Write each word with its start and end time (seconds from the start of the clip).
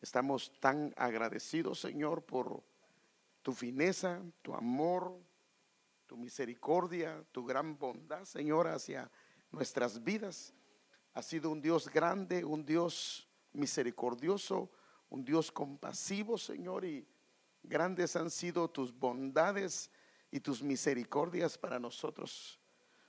Estamos 0.00 0.52
tan 0.60 0.94
agradecidos, 0.96 1.80
Señor, 1.80 2.22
por 2.22 2.62
tu 3.42 3.52
fineza, 3.52 4.22
tu 4.42 4.54
amor, 4.54 5.18
tu 6.06 6.16
misericordia, 6.16 7.24
tu 7.32 7.44
gran 7.44 7.78
bondad, 7.78 8.24
Señor, 8.24 8.68
hacia 8.68 9.10
nuestras 9.50 10.02
vidas. 10.02 10.54
Ha 11.14 11.22
sido 11.22 11.50
un 11.50 11.60
Dios 11.60 11.88
grande, 11.88 12.44
un 12.44 12.64
Dios 12.64 13.28
misericordioso, 13.52 14.70
un 15.10 15.24
Dios 15.24 15.50
compasivo, 15.50 16.38
Señor, 16.38 16.84
y 16.84 17.06
grandes 17.62 18.14
han 18.14 18.30
sido 18.30 18.68
tus 18.68 18.96
bondades 18.96 19.90
y 20.30 20.40
tus 20.40 20.62
misericordias 20.62 21.58
para 21.58 21.78
nosotros. 21.78 22.60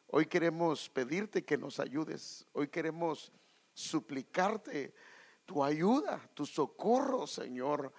Hoy 0.07 0.25
queremos 0.25 0.89
pedirte 0.89 1.45
que 1.45 1.57
nos 1.57 1.79
ayudes. 1.79 2.47
Hoy 2.53 2.67
queremos 2.67 3.31
suplicarte 3.73 4.93
tu 5.50 5.63
ayuda, 5.63 6.21
tu 6.36 6.45
socorro, 6.45 7.25
Señor. 7.25 7.91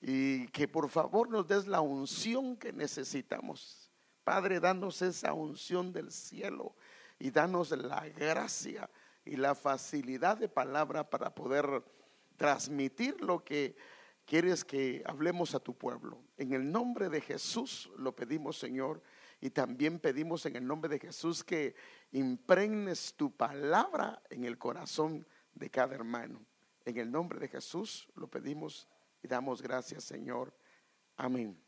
Y 0.00 0.48
que 0.48 0.66
por 0.66 0.88
favor 0.88 1.28
nos 1.28 1.46
des 1.46 1.66
la 1.66 1.82
unción 1.82 2.56
que 2.56 2.72
necesitamos. 2.72 3.90
Padre, 4.24 4.58
danos 4.58 5.02
esa 5.02 5.34
unción 5.34 5.92
del 5.92 6.10
cielo 6.10 6.74
y 7.18 7.30
danos 7.30 7.72
la 7.72 8.08
gracia 8.08 8.88
y 9.22 9.36
la 9.36 9.54
facilidad 9.54 10.38
de 10.38 10.48
palabra 10.48 11.10
para 11.10 11.34
poder 11.34 11.84
transmitir 12.38 13.20
lo 13.20 13.44
que 13.44 13.76
quieres 14.24 14.64
que 14.64 15.02
hablemos 15.04 15.54
a 15.54 15.60
tu 15.60 15.76
pueblo. 15.76 16.22
En 16.38 16.54
el 16.54 16.72
nombre 16.72 17.10
de 17.10 17.20
Jesús 17.20 17.90
lo 17.98 18.16
pedimos, 18.16 18.58
Señor. 18.58 19.02
Y 19.42 19.50
también 19.50 19.98
pedimos 19.98 20.46
en 20.46 20.56
el 20.56 20.66
nombre 20.66 20.88
de 20.88 20.98
Jesús 20.98 21.44
que 21.44 21.74
impregnes 22.12 23.12
tu 23.14 23.30
palabra 23.30 24.22
en 24.30 24.44
el 24.44 24.56
corazón 24.56 25.26
de 25.52 25.68
cada 25.68 25.94
hermano. 25.94 26.40
En 26.84 26.98
el 26.98 27.10
nombre 27.10 27.38
de 27.38 27.48
Jesús 27.48 28.06
lo 28.14 28.28
pedimos 28.28 28.86
y 29.22 29.28
damos 29.28 29.62
gracias, 29.62 30.04
Señor. 30.04 30.54
Amén. 31.16 31.58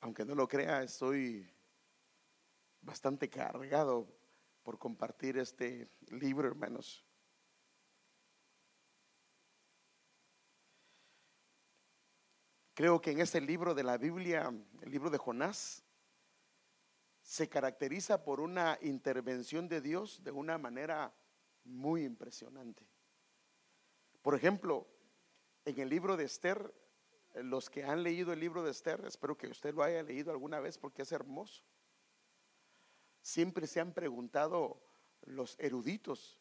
Aunque 0.00 0.24
no 0.24 0.34
lo 0.34 0.46
crea, 0.46 0.82
estoy 0.82 1.50
bastante 2.82 3.30
cargado 3.30 4.06
por 4.62 4.78
compartir 4.78 5.38
este 5.38 5.88
libro, 6.10 6.48
hermanos. 6.48 7.04
Creo 12.74 13.00
que 13.00 13.10
en 13.10 13.20
este 13.20 13.40
libro 13.40 13.74
de 13.74 13.82
la 13.82 13.96
Biblia, 13.96 14.52
el 14.82 14.90
libro 14.90 15.08
de 15.08 15.18
Jonás, 15.18 15.82
se 17.22 17.48
caracteriza 17.48 18.22
por 18.22 18.38
una 18.40 18.78
intervención 18.82 19.68
de 19.68 19.80
Dios 19.80 20.22
de 20.22 20.30
una 20.30 20.58
manera 20.58 21.12
muy 21.64 22.04
impresionante. 22.04 22.86
Por 24.22 24.34
ejemplo, 24.34 24.86
en 25.64 25.78
el 25.78 25.88
libro 25.88 26.16
de 26.16 26.24
Esther, 26.24 26.74
los 27.34 27.70
que 27.70 27.84
han 27.84 28.02
leído 28.02 28.32
el 28.32 28.40
libro 28.40 28.62
de 28.62 28.70
Esther, 28.70 29.04
espero 29.06 29.36
que 29.36 29.48
usted 29.48 29.74
lo 29.74 29.82
haya 29.82 30.02
leído 30.02 30.30
alguna 30.30 30.60
vez 30.60 30.78
porque 30.78 31.02
es 31.02 31.12
hermoso. 31.12 31.62
Siempre 33.22 33.66
se 33.66 33.80
han 33.80 33.92
preguntado 33.92 34.82
los 35.22 35.56
eruditos, 35.58 36.38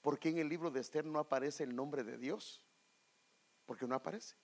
¿por 0.00 0.18
qué 0.18 0.28
en 0.28 0.38
el 0.38 0.48
libro 0.48 0.70
de 0.70 0.80
Esther 0.80 1.04
no 1.04 1.18
aparece 1.18 1.64
el 1.64 1.74
nombre 1.74 2.04
de 2.04 2.18
Dios? 2.18 2.62
Porque 3.66 3.86
no 3.86 3.94
aparece 3.94 4.36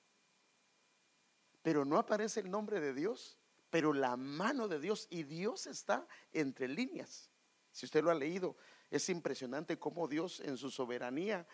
pero 1.64 1.86
no 1.86 1.96
aparece 1.96 2.40
el 2.40 2.50
nombre 2.50 2.78
de 2.78 2.92
Dios, 2.92 3.38
pero 3.70 3.94
la 3.94 4.18
mano 4.18 4.68
de 4.68 4.78
Dios 4.78 5.06
y 5.08 5.22
Dios 5.22 5.66
está 5.66 6.06
entre 6.30 6.68
líneas. 6.68 7.30
Si 7.72 7.86
usted 7.86 8.04
lo 8.04 8.10
ha 8.10 8.14
leído, 8.14 8.54
es 8.94 9.08
impresionante 9.08 9.76
cómo 9.76 10.06
Dios 10.06 10.38
en 10.38 10.56
su 10.56 10.70
soberanía 10.70 11.48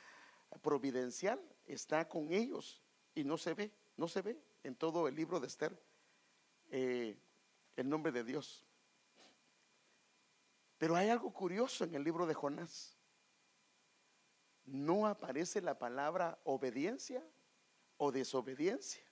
providencial 0.61 1.41
está 1.65 2.07
con 2.07 2.31
ellos 2.35 2.83
y 3.15 3.25
no 3.25 3.39
se 3.39 3.55
ve, 3.55 3.73
no 3.97 4.09
se 4.09 4.21
ve 4.21 4.39
en 4.63 4.77
todo 4.77 5.09
el 5.09 5.15
libro 5.15 5.41
de 5.41 5.47
Esther 5.47 5.83
eh, 6.69 7.19
el 7.77 7.89
nombre 7.89 8.13
de 8.13 8.25
Dios. 8.25 8.67
Pero 10.77 10.97
hay 10.97 11.09
algo 11.09 11.33
curioso 11.33 11.85
en 11.85 11.95
el 11.95 12.05
libro 12.05 12.27
de 12.27 12.35
Jonás. 12.35 12.99
No 14.67 15.07
aparece 15.07 15.63
la 15.63 15.79
palabra 15.79 16.39
obediencia 16.45 17.27
o 17.97 18.13
desobediencia. 18.13 19.03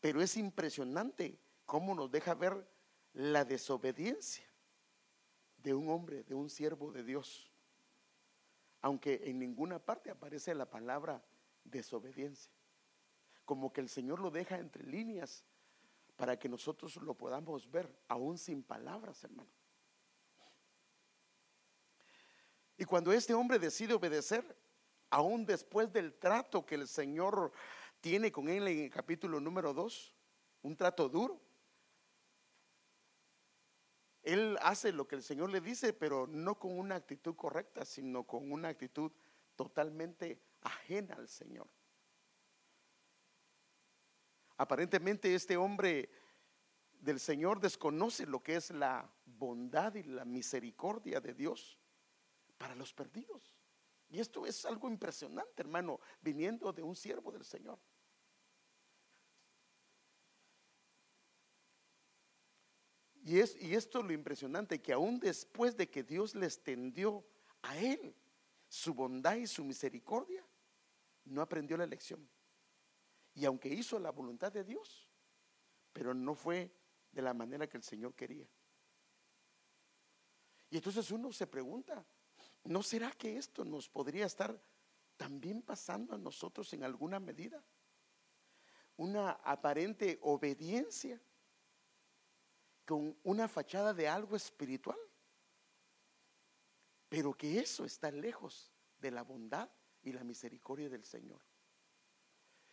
Pero 0.00 0.20
es 0.20 0.36
impresionante 0.36 1.38
cómo 1.66 1.94
nos 1.94 2.10
deja 2.10 2.34
ver 2.34 2.68
la 3.12 3.44
desobediencia 3.44 4.53
de 5.64 5.74
un 5.74 5.88
hombre, 5.88 6.22
de 6.22 6.34
un 6.34 6.48
siervo 6.48 6.92
de 6.92 7.02
Dios. 7.02 7.50
Aunque 8.82 9.22
en 9.24 9.38
ninguna 9.38 9.78
parte 9.78 10.10
aparece 10.10 10.54
la 10.54 10.70
palabra 10.70 11.24
desobediencia. 11.64 12.52
Como 13.46 13.72
que 13.72 13.80
el 13.80 13.88
Señor 13.88 14.20
lo 14.20 14.30
deja 14.30 14.58
entre 14.58 14.84
líneas 14.84 15.42
para 16.16 16.38
que 16.38 16.48
nosotros 16.48 16.96
lo 16.96 17.14
podamos 17.14 17.68
ver, 17.70 17.90
aún 18.08 18.38
sin 18.38 18.62
palabras, 18.62 19.24
hermano. 19.24 19.50
Y 22.76 22.84
cuando 22.84 23.12
este 23.12 23.34
hombre 23.34 23.58
decide 23.58 23.94
obedecer, 23.94 24.56
aún 25.10 25.46
después 25.46 25.92
del 25.92 26.12
trato 26.14 26.66
que 26.66 26.74
el 26.74 26.86
Señor 26.86 27.52
tiene 28.00 28.30
con 28.30 28.48
él 28.48 28.68
en 28.68 28.80
el 28.80 28.90
capítulo 28.90 29.40
número 29.40 29.72
2 29.72 30.14
un 30.62 30.76
trato 30.76 31.08
duro. 31.08 31.40
Él 34.24 34.58
hace 34.62 34.90
lo 34.90 35.06
que 35.06 35.16
el 35.16 35.22
Señor 35.22 35.50
le 35.50 35.60
dice, 35.60 35.92
pero 35.92 36.26
no 36.26 36.58
con 36.58 36.76
una 36.78 36.96
actitud 36.96 37.36
correcta, 37.36 37.84
sino 37.84 38.24
con 38.24 38.50
una 38.50 38.68
actitud 38.68 39.12
totalmente 39.54 40.40
ajena 40.62 41.14
al 41.14 41.28
Señor. 41.28 41.68
Aparentemente 44.56 45.34
este 45.34 45.58
hombre 45.58 46.08
del 47.00 47.20
Señor 47.20 47.60
desconoce 47.60 48.24
lo 48.24 48.42
que 48.42 48.56
es 48.56 48.70
la 48.70 49.12
bondad 49.26 49.94
y 49.94 50.04
la 50.04 50.24
misericordia 50.24 51.20
de 51.20 51.34
Dios 51.34 51.78
para 52.56 52.74
los 52.74 52.94
perdidos. 52.94 53.54
Y 54.08 54.20
esto 54.20 54.46
es 54.46 54.64
algo 54.64 54.88
impresionante, 54.88 55.60
hermano, 55.60 56.00
viniendo 56.22 56.72
de 56.72 56.82
un 56.82 56.96
siervo 56.96 57.30
del 57.30 57.44
Señor. 57.44 57.78
Y, 63.24 63.38
es, 63.38 63.56
y 63.58 63.74
esto 63.74 64.00
es 64.00 64.04
lo 64.04 64.12
impresionante, 64.12 64.82
que 64.82 64.92
aún 64.92 65.18
después 65.18 65.76
de 65.78 65.88
que 65.88 66.02
Dios 66.02 66.34
le 66.34 66.44
extendió 66.44 67.24
a 67.62 67.78
él 67.78 68.14
su 68.68 68.92
bondad 68.92 69.36
y 69.36 69.46
su 69.46 69.64
misericordia, 69.64 70.46
no 71.24 71.40
aprendió 71.40 71.78
la 71.78 71.86
lección. 71.86 72.28
Y 73.34 73.46
aunque 73.46 73.70
hizo 73.70 73.98
la 73.98 74.10
voluntad 74.10 74.52
de 74.52 74.62
Dios, 74.62 75.08
pero 75.94 76.12
no 76.12 76.34
fue 76.34 76.70
de 77.12 77.22
la 77.22 77.32
manera 77.32 77.66
que 77.66 77.78
el 77.78 77.82
Señor 77.82 78.14
quería. 78.14 78.46
Y 80.68 80.76
entonces 80.76 81.10
uno 81.10 81.32
se 81.32 81.46
pregunta, 81.46 82.04
¿no 82.64 82.82
será 82.82 83.10
que 83.12 83.38
esto 83.38 83.64
nos 83.64 83.88
podría 83.88 84.26
estar 84.26 84.60
también 85.16 85.62
pasando 85.62 86.14
a 86.14 86.18
nosotros 86.18 86.70
en 86.74 86.84
alguna 86.84 87.18
medida? 87.20 87.64
Una 88.98 89.30
aparente 89.30 90.18
obediencia 90.20 91.18
con 92.84 93.18
una 93.22 93.48
fachada 93.48 93.94
de 93.94 94.08
algo 94.08 94.36
espiritual, 94.36 94.98
pero 97.08 97.34
que 97.34 97.58
eso 97.58 97.84
está 97.84 98.10
lejos 98.10 98.72
de 98.98 99.10
la 99.10 99.22
bondad 99.22 99.70
y 100.02 100.12
la 100.12 100.24
misericordia 100.24 100.88
del 100.88 101.04
Señor. 101.04 101.40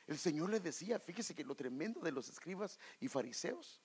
El 0.07 0.17
Señor 0.17 0.49
le 0.49 0.59
decía, 0.59 0.99
fíjese 0.99 1.35
que 1.35 1.43
lo 1.43 1.55
tremendo 1.55 2.01
de 2.01 2.11
los 2.11 2.27
escribas 2.27 2.79
y 2.99 3.07
fariseos, 3.07 3.81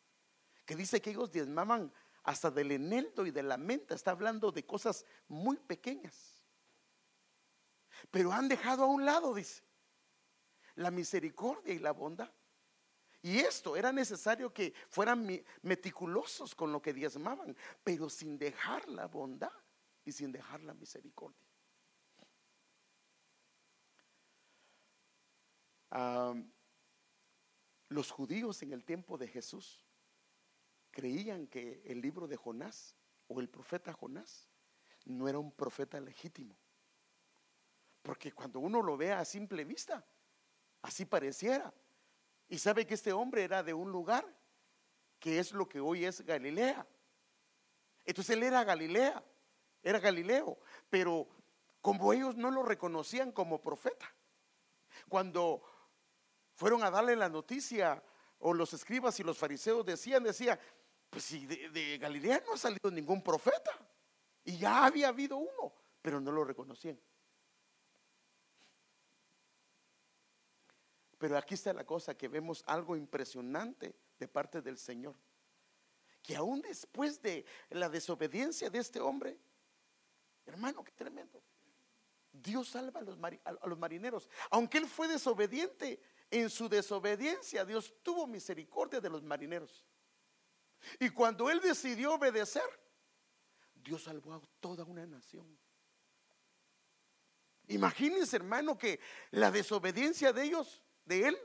que 0.64 0.74
dice 0.74 1.00
que 1.00 1.10
ellos 1.10 1.30
diezmaban 1.30 1.92
hasta 2.24 2.50
del 2.50 2.72
eneldo 2.72 3.24
y 3.24 3.30
de 3.30 3.42
la 3.42 3.56
menta, 3.56 3.94
está 3.94 4.10
hablando 4.10 4.50
de 4.50 4.66
cosas 4.66 5.04
muy 5.28 5.56
pequeñas. 5.56 6.42
Pero 8.10 8.32
han 8.32 8.48
dejado 8.48 8.84
a 8.84 8.86
un 8.86 9.04
lado, 9.04 9.34
dice, 9.34 9.62
la 10.74 10.90
misericordia 10.90 11.72
y 11.74 11.78
la 11.78 11.92
bondad. 11.92 12.32
Y 13.26 13.40
esto 13.40 13.74
era 13.74 13.90
necesario 13.90 14.54
que 14.54 14.72
fueran 14.88 15.26
meticulosos 15.62 16.54
con 16.54 16.70
lo 16.70 16.80
que 16.80 16.92
diezmaban, 16.92 17.56
pero 17.82 18.08
sin 18.08 18.38
dejar 18.38 18.88
la 18.88 19.08
bondad 19.08 19.50
y 20.04 20.12
sin 20.12 20.30
dejar 20.30 20.62
la 20.62 20.74
misericordia. 20.74 21.40
los 27.88 28.10
judíos 28.12 28.62
en 28.62 28.72
el 28.72 28.84
tiempo 28.84 29.18
de 29.18 29.26
Jesús 29.26 29.84
creían 30.92 31.48
que 31.48 31.82
el 31.86 32.00
libro 32.00 32.28
de 32.28 32.36
Jonás 32.36 32.94
o 33.26 33.40
el 33.40 33.48
profeta 33.48 33.92
Jonás 33.92 34.48
no 35.04 35.26
era 35.26 35.38
un 35.40 35.50
profeta 35.50 35.98
legítimo. 35.98 36.56
Porque 38.02 38.30
cuando 38.30 38.60
uno 38.60 38.82
lo 38.82 38.96
ve 38.96 39.12
a 39.12 39.24
simple 39.24 39.64
vista, 39.64 40.06
así 40.82 41.06
pareciera, 41.06 41.72
y 42.48 42.58
sabe 42.58 42.86
que 42.86 42.94
este 42.94 43.12
hombre 43.12 43.44
era 43.44 43.62
de 43.62 43.74
un 43.74 43.90
lugar 43.90 44.24
que 45.18 45.38
es 45.38 45.52
lo 45.52 45.68
que 45.68 45.80
hoy 45.80 46.04
es 46.04 46.20
Galilea. 46.20 46.86
Entonces 48.04 48.36
él 48.36 48.42
era 48.42 48.64
Galilea, 48.64 49.22
era 49.82 49.98
Galileo, 49.98 50.58
pero 50.88 51.26
como 51.80 52.12
ellos 52.12 52.36
no 52.36 52.50
lo 52.50 52.62
reconocían 52.62 53.32
como 53.32 53.60
profeta. 53.60 54.12
Cuando 55.08 55.62
fueron 56.54 56.82
a 56.84 56.90
darle 56.90 57.16
la 57.16 57.28
noticia, 57.28 58.02
o 58.38 58.52
los 58.52 58.72
escribas 58.72 59.18
y 59.20 59.22
los 59.22 59.38
fariseos 59.38 59.84
decían, 59.84 60.22
decía, 60.22 60.58
pues 61.10 61.24
si 61.24 61.46
de, 61.46 61.98
Galilea 61.98 62.42
no 62.46 62.54
ha 62.54 62.58
salido 62.58 62.90
ningún 62.90 63.22
profeta, 63.22 63.70
y 64.44 64.58
ya 64.58 64.84
había 64.84 65.08
habido 65.08 65.36
uno, 65.38 65.72
pero 66.02 66.20
no 66.20 66.30
lo 66.30 66.44
reconocían. 66.44 67.00
Pero 71.18 71.36
aquí 71.36 71.54
está 71.54 71.72
la 71.72 71.84
cosa, 71.84 72.16
que 72.16 72.28
vemos 72.28 72.62
algo 72.66 72.96
impresionante 72.96 73.94
de 74.18 74.28
parte 74.28 74.60
del 74.60 74.78
Señor. 74.78 75.14
Que 76.22 76.36
aún 76.36 76.60
después 76.60 77.22
de 77.22 77.44
la 77.70 77.88
desobediencia 77.88 78.68
de 78.68 78.78
este 78.78 79.00
hombre, 79.00 79.38
hermano, 80.44 80.84
qué 80.84 80.92
tremendo. 80.92 81.42
Dios 82.32 82.68
salva 82.68 83.00
a 83.00 83.02
los, 83.02 83.16
a 83.44 83.66
los 83.66 83.78
marineros. 83.78 84.28
Aunque 84.50 84.78
él 84.78 84.86
fue 84.86 85.08
desobediente, 85.08 86.00
en 86.30 86.50
su 86.50 86.68
desobediencia 86.68 87.64
Dios 87.64 87.94
tuvo 88.02 88.26
misericordia 88.26 89.00
de 89.00 89.08
los 89.08 89.22
marineros. 89.22 89.84
Y 91.00 91.10
cuando 91.10 91.50
él 91.50 91.60
decidió 91.60 92.14
obedecer, 92.14 92.68
Dios 93.74 94.02
salvó 94.02 94.34
a 94.34 94.42
toda 94.60 94.84
una 94.84 95.06
nación. 95.06 95.58
Imagínense, 97.68 98.36
hermano, 98.36 98.76
que 98.78 99.00
la 99.30 99.50
desobediencia 99.50 100.32
de 100.32 100.44
ellos, 100.44 100.82
de 101.06 101.28
él, 101.28 101.38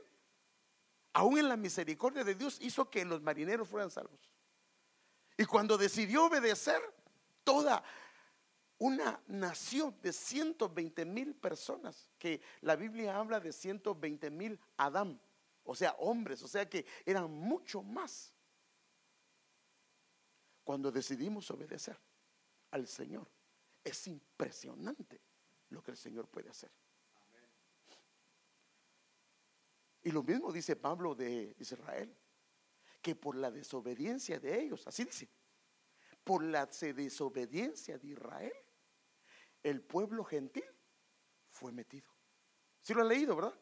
aún 1.12 1.38
en 1.38 1.48
la 1.48 1.56
misericordia 1.56 2.24
de 2.24 2.34
Dios, 2.34 2.58
hizo 2.60 2.90
que 2.90 3.04
los 3.04 3.22
marineros 3.22 3.68
fueran 3.68 3.90
salvos. 3.90 4.20
Y 5.36 5.44
cuando 5.44 5.78
decidió 5.78 6.26
obedecer, 6.26 6.80
toda 7.44 7.82
una 8.78 9.22
nación 9.28 9.96
de 10.02 10.12
120 10.12 11.04
mil 11.04 11.34
personas, 11.34 12.08
que 12.18 12.40
la 12.60 12.76
Biblia 12.76 13.16
habla 13.16 13.40
de 13.40 13.52
120 13.52 14.30
mil 14.30 14.58
Adán, 14.76 15.20
o 15.64 15.74
sea, 15.74 15.92
hombres, 15.98 16.42
o 16.42 16.48
sea 16.48 16.68
que 16.68 16.84
eran 17.06 17.30
mucho 17.30 17.82
más. 17.82 18.34
Cuando 20.64 20.90
decidimos 20.90 21.50
obedecer 21.50 21.96
al 22.70 22.86
Señor, 22.86 23.28
es 23.84 24.06
impresionante 24.06 25.20
lo 25.70 25.82
que 25.82 25.92
el 25.92 25.96
Señor 25.96 26.28
puede 26.28 26.50
hacer. 26.50 26.70
Y 30.02 30.10
lo 30.10 30.22
mismo 30.22 30.52
dice 30.52 30.76
Pablo 30.76 31.14
de 31.14 31.54
Israel, 31.58 32.14
que 33.00 33.14
por 33.14 33.36
la 33.36 33.50
desobediencia 33.50 34.38
de 34.40 34.60
ellos, 34.60 34.86
así 34.86 35.04
dice, 35.04 35.28
por 36.24 36.42
la 36.42 36.66
desobediencia 36.66 37.98
de 37.98 38.08
Israel, 38.08 38.52
el 39.62 39.80
pueblo 39.82 40.24
gentil 40.24 40.64
fue 41.50 41.72
metido. 41.72 42.08
Si 42.80 42.94
lo 42.94 43.02
han 43.02 43.08
leído, 43.08 43.36
¿verdad? 43.36 43.54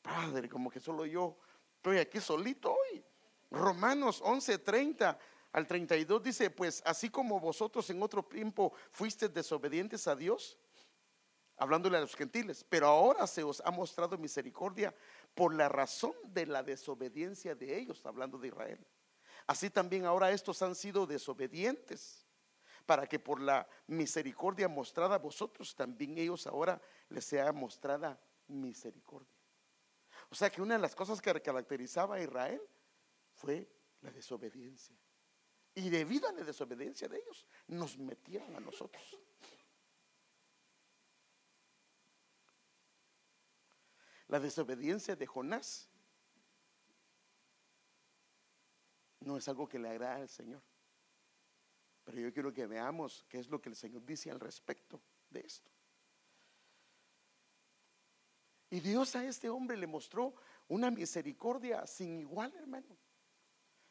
Padre, 0.00 0.48
como 0.48 0.70
que 0.70 0.80
solo 0.80 1.04
yo 1.04 1.38
estoy 1.76 1.98
aquí 1.98 2.20
solito 2.20 2.72
hoy. 2.72 3.04
Romanos 3.50 4.20
11, 4.24 4.58
30 4.58 5.18
al 5.52 5.66
32 5.66 6.22
dice, 6.22 6.50
pues 6.50 6.82
así 6.84 7.10
como 7.10 7.40
vosotros 7.40 7.88
en 7.90 8.02
otro 8.02 8.22
tiempo 8.22 8.72
fuisteis 8.90 9.32
desobedientes 9.32 10.06
a 10.06 10.16
Dios, 10.16 10.58
hablándole 11.58 11.96
a 11.96 12.00
los 12.00 12.14
gentiles, 12.14 12.64
pero 12.68 12.86
ahora 12.86 13.26
se 13.26 13.42
os 13.42 13.60
ha 13.64 13.70
mostrado 13.70 14.16
misericordia 14.16 14.94
por 15.34 15.54
la 15.54 15.68
razón 15.68 16.14
de 16.24 16.46
la 16.46 16.62
desobediencia 16.62 17.54
de 17.54 17.78
ellos, 17.78 18.04
hablando 18.06 18.38
de 18.38 18.48
Israel. 18.48 18.86
Así 19.46 19.70
también 19.70 20.04
ahora 20.04 20.30
estos 20.30 20.62
han 20.62 20.74
sido 20.74 21.06
desobedientes 21.06 22.26
para 22.86 23.06
que 23.06 23.18
por 23.18 23.40
la 23.40 23.68
misericordia 23.86 24.68
mostrada 24.68 25.16
a 25.16 25.18
vosotros, 25.18 25.74
también 25.74 26.16
ellos 26.16 26.46
ahora 26.46 26.80
les 27.10 27.24
sea 27.24 27.52
mostrada 27.52 28.18
misericordia. 28.46 29.28
O 30.30 30.34
sea 30.34 30.50
que 30.50 30.62
una 30.62 30.74
de 30.74 30.80
las 30.80 30.94
cosas 30.94 31.20
que 31.20 31.40
caracterizaba 31.40 32.16
a 32.16 32.20
Israel 32.20 32.62
fue 33.34 33.68
la 34.00 34.10
desobediencia. 34.10 34.96
Y 35.74 35.90
debido 35.90 36.28
a 36.28 36.32
la 36.32 36.44
desobediencia 36.44 37.08
de 37.08 37.18
ellos, 37.18 37.46
nos 37.66 37.98
metieron 37.98 38.54
a 38.56 38.60
nosotros. 38.60 39.18
La 44.28 44.38
desobediencia 44.38 45.16
de 45.16 45.26
Jonás 45.26 45.88
no 49.20 49.36
es 49.36 49.48
algo 49.48 49.68
que 49.68 49.78
le 49.78 49.88
agrada 49.88 50.16
al 50.16 50.28
Señor. 50.28 50.62
Pero 52.04 52.20
yo 52.20 52.32
quiero 52.32 52.52
que 52.52 52.66
veamos 52.66 53.24
qué 53.28 53.38
es 53.38 53.48
lo 53.48 53.60
que 53.60 53.68
el 53.68 53.76
Señor 53.76 54.04
dice 54.04 54.30
al 54.30 54.40
respecto 54.40 55.00
de 55.30 55.40
esto. 55.40 55.70
Y 58.70 58.80
Dios 58.80 59.16
a 59.16 59.24
este 59.24 59.48
hombre 59.48 59.76
le 59.76 59.86
mostró 59.86 60.34
una 60.68 60.90
misericordia 60.90 61.86
sin 61.86 62.20
igual, 62.20 62.54
hermano. 62.54 62.96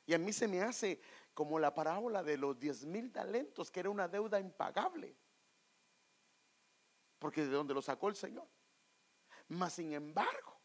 Y 0.06 0.14
a 0.14 0.20
mí 0.20 0.32
se 0.32 0.48
me 0.48 0.62
hace 0.62 1.02
como 1.34 1.60
la 1.60 1.74
parábola 1.74 2.24
de 2.24 2.38
los 2.38 2.60
diez 2.60 2.86
mil 2.86 3.12
talentos, 3.12 3.72
que 3.72 3.80
era 3.80 3.90
una 3.90 4.08
deuda 4.08 4.40
impagable. 4.40 5.16
Porque 7.20 7.42
de 7.42 7.50
donde 7.50 7.74
lo 7.74 7.82
sacó 7.82 8.10
el 8.10 8.16
Señor. 8.16 8.48
Mas 9.50 9.74
sin 9.74 9.94
embargo, 9.94 10.60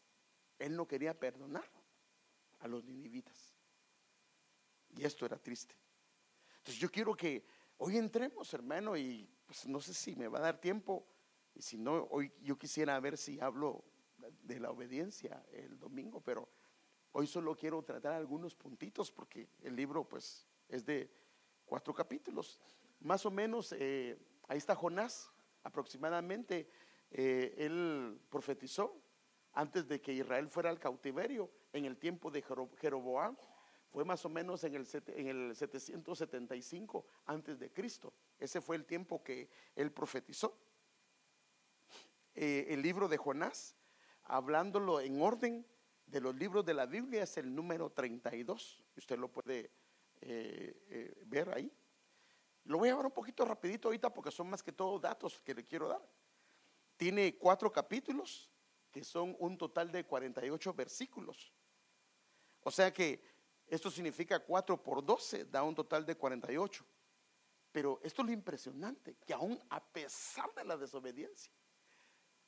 él 0.59 0.75
no 0.75 0.87
quería 0.87 1.17
perdonar 1.17 1.69
a 2.59 2.67
los 2.67 2.83
ninivitas. 2.83 3.53
Y 4.95 5.03
esto 5.03 5.25
era 5.25 5.37
triste. 5.37 5.75
Entonces 6.57 6.79
yo 6.79 6.89
quiero 6.89 7.15
que 7.15 7.45
hoy 7.77 7.97
entremos, 7.97 8.53
hermano, 8.53 8.95
y 8.95 9.29
pues 9.45 9.67
no 9.67 9.79
sé 9.79 9.93
si 9.93 10.15
me 10.15 10.27
va 10.27 10.39
a 10.39 10.43
dar 10.43 10.59
tiempo, 10.59 11.05
y 11.55 11.61
si 11.61 11.77
no, 11.77 12.07
hoy 12.11 12.31
yo 12.41 12.57
quisiera 12.57 12.99
ver 12.99 13.17
si 13.17 13.39
hablo 13.39 13.83
de 14.43 14.59
la 14.59 14.71
obediencia 14.71 15.45
el 15.51 15.77
domingo, 15.77 16.21
pero 16.21 16.49
hoy 17.11 17.27
solo 17.27 17.55
quiero 17.55 17.83
tratar 17.83 18.13
algunos 18.13 18.55
puntitos 18.55 19.11
porque 19.11 19.49
el 19.61 19.75
libro 19.75 20.07
pues 20.07 20.47
es 20.69 20.85
de 20.85 21.11
cuatro 21.65 21.93
capítulos. 21.93 22.59
Más 23.01 23.25
o 23.25 23.31
menos, 23.31 23.73
eh, 23.77 24.17
ahí 24.47 24.57
está 24.57 24.75
Jonás, 24.75 25.31
aproximadamente, 25.63 26.69
eh, 27.15 27.53
él 27.59 28.19
profetizó 28.27 28.99
antes 29.53 29.87
de 29.87 30.01
que 30.01 30.13
Israel 30.13 30.49
fuera 30.49 30.71
al 30.71 30.79
cautiverio 30.79 31.49
en 31.71 31.85
el 31.85 31.97
tiempo 31.97 32.31
de 32.31 32.41
Jeroboam 32.41 33.37
fue 33.87 34.03
más 34.03 34.25
o 34.25 34.29
menos 34.29 34.63
en 34.63 34.73
el, 34.73 34.87
en 35.07 35.27
el 35.27 35.55
775 35.55 37.05
antes 37.27 37.59
de 37.59 37.71
Cristo. 37.71 38.11
Ese 38.39 38.59
fue 38.59 38.75
el 38.75 38.85
tiempo 38.85 39.23
que 39.23 39.47
él 39.75 39.91
profetizó. 39.91 40.57
Eh, 42.33 42.65
el 42.69 42.81
libro 42.81 43.07
de 43.07 43.17
Jonás, 43.17 43.75
hablándolo 44.23 44.99
en 44.99 45.21
orden 45.21 45.63
de 46.07 46.19
los 46.19 46.33
libros 46.33 46.65
de 46.65 46.73
la 46.73 46.87
Biblia, 46.87 47.21
es 47.21 47.37
el 47.37 47.53
número 47.53 47.91
32. 47.91 48.83
Usted 48.97 49.19
lo 49.19 49.27
puede 49.31 49.69
eh, 50.21 51.13
ver 51.27 51.53
ahí. 51.53 51.71
Lo 52.63 52.79
voy 52.79 52.89
a 52.89 52.95
ver 52.95 53.05
un 53.05 53.11
poquito 53.11 53.45
rapidito 53.45 53.89
ahorita 53.89 54.11
porque 54.11 54.31
son 54.31 54.49
más 54.49 54.63
que 54.63 54.71
todo 54.71 54.97
datos 54.97 55.39
que 55.41 55.53
le 55.53 55.63
quiero 55.63 55.89
dar. 55.89 56.01
Tiene 57.03 57.35
cuatro 57.35 57.69
capítulos 57.69 58.49
que 58.89 59.03
son 59.03 59.35
un 59.39 59.57
total 59.57 59.91
de 59.91 60.05
48 60.05 60.73
versículos. 60.73 61.51
O 62.61 62.71
sea 62.71 62.93
que 62.93 63.21
esto 63.67 63.91
significa 63.91 64.39
4 64.39 64.81
por 64.81 65.03
12, 65.03 65.43
da 65.43 65.63
un 65.63 65.75
total 65.75 66.05
de 66.05 66.15
48. 66.15 66.85
Pero 67.73 67.99
esto 68.03 68.21
es 68.21 68.27
lo 68.27 68.31
impresionante, 68.31 69.17
que 69.25 69.33
aún 69.33 69.61
a 69.69 69.83
pesar 69.83 70.53
de 70.55 70.63
la 70.63 70.77
desobediencia, 70.77 71.51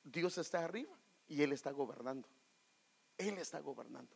Dios 0.01 0.37
está 0.37 0.63
arriba 0.63 0.97
y 1.27 1.41
Él 1.41 1.51
está 1.51 1.71
gobernando. 1.71 2.29
Él 3.17 3.37
está 3.37 3.59
gobernando. 3.59 4.15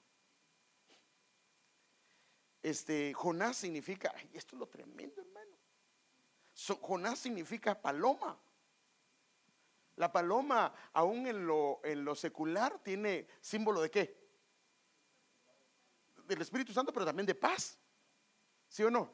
Este, 2.63 3.13
Jonás 3.13 3.57
significa, 3.57 4.15
esto 4.31 4.55
es 4.55 4.59
lo 4.61 4.69
tremendo, 4.69 5.19
hermano. 5.19 5.57
Jonás 6.79 7.19
significa 7.19 7.81
paloma. 7.81 8.39
La 9.99 10.11
paloma, 10.11 10.73
aún 10.93 11.27
en 11.27 11.45
lo, 11.45 11.81
en 11.83 12.05
lo 12.05 12.15
secular, 12.15 12.79
tiene 12.79 13.27
símbolo 13.41 13.81
de 13.81 13.91
qué? 13.91 14.19
del 16.29 16.41
Espíritu 16.41 16.71
Santo, 16.71 16.93
pero 16.93 17.05
también 17.05 17.25
de 17.25 17.35
paz. 17.35 17.77
¿Sí 18.69 18.83
o 18.83 18.89
no? 18.89 19.11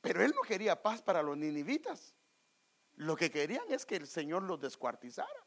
Pero 0.00 0.22
él 0.22 0.32
no 0.36 0.42
quería 0.42 0.80
paz 0.80 1.02
para 1.02 1.22
los 1.22 1.36
ninivitas. 1.36 2.14
Lo 2.96 3.16
que 3.16 3.30
querían 3.30 3.64
es 3.70 3.84
que 3.84 3.96
el 3.96 4.06
Señor 4.06 4.42
los 4.42 4.60
descuartizara. 4.60 5.46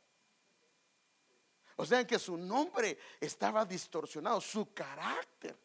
O 1.78 1.86
sea 1.86 2.06
que 2.06 2.18
su 2.18 2.36
nombre 2.36 2.98
estaba 3.22 3.64
distorsionado, 3.64 4.42
su 4.42 4.74
carácter 4.74 5.56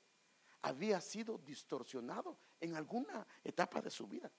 había 0.60 1.00
sido 1.00 1.38
distorsionado 1.38 2.36
en 2.60 2.76
alguna 2.76 3.26
etapa 3.42 3.80
de 3.80 3.90
su 3.90 4.06
vida. 4.06 4.30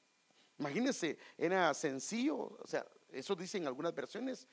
Imagínense, 0.59 1.17
era 1.35 1.73
sencillo, 1.73 2.37
o 2.37 2.67
sea, 2.67 2.85
eso 3.13 3.35
dice 3.35 3.57
en 3.57 3.67
algunas 3.67 3.93
versiones 3.93 4.47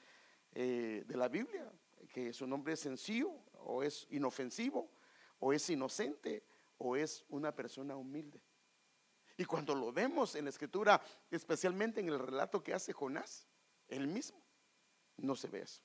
eh, 0.52 1.05
de 1.07 1.17
la 1.17 1.29
Biblia, 1.29 1.71
que 2.12 2.33
su 2.33 2.47
nombre 2.47 2.75
es 2.75 2.81
sencillo 2.81 3.33
o 3.55 3.83
es 3.83 4.07
inofensivo 4.11 4.90
o 5.38 5.52
es 5.52 5.69
inocente 5.71 6.45
o 6.79 6.97
es 6.97 7.25
una 7.29 7.55
persona 7.55 7.97
humilde. 7.97 8.40
Y 9.37 9.45
cuando 9.45 9.75
lo 9.75 9.93
vemos 9.93 10.35
en 10.35 10.45
la 10.45 10.50
escritura, 10.50 11.00
especialmente 11.31 12.00
en 12.00 12.09
el 12.09 12.19
relato 12.19 12.62
que 12.62 12.75
hace 12.75 12.93
Jonás, 12.93 13.47
él 13.88 14.07
mismo, 14.07 14.40
no 15.17 15.35
se 15.35 15.49
ve 15.49 15.62
eso. 15.62 15.83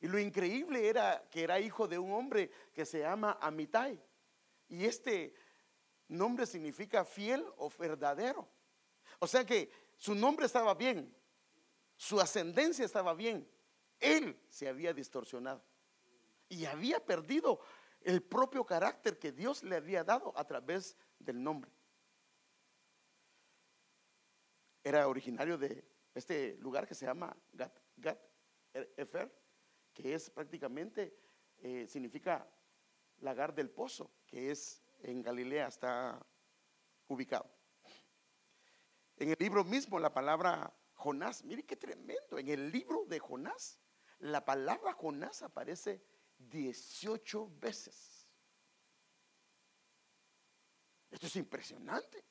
Y 0.00 0.08
lo 0.08 0.18
increíble 0.18 0.88
era 0.88 1.26
que 1.30 1.42
era 1.42 1.60
hijo 1.60 1.88
de 1.88 1.98
un 1.98 2.12
hombre 2.12 2.50
que 2.72 2.84
se 2.84 3.00
llama 3.00 3.38
Amitai. 3.40 4.00
Y 4.68 4.84
este 4.84 5.34
nombre 6.08 6.46
significa 6.46 7.04
fiel 7.04 7.44
o 7.56 7.70
verdadero. 7.70 8.48
O 9.18 9.26
sea 9.26 9.44
que 9.44 9.70
su 9.96 10.14
nombre 10.14 10.46
estaba 10.46 10.74
bien, 10.74 11.14
su 11.96 12.20
ascendencia 12.20 12.84
estaba 12.84 13.14
bien. 13.14 13.48
Él 13.98 14.38
se 14.48 14.68
había 14.68 14.92
distorsionado 14.92 15.64
y 16.48 16.66
había 16.66 17.04
perdido 17.04 17.60
el 18.02 18.22
propio 18.22 18.64
carácter 18.64 19.18
que 19.18 19.32
Dios 19.32 19.62
le 19.62 19.76
había 19.76 20.04
dado 20.04 20.32
a 20.36 20.46
través 20.46 20.96
del 21.18 21.42
nombre. 21.42 21.70
Era 24.84 25.08
originario 25.08 25.58
de 25.58 25.84
este 26.14 26.56
lugar 26.58 26.86
que 26.86 26.94
se 26.94 27.06
llama 27.06 27.36
Gat, 27.52 27.76
Gat 27.96 28.20
Efer, 28.72 29.32
que 29.92 30.14
es 30.14 30.30
prácticamente, 30.30 31.18
eh, 31.58 31.86
significa 31.88 32.48
lagar 33.18 33.54
del 33.54 33.70
pozo, 33.70 34.12
que 34.26 34.50
es 34.50 34.82
en 35.02 35.22
Galilea, 35.22 35.68
está 35.68 36.24
ubicado. 37.08 37.55
En 39.16 39.30
el 39.30 39.36
libro 39.38 39.64
mismo, 39.64 39.98
la 39.98 40.12
palabra 40.12 40.72
Jonás, 40.94 41.44
mire 41.44 41.64
qué 41.64 41.76
tremendo, 41.76 42.38
en 42.38 42.48
el 42.48 42.70
libro 42.70 43.04
de 43.06 43.18
Jonás, 43.18 43.78
la 44.18 44.44
palabra 44.44 44.92
Jonás 44.92 45.42
aparece 45.42 46.02
18 46.38 47.50
veces. 47.58 48.28
Esto 51.10 51.26
es 51.26 51.36
impresionante, 51.36 52.24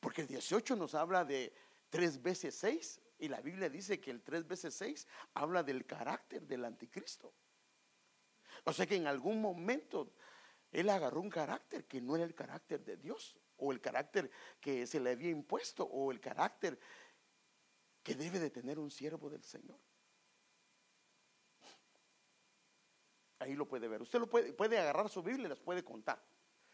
porque 0.00 0.22
el 0.22 0.26
18 0.26 0.76
nos 0.76 0.94
habla 0.94 1.24
de 1.24 1.54
3 1.88 2.20
veces 2.22 2.54
6 2.56 3.00
y 3.18 3.28
la 3.28 3.40
Biblia 3.40 3.70
dice 3.70 4.00
que 4.00 4.10
el 4.10 4.22
3 4.22 4.46
veces 4.46 4.74
6 4.74 5.06
habla 5.34 5.62
del 5.62 5.86
carácter 5.86 6.46
del 6.46 6.64
anticristo. 6.64 7.32
O 8.64 8.72
sea 8.72 8.86
que 8.86 8.96
en 8.96 9.06
algún 9.06 9.40
momento 9.40 10.12
él 10.72 10.90
agarró 10.90 11.20
un 11.20 11.30
carácter 11.30 11.86
que 11.86 12.00
no 12.00 12.16
era 12.16 12.24
el 12.24 12.34
carácter 12.34 12.84
de 12.84 12.96
Dios, 12.96 13.38
o 13.58 13.72
el 13.72 13.80
carácter 13.80 14.30
que 14.60 14.86
se 14.86 15.00
le 15.00 15.10
había 15.10 15.30
impuesto, 15.30 15.84
o 15.84 16.10
el 16.10 16.20
carácter 16.20 16.78
que 18.02 18.14
debe 18.14 18.38
de 18.38 18.50
tener 18.50 18.78
un 18.78 18.90
siervo 18.90 19.28
del 19.30 19.42
Señor. 19.42 19.78
Ahí 23.38 23.54
lo 23.54 23.66
puede 23.68 23.88
ver. 23.88 24.02
Usted 24.02 24.18
lo 24.18 24.28
puede, 24.28 24.52
puede 24.52 24.78
agarrar 24.78 25.08
su 25.08 25.22
Biblia 25.22 25.46
y 25.46 25.50
las 25.50 25.60
puede 25.60 25.84
contar. 25.84 26.22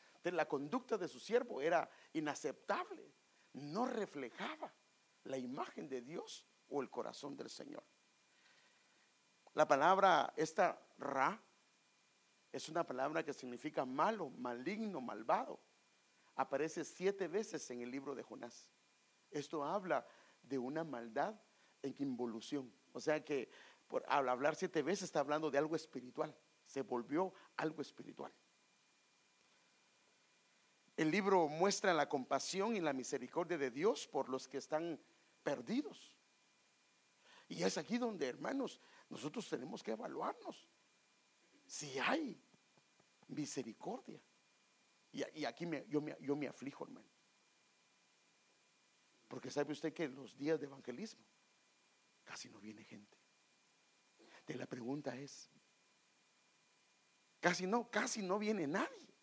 Entonces, 0.09 0.35
la 0.35 0.47
conducta 0.47 0.97
de 0.97 1.09
su 1.09 1.19
siervo 1.19 1.61
era 1.61 1.89
inaceptable. 2.12 3.12
No 3.55 3.87
reflejaba 3.87 4.73
la 5.25 5.37
imagen 5.37 5.89
de 5.89 6.01
Dios 6.01 6.47
o 6.69 6.81
el 6.81 6.91
corazón 6.91 7.37
del 7.37 7.51
Señor. 7.51 7.85
La 9.55 9.67
palabra 9.67 10.33
esta 10.37 10.81
ra 10.99 11.43
es 12.51 12.69
una 12.69 12.85
palabra 12.85 13.25
que 13.25 13.33
significa 13.33 13.85
malo, 13.85 14.31
maligno, 14.31 15.01
malvado. 15.01 15.61
Aparece 16.37 16.85
siete 16.85 17.29
veces 17.29 17.71
en 17.71 17.83
el 17.83 17.91
libro 17.91 18.15
de 18.15 18.23
Jonás. 18.23 18.69
Esto 19.31 19.65
habla 19.65 20.07
de 20.43 20.59
una 20.59 20.85
maldad 20.85 21.35
en 21.83 21.95
involución. 21.99 22.73
O 22.93 23.01
sea 23.01 23.25
que 23.25 23.51
por, 23.89 24.05
hablar 24.09 24.57
siete 24.57 24.83
veces 24.83 25.05
está 25.05 25.21
hablando 25.21 25.51
de 25.51 25.59
algo 25.59 25.77
espiritual. 25.77 26.35
Se 26.65 26.83
volvió 26.83 27.33
algo 27.57 27.83
espiritual. 27.83 28.33
El 30.97 31.11
libro 31.11 31.49
muestra 31.49 31.95
la 31.95 32.09
compasión 32.09 32.77
y 32.77 32.81
la 32.81 32.93
misericordia 32.93 33.59
de 33.59 33.71
Dios 33.71 34.07
por 34.07 34.29
los 34.29 34.47
que 34.47 34.59
están 34.59 35.01
perdidos. 35.43 36.15
Y 37.49 37.62
es 37.62 37.77
aquí 37.77 37.99
donde, 37.99 38.29
hermanos, 38.29 38.81
nosotros 39.09 39.49
tenemos 39.49 39.83
que 39.83 39.93
evaluarnos. 39.93 40.67
Si 41.67 41.99
hay 41.99 42.41
misericordia. 43.29 44.21
Y, 45.12 45.45
aquí 45.45 45.66
yo, 45.88 46.00
me, 46.00 46.16
yo 46.21 46.35
me 46.35 46.49
aflijo, 46.49 46.85
hermano. 46.85 47.07
Porque 49.28 49.50
sabe 49.50 49.73
usted 49.73 49.92
que 49.92 50.04
en 50.04 50.14
los 50.14 50.37
días 50.37 50.59
de 50.59 50.66
evangelismo 50.66 51.25
casi 52.25 52.49
no 52.49 52.59
viene 52.59 52.85
gente. 52.85 53.19
De 54.47 54.54
la 54.54 54.66
pregunta 54.66 55.16
es, 55.16 55.50
casi 57.40 57.66
no, 57.66 57.90
casi 57.90 58.23
no 58.23 58.38
viene 58.38 58.66
nadie. 58.66 59.14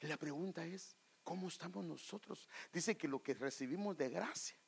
La 0.00 0.16
pregunta 0.16 0.64
es, 0.64 0.96
¿cómo 1.22 1.48
estamos 1.48 1.84
nosotros? 1.84 2.48
Dice 2.72 2.96
que 2.96 3.08
lo 3.08 3.22
que 3.22 3.34
recibimos 3.34 3.96
de 3.96 4.08
gracia, 4.08 4.58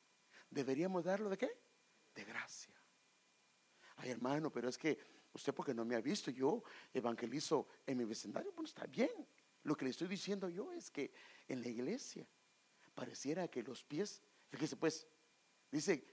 deberíamos 0.49 1.05
darlo 1.05 1.29
de 1.29 1.37
qué? 1.37 1.59
De 2.13 2.23
gracia. 2.25 2.75
Ay, 3.97 4.09
hermano, 4.11 4.51
pero 4.51 4.69
es 4.69 4.77
que 4.77 4.99
usted 5.33 5.53
porque 5.53 5.73
no 5.73 5.85
me 5.85 5.95
ha 5.95 6.01
visto, 6.01 6.31
yo 6.31 6.63
evangelizo 6.93 7.67
en 7.85 7.97
mi 7.97 8.05
vecindario, 8.05 8.51
bueno, 8.51 8.67
está 8.67 8.85
bien. 8.85 9.27
Lo 9.63 9.75
que 9.75 9.85
le 9.85 9.91
estoy 9.91 10.07
diciendo 10.07 10.49
yo 10.49 10.71
es 10.73 10.89
que 10.89 11.13
en 11.47 11.61
la 11.61 11.69
iglesia 11.69 12.27
pareciera 12.93 13.47
que 13.47 13.63
los 13.63 13.83
pies, 13.83 14.21
fíjese 14.49 14.75
pues, 14.75 15.07
dice 15.71 16.03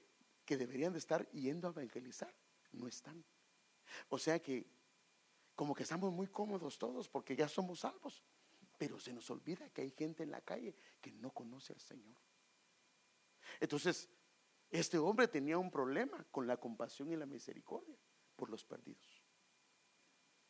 que 0.45 0.57
deberían 0.57 0.93
de 0.93 0.99
estar 0.99 1.29
yendo 1.31 1.69
a 1.69 1.71
evangelizar, 1.71 2.35
no 2.73 2.87
están. 2.87 3.25
O 4.09 4.19
sea 4.19 4.41
que 4.41 4.67
como 5.55 5.75
que 5.75 5.83
estamos 5.83 6.13
muy 6.13 6.29
cómodos 6.29 6.79
todos 6.79 7.09
porque 7.09 7.35
ya 7.35 7.49
somos 7.49 7.81
salvos. 7.81 8.23
Pero 8.77 9.01
se 9.01 9.13
nos 9.13 9.29
olvida 9.29 9.69
que 9.71 9.83
hay 9.83 9.91
gente 9.91 10.23
en 10.23 10.31
la 10.31 10.41
calle 10.41 10.77
que 11.01 11.11
no 11.11 11.33
conoce 11.33 11.73
al 11.73 11.81
Señor. 11.81 12.17
Entonces, 13.59 14.09
este 14.71 14.99
hombre 14.99 15.27
tenía 15.27 15.59
un 15.59 15.69
problema 15.69 16.25
con 16.31 16.47
la 16.47 16.59
compasión 16.59 17.11
y 17.11 17.17
la 17.17 17.27
misericordia 17.27 17.99
por 18.39 18.51
los 18.51 18.65
perdidos. 18.65 19.21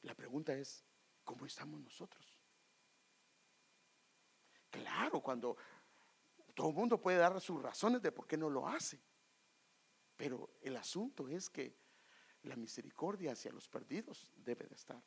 La 0.02 0.14
pregunta 0.14 0.52
es, 0.52 0.84
¿cómo 1.24 1.46
estamos 1.46 1.80
nosotros? 1.80 2.38
Claro, 4.70 5.22
cuando 5.22 5.56
todo 6.54 6.68
el 6.68 6.74
mundo 6.74 7.00
puede 7.00 7.16
dar 7.16 7.40
sus 7.40 7.62
razones 7.62 8.02
de 8.02 8.12
por 8.12 8.26
qué 8.26 8.36
no 8.36 8.50
lo 8.50 8.68
hace, 8.68 9.00
pero 10.16 10.50
el 10.60 10.76
asunto 10.76 11.28
es 11.28 11.48
que 11.48 11.74
la 12.42 12.56
misericordia 12.56 13.32
hacia 13.32 13.52
los 13.52 13.68
perdidos 13.68 14.30
debe 14.36 14.66
de 14.66 14.74
estar. 14.74 15.02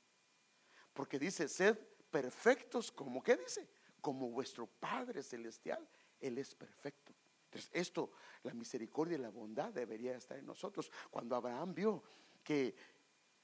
Porque 0.91 1.19
dice, 1.19 1.47
sed 1.47 1.77
perfectos 2.09 2.91
como, 2.91 3.21
¿qué 3.21 3.37
dice? 3.37 3.69
Como 4.01 4.31
vuestro 4.31 4.65
Padre 4.65 5.21
Celestial, 5.21 5.87
Él 6.19 6.39
es 6.39 6.55
perfecto. 6.55 7.13
Entonces, 7.45 7.69
esto, 7.73 8.11
la 8.41 8.53
misericordia 8.53 9.17
y 9.17 9.21
la 9.21 9.29
bondad 9.29 9.71
debería 9.71 10.15
estar 10.15 10.37
en 10.37 10.47
nosotros. 10.47 10.91
Cuando 11.11 11.35
Abraham 11.35 11.75
vio 11.75 12.03
que 12.43 12.75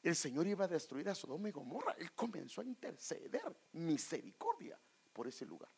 el 0.04 0.16
Señor 0.16 0.48
iba 0.48 0.66
a 0.66 0.68
destruir 0.68 1.10
a 1.10 1.16
Sodoma 1.16 1.50
y 1.50 1.52
Gomorra, 1.52 1.94
Él 1.94 2.14
comenzó 2.14 2.62
a 2.62 2.66
interceder 2.66 3.56
misericordia 3.74 4.80
por 5.12 5.28
ese 5.28 5.46
lugar. 5.46 5.72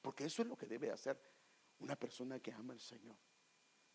Porque 0.00 0.24
eso 0.24 0.42
es 0.42 0.48
lo 0.48 0.56
que 0.56 0.66
debe 0.66 0.90
hacer 0.90 1.20
una 1.80 1.96
persona 1.96 2.38
que 2.40 2.52
ama 2.52 2.72
al 2.72 2.80
Señor. 2.80 3.16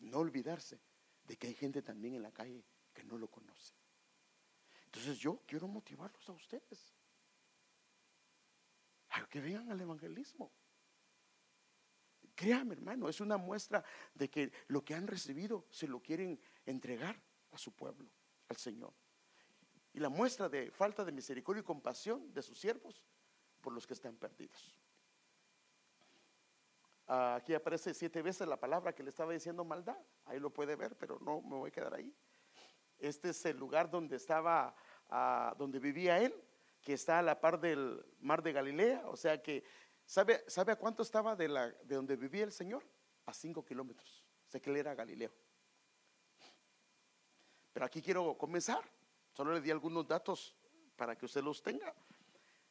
No 0.00 0.18
olvidarse 0.18 0.80
de 1.24 1.36
que 1.36 1.46
hay 1.46 1.54
gente 1.54 1.82
también 1.82 2.14
en 2.14 2.22
la 2.22 2.32
calle 2.32 2.64
que 2.92 3.04
no 3.04 3.16
lo 3.16 3.28
conoce. 3.28 3.74
Entonces 4.84 5.18
yo 5.18 5.42
quiero 5.46 5.66
motivarlos 5.66 6.28
a 6.28 6.32
ustedes 6.32 6.94
a 9.10 9.26
que 9.28 9.40
vengan 9.40 9.70
al 9.70 9.80
evangelismo. 9.80 10.52
Créame, 12.34 12.74
hermano, 12.74 13.08
es 13.08 13.20
una 13.20 13.36
muestra 13.36 13.84
de 14.12 14.28
que 14.28 14.52
lo 14.68 14.84
que 14.84 14.94
han 14.94 15.06
recibido 15.06 15.66
se 15.70 15.86
lo 15.86 16.02
quieren 16.02 16.40
entregar 16.66 17.20
a 17.54 17.58
su 17.58 17.72
pueblo, 17.72 18.10
al 18.48 18.56
Señor. 18.56 18.92
Y 19.92 20.00
la 20.00 20.08
muestra 20.08 20.48
de 20.48 20.70
falta 20.70 21.04
de 21.04 21.12
misericordia 21.12 21.60
y 21.60 21.64
compasión 21.64 22.32
de 22.34 22.42
sus 22.42 22.58
siervos 22.58 23.02
por 23.60 23.72
los 23.72 23.86
que 23.86 23.94
están 23.94 24.16
perdidos. 24.16 24.80
Aquí 27.06 27.54
aparece 27.54 27.92
siete 27.92 28.22
veces 28.22 28.48
la 28.48 28.58
palabra 28.58 28.94
que 28.94 29.02
le 29.02 29.10
estaba 29.10 29.32
diciendo 29.32 29.64
maldad. 29.64 29.98
Ahí 30.24 30.40
lo 30.40 30.50
puede 30.50 30.74
ver, 30.74 30.96
pero 30.96 31.18
no 31.20 31.42
me 31.42 31.56
voy 31.56 31.68
a 31.68 31.72
quedar 31.72 31.94
ahí. 31.94 32.14
Este 32.98 33.30
es 33.30 33.44
el 33.44 33.58
lugar 33.58 33.90
donde 33.90 34.16
estaba, 34.16 34.74
ah, 35.10 35.54
donde 35.58 35.78
vivía 35.78 36.18
él, 36.18 36.34
que 36.80 36.94
está 36.94 37.18
a 37.18 37.22
la 37.22 37.40
par 37.40 37.60
del 37.60 38.04
mar 38.20 38.42
de 38.42 38.52
Galilea. 38.52 39.02
O 39.06 39.16
sea 39.16 39.42
que, 39.42 39.64
¿sabe, 40.06 40.44
¿sabe 40.46 40.72
a 40.72 40.76
cuánto 40.76 41.02
estaba 41.02 41.36
de, 41.36 41.48
la, 41.48 41.68
de 41.68 41.94
donde 41.94 42.16
vivía 42.16 42.44
el 42.44 42.52
Señor? 42.52 42.82
A 43.26 43.34
cinco 43.34 43.64
kilómetros. 43.64 44.24
Sé 44.46 44.60
que 44.60 44.70
él 44.70 44.76
era 44.76 44.94
Galileo. 44.94 45.32
Pero 47.74 47.84
aquí 47.84 48.00
quiero 48.00 48.38
comenzar. 48.38 48.82
Solo 49.34 49.52
le 49.52 49.60
di 49.60 49.70
algunos 49.70 50.08
datos 50.08 50.56
para 50.96 51.14
que 51.14 51.26
usted 51.26 51.42
los 51.42 51.62
tenga. 51.62 51.94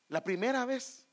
La 0.08 0.24
primera 0.24 0.66
vez 0.66 1.06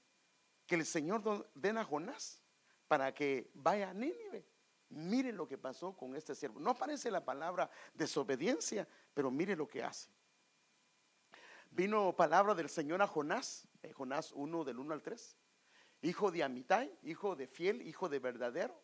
que 0.67 0.77
el 0.77 0.87
Señor 0.87 1.21
ordena 1.29 1.83
a 1.83 1.85
Jonás 1.85 2.41
para 2.89 3.13
que 3.13 3.51
vaya 3.53 3.91
a 3.91 3.95
Nínive, 3.95 4.47
Mire 4.91 5.33
lo 5.33 5.47
que 5.47 5.57
pasó 5.57 5.93
con 5.97 6.17
este 6.17 6.35
siervo. 6.35 6.59
No 6.59 6.71
aparece 6.71 7.11
la 7.13 7.25
palabra 7.25 7.71
desobediencia, 7.95 8.89
pero 9.15 9.31
mire 9.31 9.55
lo 9.55 9.69
que 9.69 9.85
hace. 9.85 10.11
Vino 11.71 12.15
palabra 12.17 12.57
del 12.57 12.69
Señor 12.69 13.01
a 13.01 13.07
Jonás, 13.07 13.69
Jonás 13.95 14.33
1 14.33 14.65
del 14.65 14.81
1 14.81 14.93
al 14.93 15.03
3. 15.03 15.37
hijo 16.03 16.33
de 16.33 16.43
Amitai, 16.43 16.93
hijo 17.05 17.37
de 17.37 17.47
fiel, 17.47 17.83
hijo 17.83 18.09
de 18.09 18.19
verdadero, 18.19 18.83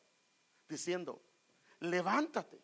diciendo, 0.69 1.21
levántate, 1.81 2.63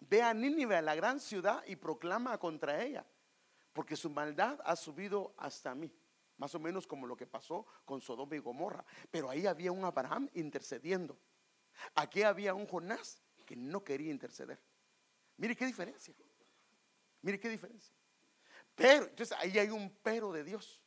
ve 0.00 0.22
a 0.22 0.34
Nínive, 0.34 0.76
a 0.76 0.82
la 0.82 0.94
gran 0.94 1.20
ciudad, 1.20 1.64
y 1.66 1.76
proclama 1.76 2.38
contra 2.38 2.82
ella, 2.82 3.06
porque 3.72 3.96
su 3.96 4.10
maldad 4.10 4.58
ha 4.64 4.76
subido 4.76 5.34
hasta 5.36 5.74
mí. 5.74 5.92
Más 6.36 6.54
o 6.54 6.60
menos 6.60 6.86
como 6.86 7.06
lo 7.06 7.16
que 7.16 7.26
pasó 7.26 7.66
con 7.84 8.00
Sodoma 8.00 8.36
y 8.36 8.38
Gomorra. 8.38 8.84
Pero 9.10 9.28
ahí 9.28 9.46
había 9.46 9.72
un 9.72 9.84
Abraham 9.84 10.30
intercediendo. 10.34 11.18
Aquí 11.96 12.22
había 12.22 12.54
un 12.54 12.66
Jonás 12.66 13.20
que 13.44 13.56
no 13.56 13.82
quería 13.82 14.10
interceder. 14.10 14.60
Mire 15.36 15.56
qué 15.56 15.66
diferencia. 15.66 16.14
Mire 17.22 17.40
qué 17.40 17.48
diferencia. 17.48 17.92
Pero, 18.74 19.06
entonces 19.06 19.36
ahí 19.40 19.58
hay 19.58 19.70
un 19.70 19.90
pero 20.02 20.32
de 20.32 20.44
Dios. 20.44 20.80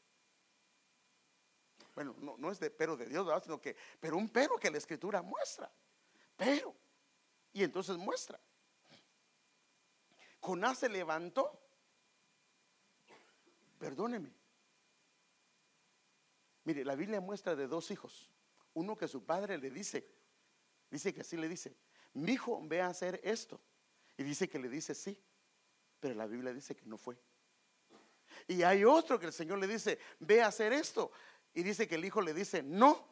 Bueno, 1.94 2.16
no, 2.20 2.52
es 2.52 2.60
de 2.60 2.72
pero 2.72 2.96
de 2.96 3.06
Dios, 3.06 3.28
sino 3.44 3.60
que, 3.60 3.76
pero 4.00 4.18
un 4.18 4.30
pero 4.30 4.58
que 4.58 4.72
la 4.72 4.78
escritura 4.78 5.22
muestra. 5.22 5.70
Pero, 6.38 6.74
y 7.52 7.64
entonces 7.64 7.98
muestra. 7.98 8.40
Jonás 10.42 10.80
se 10.80 10.90
levantó. 10.90 11.60
Perdóneme. 13.80 14.32
Mire, 16.64 16.84
la 16.84 16.96
Biblia 16.96 17.22
muestra 17.22 17.56
de 17.56 17.68
dos 17.68 17.90
hijos. 17.92 18.30
Uno 18.74 18.98
que 18.98 19.08
su 19.08 19.24
padre 19.24 19.58
le 19.58 19.70
dice, 19.70 20.08
dice 20.90 21.14
que 21.14 21.22
así 21.22 21.38
le 21.38 21.50
dice, 21.50 21.76
mi 22.14 22.34
hijo 22.34 22.60
ve 22.64 22.82
a 22.82 22.88
hacer 22.88 23.20
esto. 23.24 23.60
Y 24.18 24.24
dice 24.24 24.50
que 24.50 24.60
le 24.60 24.70
dice 24.70 24.94
sí, 24.94 25.18
pero 26.00 26.16
la 26.16 26.28
Biblia 26.28 26.54
dice 26.54 26.76
que 26.76 26.86
no 26.86 26.98
fue. 26.98 27.18
Y 28.48 28.64
hay 28.64 28.84
otro 28.84 29.20
que 29.20 29.28
el 29.28 29.34
Señor 29.34 29.60
le 29.60 29.68
dice, 29.68 30.00
ve 30.20 30.42
a 30.42 30.48
hacer 30.48 30.74
esto. 30.74 31.12
Y 31.54 31.64
dice 31.64 31.88
que 31.88 31.96
el 31.96 32.06
hijo 32.06 32.22
le 32.22 32.34
dice, 32.34 32.64
no, 32.64 33.08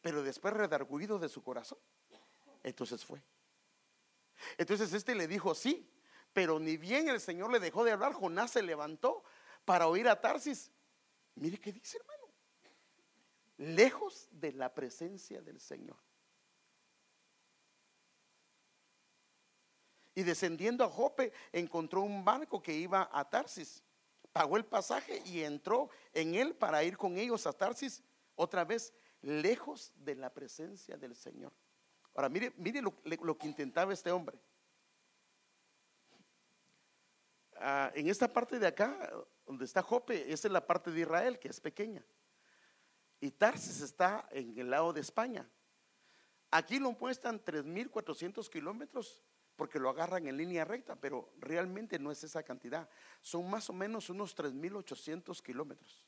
pero 0.00 0.22
después 0.22 0.54
redarguido 0.54 1.18
de 1.18 1.28
su 1.28 1.42
corazón. 1.42 1.78
Entonces 2.62 3.04
fue. 3.04 3.22
Entonces 4.58 4.92
este 4.92 5.14
le 5.14 5.28
dijo 5.28 5.54
sí, 5.54 5.88
pero 6.32 6.58
ni 6.58 6.76
bien 6.76 7.08
el 7.08 7.20
Señor 7.20 7.50
le 7.52 7.60
dejó 7.60 7.84
de 7.84 7.92
hablar, 7.92 8.12
Jonás 8.12 8.52
se 8.52 8.62
levantó 8.62 9.22
para 9.64 9.86
oír 9.86 10.08
a 10.08 10.20
Tarsis. 10.20 10.70
Mire 11.34 11.58
qué 11.58 11.72
dice, 11.72 11.98
hermano. 11.98 12.22
Lejos 13.58 14.28
de 14.30 14.52
la 14.52 14.72
presencia 14.72 15.40
del 15.40 15.60
Señor. 15.60 15.96
Y 20.14 20.22
descendiendo 20.22 20.84
a 20.84 20.88
Jope, 20.88 21.32
encontró 21.52 22.02
un 22.02 22.24
barco 22.24 22.62
que 22.62 22.74
iba 22.74 23.08
a 23.12 23.28
Tarsis. 23.28 23.82
Pagó 24.32 24.56
el 24.56 24.64
pasaje 24.64 25.22
y 25.26 25.42
entró 25.42 25.90
en 26.12 26.34
él 26.34 26.54
para 26.54 26.82
ir 26.84 26.96
con 26.96 27.16
ellos 27.16 27.46
a 27.46 27.52
Tarsis, 27.52 28.02
otra 28.34 28.64
vez 28.64 28.92
lejos 29.22 29.92
de 29.96 30.16
la 30.16 30.32
presencia 30.32 30.96
del 30.96 31.14
Señor. 31.14 31.52
Ahora, 32.14 32.28
mire, 32.28 32.52
mire 32.56 32.82
lo, 32.82 33.38
que 33.38 33.46
intentaba 33.46 33.92
este 33.92 34.10
hombre. 34.10 34.38
Ah, 37.64 37.92
en 37.94 38.08
esta 38.08 38.26
parte 38.26 38.58
de 38.58 38.66
acá, 38.66 39.08
donde 39.46 39.64
está 39.64 39.82
Jope, 39.82 40.32
esa 40.32 40.48
es 40.48 40.52
la 40.52 40.66
parte 40.66 40.90
de 40.90 41.02
Israel, 41.02 41.38
que 41.38 41.46
es 41.46 41.60
pequeña. 41.60 42.04
Y 43.20 43.30
Tarsis 43.30 43.80
está 43.82 44.28
en 44.32 44.58
el 44.58 44.68
lado 44.68 44.92
de 44.92 45.00
España. 45.00 45.48
Aquí 46.50 46.80
lo 46.80 46.90
muestran 46.90 47.40
3.400 47.40 48.48
kilómetros 48.48 49.20
porque 49.54 49.78
lo 49.78 49.90
agarran 49.90 50.26
en 50.26 50.36
línea 50.36 50.64
recta, 50.64 50.96
pero 50.96 51.32
realmente 51.38 52.00
no 52.00 52.10
es 52.10 52.24
esa 52.24 52.42
cantidad. 52.42 52.88
Son 53.20 53.48
más 53.48 53.70
o 53.70 53.72
menos 53.72 54.10
unos 54.10 54.36
3.800 54.36 55.40
kilómetros. 55.40 56.04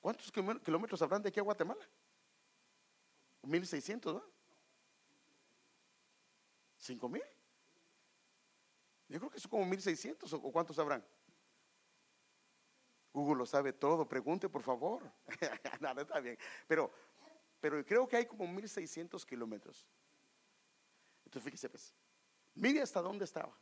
¿Cuántos 0.00 0.32
kilómetros 0.32 1.00
habrán 1.00 1.22
de 1.22 1.28
aquí 1.28 1.38
a 1.38 1.44
Guatemala? 1.44 1.88
1.600, 3.44 4.14
¿no? 4.14 4.24
¿5.000? 6.80 7.22
Yo 9.12 9.18
creo 9.18 9.30
que 9.30 9.38
son 9.38 9.50
como 9.50 9.66
1.600 9.66 10.32
o 10.32 10.50
cuántos 10.50 10.78
habrán. 10.78 11.04
Google 13.12 13.36
lo 13.36 13.44
sabe 13.44 13.74
todo, 13.74 14.08
pregunte 14.08 14.48
por 14.48 14.62
favor. 14.62 15.02
no, 15.80 16.00
está 16.00 16.18
bien. 16.20 16.38
Pero, 16.66 16.90
pero 17.60 17.84
creo 17.84 18.08
que 18.08 18.16
hay 18.16 18.24
como 18.24 18.46
1.600 18.46 19.22
kilómetros. 19.26 19.86
Entonces 21.26 21.44
fíjese 21.44 21.68
pues, 21.68 21.94
mire 22.54 22.80
hasta 22.80 23.02
dónde 23.02 23.26
estaba. 23.26 23.54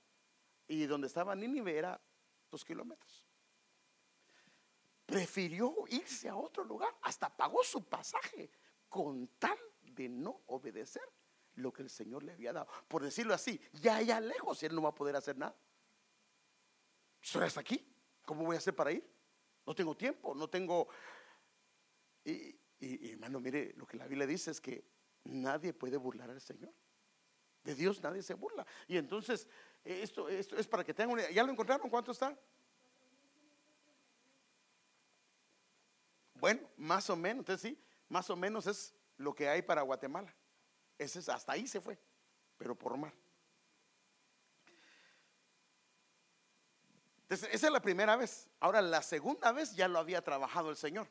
Y 0.68 0.86
donde 0.86 1.08
estaba 1.08 1.34
Nínive 1.34 1.76
era 1.76 2.00
dos 2.48 2.64
kilómetros. 2.64 3.26
Prefirió 5.04 5.74
irse 5.88 6.28
a 6.28 6.36
otro 6.36 6.62
lugar, 6.62 6.96
hasta 7.02 7.28
pagó 7.28 7.64
su 7.64 7.84
pasaje 7.88 8.52
con 8.88 9.26
tal 9.40 9.58
de 9.82 10.08
no 10.08 10.42
obedecer 10.46 11.02
lo 11.60 11.72
que 11.72 11.82
el 11.82 11.90
Señor 11.90 12.22
le 12.22 12.32
había 12.32 12.52
dado. 12.52 12.68
Por 12.88 13.02
decirlo 13.02 13.34
así, 13.34 13.60
ya 13.72 13.96
allá 13.96 14.20
lejos 14.20 14.62
él 14.62 14.74
no 14.74 14.82
va 14.82 14.90
a 14.90 14.94
poder 14.94 15.16
hacer 15.16 15.36
nada. 15.36 15.56
Estoy 17.22 17.44
hasta 17.44 17.60
aquí. 17.60 17.86
¿Cómo 18.24 18.44
voy 18.44 18.56
a 18.56 18.58
hacer 18.58 18.74
para 18.74 18.92
ir? 18.92 19.08
No 19.66 19.74
tengo 19.74 19.96
tiempo, 19.96 20.34
no 20.34 20.48
tengo... 20.48 20.88
Y, 22.24 22.56
y 22.80 23.12
hermano, 23.12 23.40
mire, 23.40 23.74
lo 23.76 23.86
que 23.86 23.96
la 23.96 24.06
Biblia 24.06 24.26
dice 24.26 24.50
es 24.50 24.60
que 24.60 24.84
nadie 25.24 25.72
puede 25.72 25.96
burlar 25.96 26.30
al 26.30 26.40
Señor. 26.40 26.72
De 27.62 27.74
Dios 27.74 28.02
nadie 28.02 28.22
se 28.22 28.34
burla. 28.34 28.66
Y 28.88 28.96
entonces, 28.96 29.46
esto, 29.84 30.28
esto 30.28 30.56
es 30.56 30.66
para 30.66 30.84
que 30.84 30.94
tengan 30.94 31.12
una 31.12 31.30
¿Ya 31.30 31.42
lo 31.42 31.52
encontraron? 31.52 31.90
¿Cuánto 31.90 32.12
está? 32.12 32.38
Bueno, 36.34 36.66
más 36.78 37.10
o 37.10 37.16
menos, 37.16 37.40
entonces 37.40 37.70
sí, 37.70 37.84
más 38.08 38.30
o 38.30 38.36
menos 38.36 38.66
es 38.66 38.94
lo 39.18 39.34
que 39.34 39.48
hay 39.48 39.60
para 39.60 39.82
Guatemala. 39.82 40.34
Ese 41.00 41.20
es, 41.20 41.30
hasta 41.30 41.52
ahí 41.52 41.66
se 41.66 41.80
fue, 41.80 41.98
pero 42.58 42.74
por 42.74 42.94
mar. 42.98 43.14
Esa 47.26 47.48
es 47.48 47.62
la 47.62 47.80
primera 47.80 48.16
vez. 48.16 48.50
Ahora, 48.60 48.82
la 48.82 49.00
segunda 49.00 49.50
vez 49.50 49.74
ya 49.74 49.88
lo 49.88 49.98
había 49.98 50.20
trabajado 50.20 50.68
el 50.68 50.76
Señor. 50.76 51.08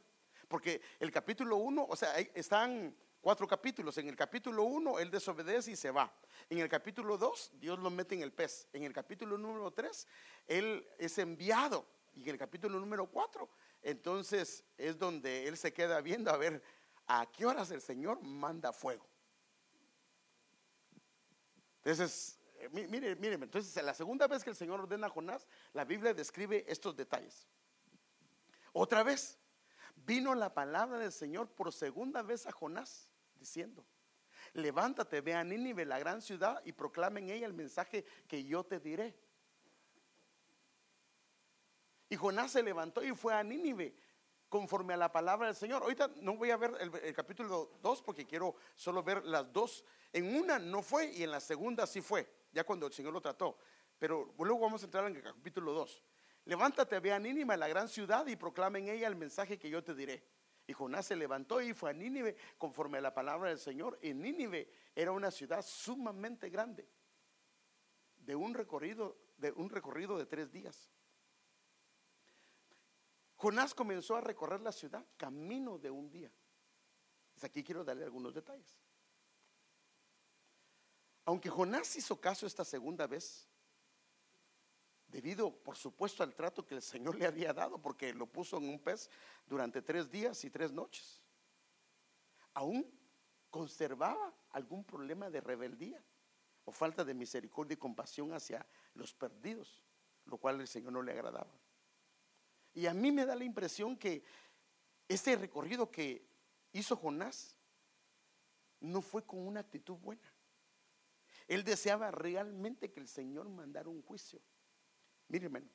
Porque 0.48 0.80
el 1.00 1.12
capítulo 1.12 1.56
1, 1.56 1.88
o 1.90 1.96
sea, 1.96 2.16
están 2.20 2.96
cuatro 3.20 3.48
capítulos. 3.48 3.98
En 3.98 4.10
el 4.10 4.16
capítulo 4.16 4.64
1 4.66 5.00
él 5.00 5.10
desobedece 5.10 5.72
y 5.72 5.76
se 5.76 5.90
va. 5.90 6.14
En 6.52 6.60
el 6.60 6.70
capítulo 6.70 7.18
2 7.18 7.54
Dios 7.56 7.80
lo 7.80 7.90
mete 7.90 8.14
en 8.14 8.22
el 8.22 8.32
pez. 8.32 8.68
En 8.74 8.84
el 8.84 8.94
capítulo 8.94 9.40
número 9.40 9.72
3 9.72 10.08
él 10.46 10.88
es 11.00 11.18
enviado. 11.18 11.84
Y 12.14 12.22
en 12.24 12.30
el 12.30 12.38
capítulo 12.38 12.80
número 12.80 13.08
4 13.08 13.50
entonces 13.82 14.64
es 14.78 15.00
donde 15.00 15.48
él 15.48 15.58
se 15.58 15.74
queda 15.74 16.00
viendo 16.02 16.30
a 16.30 16.38
ver 16.38 16.62
a 17.08 17.26
qué 17.32 17.48
horas 17.48 17.72
el 17.72 17.82
Señor 17.82 18.22
manda 18.22 18.72
fuego. 18.72 19.09
Entonces, 21.84 22.40
eh, 22.60 22.70
mire, 22.70 23.16
mire, 23.16 23.36
entonces 23.36 23.84
la 23.84 23.94
segunda 23.94 24.28
vez 24.28 24.44
que 24.44 24.50
el 24.50 24.56
Señor 24.56 24.80
ordena 24.82 25.08
a 25.08 25.10
Jonás, 25.10 25.48
la 25.74 25.86
Biblia 25.86 26.14
describe 26.14 26.66
estos 26.68 26.96
detalles. 26.96 27.48
Otra 28.74 29.04
vez, 29.04 29.40
vino 29.96 30.36
la 30.36 30.54
palabra 30.54 31.00
del 31.00 31.12
Señor 31.12 31.50
por 31.50 31.72
segunda 31.74 32.22
vez 32.22 32.46
a 32.46 32.52
Jonás 32.52 33.10
diciendo, 33.36 33.86
levántate, 34.54 35.22
ve 35.22 35.34
a 35.34 35.44
Nínive, 35.44 35.86
la 35.86 36.00
gran 36.00 36.22
ciudad, 36.22 36.62
y 36.66 36.74
proclame 36.74 37.22
en 37.22 37.30
ella 37.30 37.46
el 37.46 37.54
mensaje 37.54 38.06
que 38.28 38.44
yo 38.44 38.64
te 38.64 38.80
diré. 38.80 39.18
Y 42.10 42.16
Jonás 42.16 42.52
se 42.52 42.64
levantó 42.64 43.04
y 43.04 43.14
fue 43.16 43.34
a 43.34 43.44
Nínive 43.44 43.96
conforme 44.50 44.94
a 44.94 44.98
la 44.98 45.12
palabra 45.12 45.48
del 45.48 45.56
Señor. 45.56 45.84
Ahorita 45.84 46.10
no 46.22 46.36
voy 46.36 46.52
a 46.52 46.58
ver 46.58 46.74
el, 46.80 47.14
capítulo 47.14 47.78
2 47.82 48.02
porque 48.02 48.26
quiero 48.26 48.56
solo 48.76 49.04
ver 49.04 49.24
las 49.26 49.52
dos. 49.54 49.86
En 50.12 50.36
una 50.36 50.60
no 50.60 50.82
fue 50.82 51.12
y 51.14 51.24
en 51.24 51.32
la 51.32 51.40
segunda 51.40 51.88
sí 51.88 52.02
fue, 52.02 52.28
ya 52.52 52.64
cuando 52.64 52.88
el 52.88 52.94
Señor 52.94 53.14
lo 53.14 53.22
trató. 53.22 53.58
Pero 53.98 54.34
luego 54.38 54.60
vamos 54.60 54.82
a 54.82 54.86
entrar 54.86 55.06
en 55.08 55.16
el 55.16 55.24
capítulo 55.24 55.72
2. 55.74 56.04
Levántate, 56.46 57.00
ve 57.00 57.14
a 57.14 57.20
Nínive, 57.20 57.56
la 57.56 57.68
gran 57.68 57.88
ciudad, 57.88 58.26
y 58.26 58.36
proclame 58.36 58.80
en 58.80 58.90
ella 58.90 59.08
el 59.08 59.16
mensaje 59.16 59.60
que 59.60 59.70
yo 59.70 59.84
te 59.84 59.94
diré. 59.94 60.24
Y 60.66 60.74
Jonás 60.74 61.06
se 61.06 61.16
levantó 61.16 61.62
y 61.62 61.74
fue 61.74 61.92
a 61.92 61.94
Nínive 61.94 62.36
conforme 62.58 62.98
a 62.98 63.02
la 63.02 63.14
palabra 63.14 63.50
del 63.50 63.60
Señor. 63.60 64.00
Y 64.02 64.14
Nínive 64.14 64.72
era 64.96 65.12
una 65.12 65.32
ciudad 65.32 65.64
sumamente 65.64 66.50
grande, 66.50 66.88
de 68.18 68.36
un 68.36 68.54
recorrido 68.54 69.18
de, 69.40 69.52
un 69.54 69.70
recorrido 69.70 70.18
de 70.18 70.26
tres 70.26 70.52
días. 70.52 70.90
Jonás 73.40 73.74
comenzó 73.74 74.18
a 74.18 74.22
recorrer 74.22 74.60
la 74.60 74.74
ciudad 74.74 75.06
camino 75.16 75.78
de 75.78 75.90
un 75.90 76.12
día. 76.12 76.30
aquí 77.42 77.64
quiero 77.64 77.86
darle 77.86 78.04
algunos 78.04 78.34
detalles. 78.34 78.76
Aunque 81.24 81.50
Jonás 81.50 81.96
hizo 81.96 82.20
caso 82.20 82.46
esta 82.46 82.66
segunda 82.66 83.08
vez, 83.08 83.48
debido 85.08 85.56
por 85.64 85.78
supuesto 85.78 86.22
al 86.22 86.36
trato 86.36 86.66
que 86.66 86.76
el 86.76 86.82
Señor 86.82 87.16
le 87.16 87.28
había 87.28 87.54
dado, 87.54 87.82
porque 87.82 88.14
lo 88.14 88.26
puso 88.26 88.58
en 88.58 88.68
un 88.68 88.78
pez 88.78 89.10
durante 89.48 89.82
tres 89.82 90.12
días 90.12 90.44
y 90.44 90.50
tres 90.50 90.74
noches. 90.74 91.22
Aún 92.54 92.86
conservaba 93.50 94.34
algún 94.50 94.84
problema 94.84 95.30
de 95.30 95.40
rebeldía 95.40 96.04
o 96.66 96.74
falta 96.74 97.06
de 97.06 97.14
misericordia 97.14 97.76
y 97.76 97.78
compasión 97.78 98.34
hacia 98.34 98.68
los 98.96 99.14
perdidos, 99.14 99.82
lo 100.26 100.38
cual 100.38 100.60
el 100.60 100.68
Señor 100.68 100.92
no 100.92 101.02
le 101.02 101.14
agradaba. 101.14 101.54
Y 102.80 102.88
a 102.88 102.94
mí 102.94 103.12
me 103.12 103.26
da 103.26 103.36
la 103.36 103.44
impresión 103.44 103.98
que 103.98 104.24
ese 105.06 105.36
recorrido 105.36 105.92
que 105.92 106.26
hizo 106.72 106.96
Jonás 106.96 107.54
no 108.80 109.02
fue 109.02 109.26
con 109.26 109.46
una 109.46 109.60
actitud 109.60 109.98
buena. 109.98 110.34
Él 111.46 111.66
deseaba 111.66 112.10
realmente 112.10 112.90
que 112.90 113.02
el 113.02 113.10
Señor 113.10 113.50
mandara 113.50 113.90
un 113.90 114.02
juicio. 114.02 114.42
Mire, 115.28 115.48
hermano, 115.48 115.68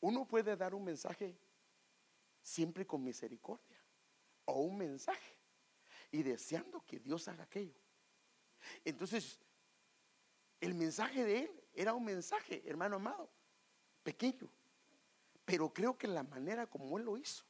uno 0.00 0.26
puede 0.26 0.56
dar 0.56 0.74
un 0.74 0.82
mensaje 0.82 1.38
siempre 2.42 2.84
con 2.84 3.04
misericordia 3.04 3.80
o 4.46 4.62
un 4.62 4.78
mensaje 4.78 5.38
y 6.10 6.24
deseando 6.24 6.84
que 6.84 6.98
Dios 6.98 7.28
haga 7.28 7.44
aquello. 7.44 7.80
Entonces, 8.84 9.38
el 10.60 10.74
mensaje 10.74 11.24
de 11.24 11.38
él 11.44 11.64
era 11.72 11.94
un 11.94 12.04
mensaje, 12.04 12.68
hermano 12.68 12.96
amado, 12.96 13.30
pequeño, 14.10 14.50
pero 15.44 15.72
creo 15.72 15.96
que 15.96 16.08
la 16.08 16.24
manera 16.24 16.66
como 16.66 16.98
él 16.98 17.04
lo 17.04 17.16
hizo 17.16 17.44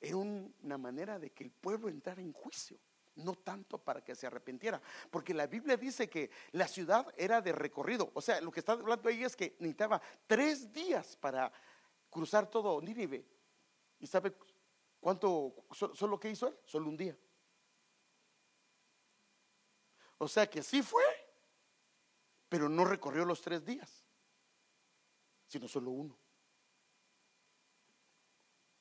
era 0.00 0.16
una 0.16 0.78
manera 0.78 1.18
de 1.18 1.30
que 1.32 1.44
el 1.44 1.50
pueblo 1.50 1.90
entrara 1.90 2.22
en 2.22 2.32
juicio, 2.32 2.78
no 3.16 3.34
tanto 3.34 3.76
para 3.76 4.02
que 4.02 4.14
se 4.14 4.26
arrepintiera, 4.26 4.80
porque 5.10 5.34
la 5.34 5.46
Biblia 5.46 5.76
dice 5.76 6.08
que 6.08 6.30
la 6.52 6.66
ciudad 6.66 7.06
era 7.16 7.42
de 7.42 7.52
recorrido, 7.52 8.10
o 8.14 8.22
sea, 8.22 8.40
lo 8.40 8.50
que 8.50 8.60
está 8.60 8.72
hablando 8.72 9.08
ahí 9.08 9.22
es 9.22 9.36
que 9.36 9.54
necesitaba 9.58 10.00
tres 10.26 10.72
días 10.72 11.16
para 11.16 11.52
cruzar 12.08 12.48
todo 12.48 12.80
Nínive. 12.80 13.26
¿Y 13.98 14.06
sabe 14.06 14.34
cuánto, 15.00 15.66
solo 15.94 16.18
que 16.18 16.30
hizo 16.30 16.48
él? 16.48 16.58
Solo 16.64 16.88
un 16.88 16.96
día. 16.96 17.16
O 20.18 20.26
sea 20.26 20.48
que 20.48 20.62
sí 20.62 20.82
fue, 20.82 21.04
pero 22.48 22.68
no 22.68 22.84
recorrió 22.84 23.26
los 23.26 23.42
tres 23.42 23.64
días, 23.64 24.04
sino 25.54 25.68
solo 25.68 25.92
uno. 25.92 26.18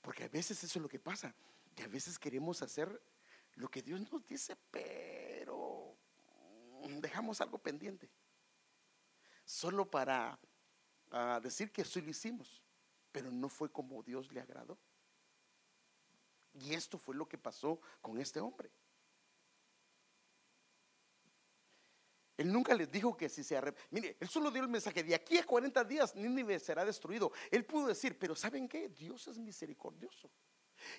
Porque 0.01 0.23
a 0.23 0.27
veces 0.27 0.63
eso 0.63 0.79
es 0.79 0.81
lo 0.81 0.89
que 0.89 0.97
pasa, 0.97 1.35
que 1.75 1.83
a 1.83 1.87
veces 1.87 2.17
queremos 2.17 2.63
hacer 2.63 2.99
lo 3.53 3.69
que 3.69 3.83
Dios 3.83 4.01
nos 4.11 4.25
dice, 4.25 4.57
pero 4.71 5.95
dejamos 6.99 7.41
algo 7.41 7.59
pendiente. 7.59 8.09
Solo 9.45 9.85
para 9.85 10.39
ah, 11.11 11.39
decir 11.43 11.71
que 11.71 11.85
sí 11.85 12.01
lo 12.01 12.09
hicimos, 12.09 12.63
pero 13.11 13.29
no 13.29 13.49
fue 13.49 13.71
como 13.71 14.01
Dios 14.01 14.31
le 14.31 14.41
agradó. 14.41 14.75
Y 16.55 16.73
esto 16.73 16.97
fue 16.97 17.13
lo 17.13 17.29
que 17.29 17.37
pasó 17.37 17.79
con 18.01 18.17
este 18.17 18.39
hombre. 18.39 18.71
Él 22.37 22.51
nunca 22.51 22.73
les 22.73 22.91
dijo 22.91 23.15
que 23.15 23.29
si 23.29 23.43
se 23.43 23.55
arrepienten. 23.55 23.89
Mire, 23.91 24.17
él 24.19 24.27
solo 24.27 24.49
dio 24.49 24.61
el 24.61 24.69
mensaje: 24.69 25.03
de 25.03 25.15
aquí 25.15 25.37
a 25.37 25.45
40 25.45 25.83
días 25.83 26.15
Nínive 26.15 26.59
será 26.59 26.83
destruido. 26.83 27.31
Él 27.51 27.65
pudo 27.65 27.87
decir, 27.87 28.17
pero 28.17 28.35
¿saben 28.35 28.67
qué? 28.67 28.89
Dios 28.89 29.27
es 29.27 29.37
misericordioso. 29.37 30.29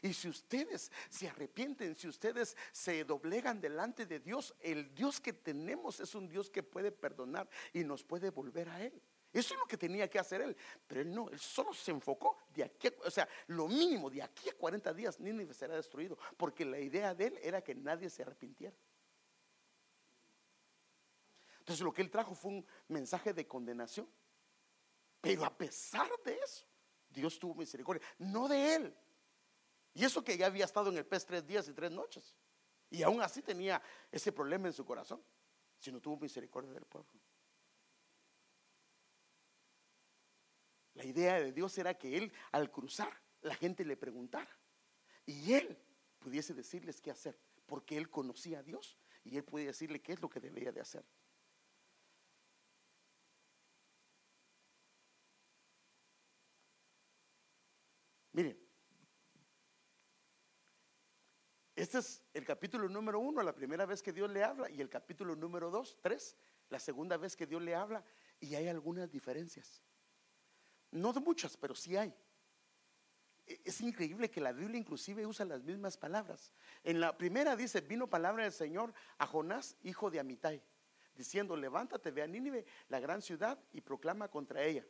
Y 0.03 0.15
si 0.15 0.29
ustedes 0.29 0.91
se 1.11 1.29
arrepienten, 1.29 1.95
si 1.97 2.09
ustedes 2.09 2.57
se 2.73 3.05
doblegan 3.05 3.61
delante 3.61 4.07
de 4.07 4.21
Dios, 4.21 4.55
el 4.61 4.95
Dios 4.95 5.21
que 5.21 5.33
tenemos 5.33 6.01
es 6.01 6.15
un 6.15 6.29
Dios 6.29 6.49
que 6.49 6.63
puede 6.63 6.91
perdonar 6.91 7.49
y 7.73 7.85
nos 7.85 8.03
puede 8.03 8.31
volver 8.31 8.69
a 8.69 8.83
Él. 8.83 9.03
Eso 9.35 9.55
es 9.55 9.61
lo 9.61 9.67
que 9.67 9.77
tenía 9.77 10.09
que 10.09 10.21
hacer 10.21 10.41
él. 10.43 10.57
Pero 10.87 11.01
él 11.01 11.13
no, 11.13 11.29
él 11.29 11.41
solo 11.41 11.75
se 11.75 11.91
enfocó 11.91 12.39
de 12.55 12.63
aquí, 12.63 12.89
o 13.05 13.11
sea, 13.11 13.29
lo 13.49 13.67
mínimo 13.67 14.09
de 14.09 14.23
aquí 14.23 14.49
a 14.49 14.55
40 14.55 14.95
días 14.95 15.19
Nínive 15.19 15.53
será 15.53 15.75
destruido, 15.75 16.17
porque 16.37 16.65
la 16.65 16.79
idea 16.79 17.13
de 17.15 17.27
él 17.27 17.39
era 17.43 17.61
que 17.61 17.75
nadie 17.75 18.09
se 18.09 18.23
arrepintiera. 18.23 18.77
Entonces 21.65 21.83
lo 21.83 21.95
que 21.95 22.03
él 22.03 22.11
trajo 22.11 22.35
fue 22.35 22.51
un 22.51 22.67
mensaje 22.89 23.33
de 23.33 23.49
condenación. 23.49 24.07
Pero 25.19 25.47
a 25.47 25.57
pesar 25.57 26.11
de 26.23 26.35
eso, 26.35 26.67
Dios 27.09 27.39
tuvo 27.39 27.55
misericordia, 27.55 28.07
no 28.19 28.47
de 28.49 28.75
él. 28.75 28.95
Y 29.95 30.05
eso 30.05 30.23
que 30.23 30.37
ya 30.37 30.45
había 30.45 30.67
estado 30.67 30.91
en 30.91 30.99
el 30.99 31.07
pez 31.07 31.25
tres 31.25 31.47
días 31.47 31.67
y 31.67 31.73
tres 31.73 31.91
noches. 31.91 32.37
Y 32.91 33.03
aún 33.03 33.23
así 33.23 33.41
tenía 33.41 33.81
ese 34.13 34.31
problema 34.31 34.67
en 34.67 34.75
su 34.75 34.85
corazón, 34.85 35.25
sino 35.79 36.03
tuvo 36.03 36.19
misericordia 36.19 36.75
del 36.75 36.85
pueblo. 36.85 37.09
La 40.93 41.07
idea 41.07 41.41
de 41.41 41.51
Dios 41.51 41.79
era 41.79 41.97
que 41.97 42.15
él 42.15 42.31
al 42.53 42.71
cruzar, 42.71 43.19
la 43.41 43.55
gente 43.55 43.87
le 43.87 43.97
preguntara. 43.97 44.55
Y 45.25 45.55
él 45.55 45.79
pudiese 46.19 46.53
decirles 46.53 47.01
qué 47.01 47.11
hacer, 47.11 47.41
porque 47.65 47.97
él 47.97 48.11
conocía 48.11 48.59
a 48.59 48.63
Dios 48.63 48.99
y 49.25 49.39
él 49.39 49.45
podía 49.45 49.69
decirle 49.69 50.03
qué 50.03 50.13
es 50.13 50.21
lo 50.21 50.29
que 50.29 50.41
debía 50.41 50.71
de 50.71 50.83
hacer. 50.83 51.07
Miren, 58.35 58.59
este 61.85 61.99
es 61.99 62.23
el 62.33 62.47
capítulo 62.47 62.89
número 62.89 63.21
uno, 63.21 63.43
la 63.43 63.55
primera 63.55 63.85
vez 63.85 64.03
que 64.03 64.11
Dios 64.11 64.31
le 64.31 64.43
habla, 64.43 64.71
y 64.71 64.81
el 64.81 64.89
capítulo 64.89 65.37
número 65.37 65.71
dos, 65.71 65.99
tres, 66.01 66.35
la 66.71 66.81
segunda 66.81 67.19
vez 67.19 67.37
que 67.37 67.47
Dios 67.47 67.61
le 67.61 67.75
habla, 67.75 68.03
y 68.41 68.55
hay 68.55 68.69
algunas 68.69 69.11
diferencias. 69.11 69.83
No 70.91 71.13
de 71.13 71.21
muchas, 71.21 71.59
pero 71.59 71.75
sí 71.75 71.95
hay. 71.95 72.15
E, 73.47 73.61
es 73.65 73.83
increíble 73.83 74.31
que 74.31 74.41
la 74.41 74.53
Biblia 74.53 74.79
inclusive 74.79 75.27
usa 75.27 75.45
las 75.45 75.63
mismas 75.63 75.99
palabras. 75.99 76.53
En 76.85 77.01
la 77.01 77.19
primera 77.19 77.55
dice, 77.55 77.83
vino 77.83 78.09
palabra 78.09 78.45
del 78.45 78.53
Señor 78.53 78.95
a 79.19 79.27
Jonás, 79.27 79.77
hijo 79.83 80.11
de 80.11 80.21
Amitai, 80.21 80.63
diciendo, 81.15 81.55
levántate, 81.55 82.11
ve 82.11 82.23
a 82.23 82.27
Nínive, 82.27 82.65
la 82.89 82.99
gran 82.99 83.21
ciudad, 83.21 83.63
y 83.73 83.83
proclama 83.83 84.29
contra 84.29 84.65
ella. 84.65 84.87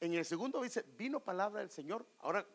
En 0.00 0.14
el 0.14 0.24
segundo 0.24 0.62
dice, 0.62 0.86
vino 0.96 1.20
palabra 1.20 1.60
del 1.60 1.70
Señor, 1.70 2.06
ahora 2.20 2.46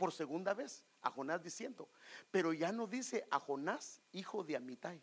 por 0.00 0.12
segunda 0.14 0.54
vez, 0.54 0.82
a 1.02 1.10
Jonás 1.10 1.42
diciendo, 1.42 1.90
pero 2.30 2.54
ya 2.54 2.72
no 2.72 2.86
dice 2.86 3.26
a 3.30 3.38
Jonás, 3.38 4.00
hijo 4.12 4.42
de 4.42 4.56
Amitai, 4.56 4.98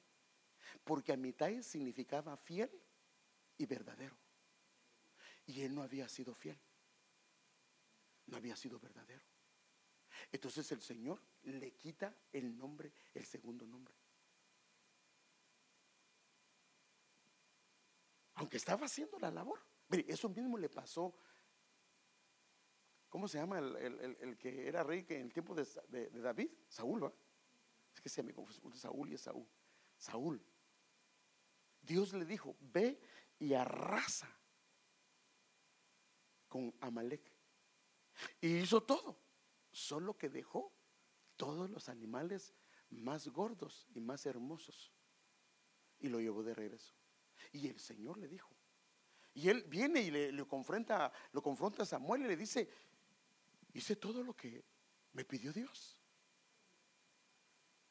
porque 0.83 1.13
Amitai 1.13 1.61
significaba 1.61 2.35
fiel 2.35 2.71
y 3.59 3.67
verdadero. 3.67 4.17
Y 5.45 5.61
él 5.61 5.75
no 5.75 5.83
había 5.83 6.09
sido 6.09 6.33
fiel, 6.33 6.59
no 8.25 8.37
había 8.37 8.55
sido 8.55 8.79
verdadero. 8.79 9.23
Entonces 10.31 10.71
el 10.71 10.81
Señor 10.81 11.21
le 11.43 11.75
quita 11.75 12.17
el 12.33 12.57
nombre, 12.57 12.91
el 13.13 13.23
segundo 13.23 13.67
nombre. 13.67 13.93
Aunque 18.33 18.57
estaba 18.57 18.87
haciendo 18.87 19.19
la 19.19 19.29
labor. 19.29 19.59
eso 20.07 20.27
mismo 20.29 20.57
le 20.57 20.69
pasó 20.69 21.15
¿Cómo 23.09 23.27
se 23.27 23.37
llama 23.37 23.59
el, 23.59 24.37
que 24.37 24.67
era 24.67 24.83
rey 24.83 25.05
en 25.09 25.21
el 25.21 25.33
tiempo 25.33 25.55
de, 25.55 26.09
David? 26.21 26.49
Saúl, 26.67 27.05
¿va? 27.05 27.13
Es 27.93 28.01
que 28.01 28.09
se 28.09 28.21
me 28.21 28.33
confunde 28.33 28.77
Saúl 28.77 29.09
y 29.09 29.15
es 29.15 29.21
Saúl. 29.21 29.47
Saúl. 29.97 30.43
Dios 31.81 32.13
le 32.13 32.25
dijo, 32.25 32.55
ve 32.59 32.99
y 33.39 33.53
arrasa 33.53 34.29
con 36.47 36.73
Amalek. 36.81 37.31
Y 38.41 38.57
hizo 38.57 38.83
todo, 38.83 39.17
solo 39.71 40.17
que 40.17 40.29
dejó 40.29 40.73
todos 41.35 41.69
los 41.69 41.87
animales 41.87 42.53
más 42.89 43.27
gordos 43.29 43.87
y 43.93 44.01
más 44.01 44.25
hermosos. 44.25 44.91
Y 45.99 46.09
lo 46.09 46.19
llevó 46.19 46.43
de 46.43 46.53
regreso. 46.53 46.93
Y 47.51 47.67
el 47.67 47.79
Señor 47.79 48.17
le 48.17 48.27
dijo. 48.27 48.57
Y 49.33 49.49
él 49.49 49.63
viene 49.67 50.01
y 50.01 50.09
le, 50.09 50.47
confronta, 50.47 51.11
lo 51.31 51.43
confronta 51.43 51.83
a 51.83 51.85
Samuel 51.85 52.23
y 52.23 52.27
le 52.27 52.35
dice, 52.35 52.67
hice 53.77 53.95
todo 53.95 54.23
lo 54.23 54.35
que 54.35 54.65
me 55.13 55.23
pidió 55.23 55.53
Dios. 55.53 55.99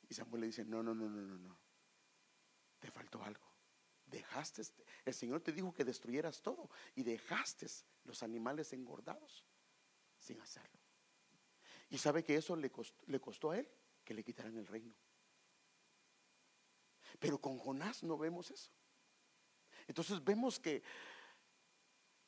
Y 0.09 0.15
Samuel 0.15 0.43
le 0.43 0.47
dice, 0.49 0.65
no, 0.65 0.83
no, 0.83 0.95
no, 0.95 1.09
no, 1.09 1.23
no, 1.23 1.39
no. 1.39 1.59
Te 2.79 2.91
faltó 2.91 3.23
algo. 3.23 3.47
Dejaste, 4.05 4.63
el 5.05 5.15
Señor 5.15 5.41
te 5.41 5.53
dijo 5.53 5.73
que 5.73 5.85
destruyeras 5.85 6.41
todo 6.43 6.71
y 6.95 7.03
dejaste 7.03 7.67
los 8.05 8.23
animales 8.23 8.73
engordados 8.73 9.45
sin 10.19 10.41
hacerlo. 10.41 10.81
Y 11.89 11.99
sabe 11.99 12.23
que 12.23 12.37
eso 12.37 12.55
le 12.57 12.71
costó, 12.71 13.05
le 13.07 13.21
costó 13.21 13.51
a 13.51 13.59
él 13.59 13.69
que 14.05 14.15
le 14.15 14.25
quitaran 14.25 14.57
el 14.57 14.67
reino. 14.67 14.95
Pero 17.19 17.41
con 17.41 17.59
Jonás 17.59 18.03
no 18.03 18.17
vemos 18.17 18.51
eso. 18.51 18.71
Entonces 19.87 20.23
vemos 20.23 20.59
que 20.59 20.83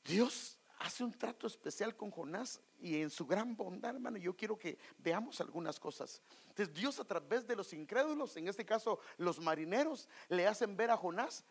Dios 0.04 0.57
hace 0.78 1.02
un 1.02 1.12
trato 1.12 1.46
especial 1.46 1.96
con 1.96 2.10
Jonás 2.10 2.60
y 2.80 3.00
en 3.00 3.10
su 3.10 3.26
gran 3.26 3.56
bondad, 3.56 3.94
hermano, 3.94 4.16
yo 4.18 4.36
quiero 4.36 4.58
que 4.58 4.78
veamos 4.98 5.40
algunas 5.40 5.78
cosas. 5.78 6.22
Entonces 6.48 6.74
Dios 6.74 7.00
a 7.00 7.04
través 7.04 7.46
de 7.46 7.56
los 7.56 7.72
incrédulos, 7.72 8.36
en 8.36 8.48
este 8.48 8.64
caso 8.64 9.00
los 9.16 9.40
marineros, 9.40 10.08
le 10.28 10.46
hacen 10.46 10.76
ver 10.76 10.90
a 10.90 10.96
Jonás 10.96 11.44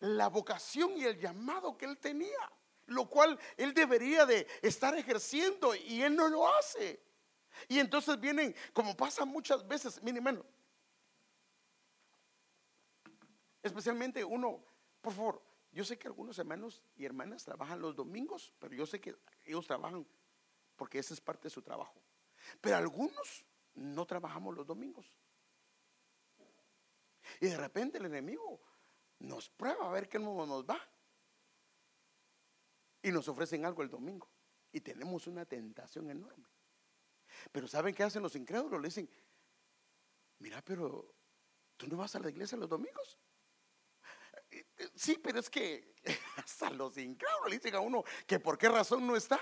la 0.00 0.28
vocación 0.28 0.96
y 0.96 1.04
el 1.04 1.18
llamado 1.18 1.76
que 1.76 1.86
él 1.86 1.96
tenía, 1.98 2.50
lo 2.86 3.08
cual 3.08 3.38
él 3.56 3.72
debería 3.72 4.26
de 4.26 4.46
estar 4.62 4.94
ejerciendo 4.96 5.74
y 5.74 6.02
él 6.02 6.14
no 6.14 6.28
lo 6.28 6.46
hace. 6.54 7.00
Y 7.68 7.78
entonces 7.78 8.20
vienen, 8.20 8.54
como 8.74 8.94
pasa 8.94 9.24
muchas 9.24 9.66
veces, 9.66 10.02
miren, 10.02 10.18
hermano, 10.18 10.44
especialmente 13.62 14.22
uno, 14.22 14.62
por 15.00 15.14
favor, 15.14 15.45
yo 15.76 15.84
sé 15.84 15.98
que 15.98 16.08
algunos 16.08 16.38
hermanos 16.38 16.82
y 16.96 17.04
hermanas 17.04 17.44
trabajan 17.44 17.82
los 17.82 17.94
domingos, 17.94 18.50
pero 18.58 18.74
yo 18.74 18.86
sé 18.86 18.98
que 18.98 19.14
ellos 19.44 19.66
trabajan 19.66 20.06
porque 20.74 20.98
esa 20.98 21.12
es 21.12 21.20
parte 21.20 21.48
de 21.48 21.50
su 21.50 21.60
trabajo. 21.60 22.00
Pero 22.62 22.76
algunos 22.76 23.44
no 23.74 24.06
trabajamos 24.06 24.54
los 24.54 24.66
domingos. 24.66 25.12
Y 27.42 27.48
de 27.48 27.58
repente 27.58 27.98
el 27.98 28.06
enemigo 28.06 28.58
nos 29.18 29.50
prueba 29.50 29.86
a 29.86 29.92
ver 29.92 30.08
qué 30.08 30.18
nos 30.18 30.64
va. 30.64 30.80
Y 33.02 33.12
nos 33.12 33.28
ofrecen 33.28 33.66
algo 33.66 33.82
el 33.82 33.90
domingo. 33.90 34.30
Y 34.72 34.80
tenemos 34.80 35.26
una 35.26 35.44
tentación 35.44 36.08
enorme. 36.08 36.48
Pero 37.52 37.68
¿saben 37.68 37.94
qué 37.94 38.02
hacen 38.02 38.22
los 38.22 38.34
incrédulos? 38.34 38.80
Le 38.80 38.88
dicen, 38.88 39.10
mira, 40.38 40.62
pero 40.62 41.14
¿tú 41.76 41.86
no 41.86 41.98
vas 41.98 42.16
a 42.16 42.20
la 42.20 42.30
iglesia 42.30 42.56
los 42.56 42.70
domingos? 42.70 43.18
Sí, 44.96 45.20
pero 45.22 45.38
es 45.38 45.50
que 45.50 45.94
hasta 46.38 46.70
los 46.70 46.96
incrédulos 46.96 47.50
le 47.50 47.56
dicen 47.56 47.74
a 47.74 47.80
uno 47.80 48.02
que 48.26 48.40
por 48.40 48.56
qué 48.56 48.68
razón 48.68 49.06
no 49.06 49.14
está. 49.14 49.38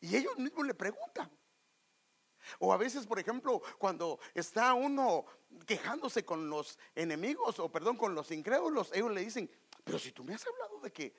Y 0.00 0.16
ellos 0.16 0.36
mismos 0.38 0.66
le 0.66 0.74
preguntan. 0.74 1.30
O 2.60 2.72
a 2.72 2.76
veces, 2.76 3.06
por 3.06 3.18
ejemplo, 3.18 3.60
cuando 3.78 4.18
está 4.32 4.72
uno 4.74 5.26
quejándose 5.66 6.24
con 6.24 6.48
los 6.48 6.78
enemigos, 6.94 7.58
o 7.58 7.70
perdón, 7.70 7.96
con 7.96 8.14
los 8.14 8.30
incrédulos, 8.30 8.90
ellos 8.94 9.12
le 9.12 9.22
dicen, 9.22 9.50
pero 9.84 9.98
si 9.98 10.12
tú 10.12 10.24
me 10.24 10.34
has 10.34 10.46
hablado 10.46 10.80
de 10.80 10.92
que 10.92 11.14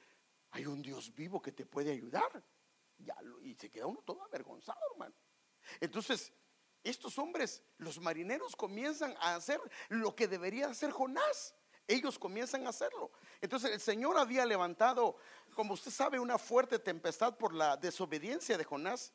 hay 0.51 0.65
un 0.65 0.81
Dios 0.81 1.13
vivo 1.13 1.41
que 1.41 1.51
te 1.51 1.65
puede 1.65 1.91
ayudar, 1.91 2.43
ya, 2.97 3.15
y 3.41 3.53
se 3.55 3.69
queda 3.69 3.85
uno 3.85 4.01
todo 4.01 4.23
avergonzado, 4.23 4.79
hermano. 4.91 5.15
Entonces, 5.81 6.31
estos 6.83 7.17
hombres, 7.19 7.61
los 7.77 7.99
marineros, 7.99 8.55
comienzan 8.55 9.15
a 9.19 9.35
hacer 9.35 9.59
lo 9.89 10.15
que 10.15 10.27
debería 10.27 10.67
hacer 10.67 10.91
Jonás. 10.91 11.53
Ellos 11.87 12.19
comienzan 12.19 12.67
a 12.67 12.69
hacerlo. 12.69 13.11
Entonces 13.39 13.71
el 13.71 13.79
Señor 13.79 14.17
había 14.17 14.45
levantado, 14.45 15.15
como 15.55 15.73
usted 15.73 15.91
sabe, 15.91 16.19
una 16.19 16.37
fuerte 16.37 16.79
tempestad 16.79 17.37
por 17.37 17.53
la 17.53 17.77
desobediencia 17.77 18.57
de 18.57 18.65
Jonás. 18.65 19.13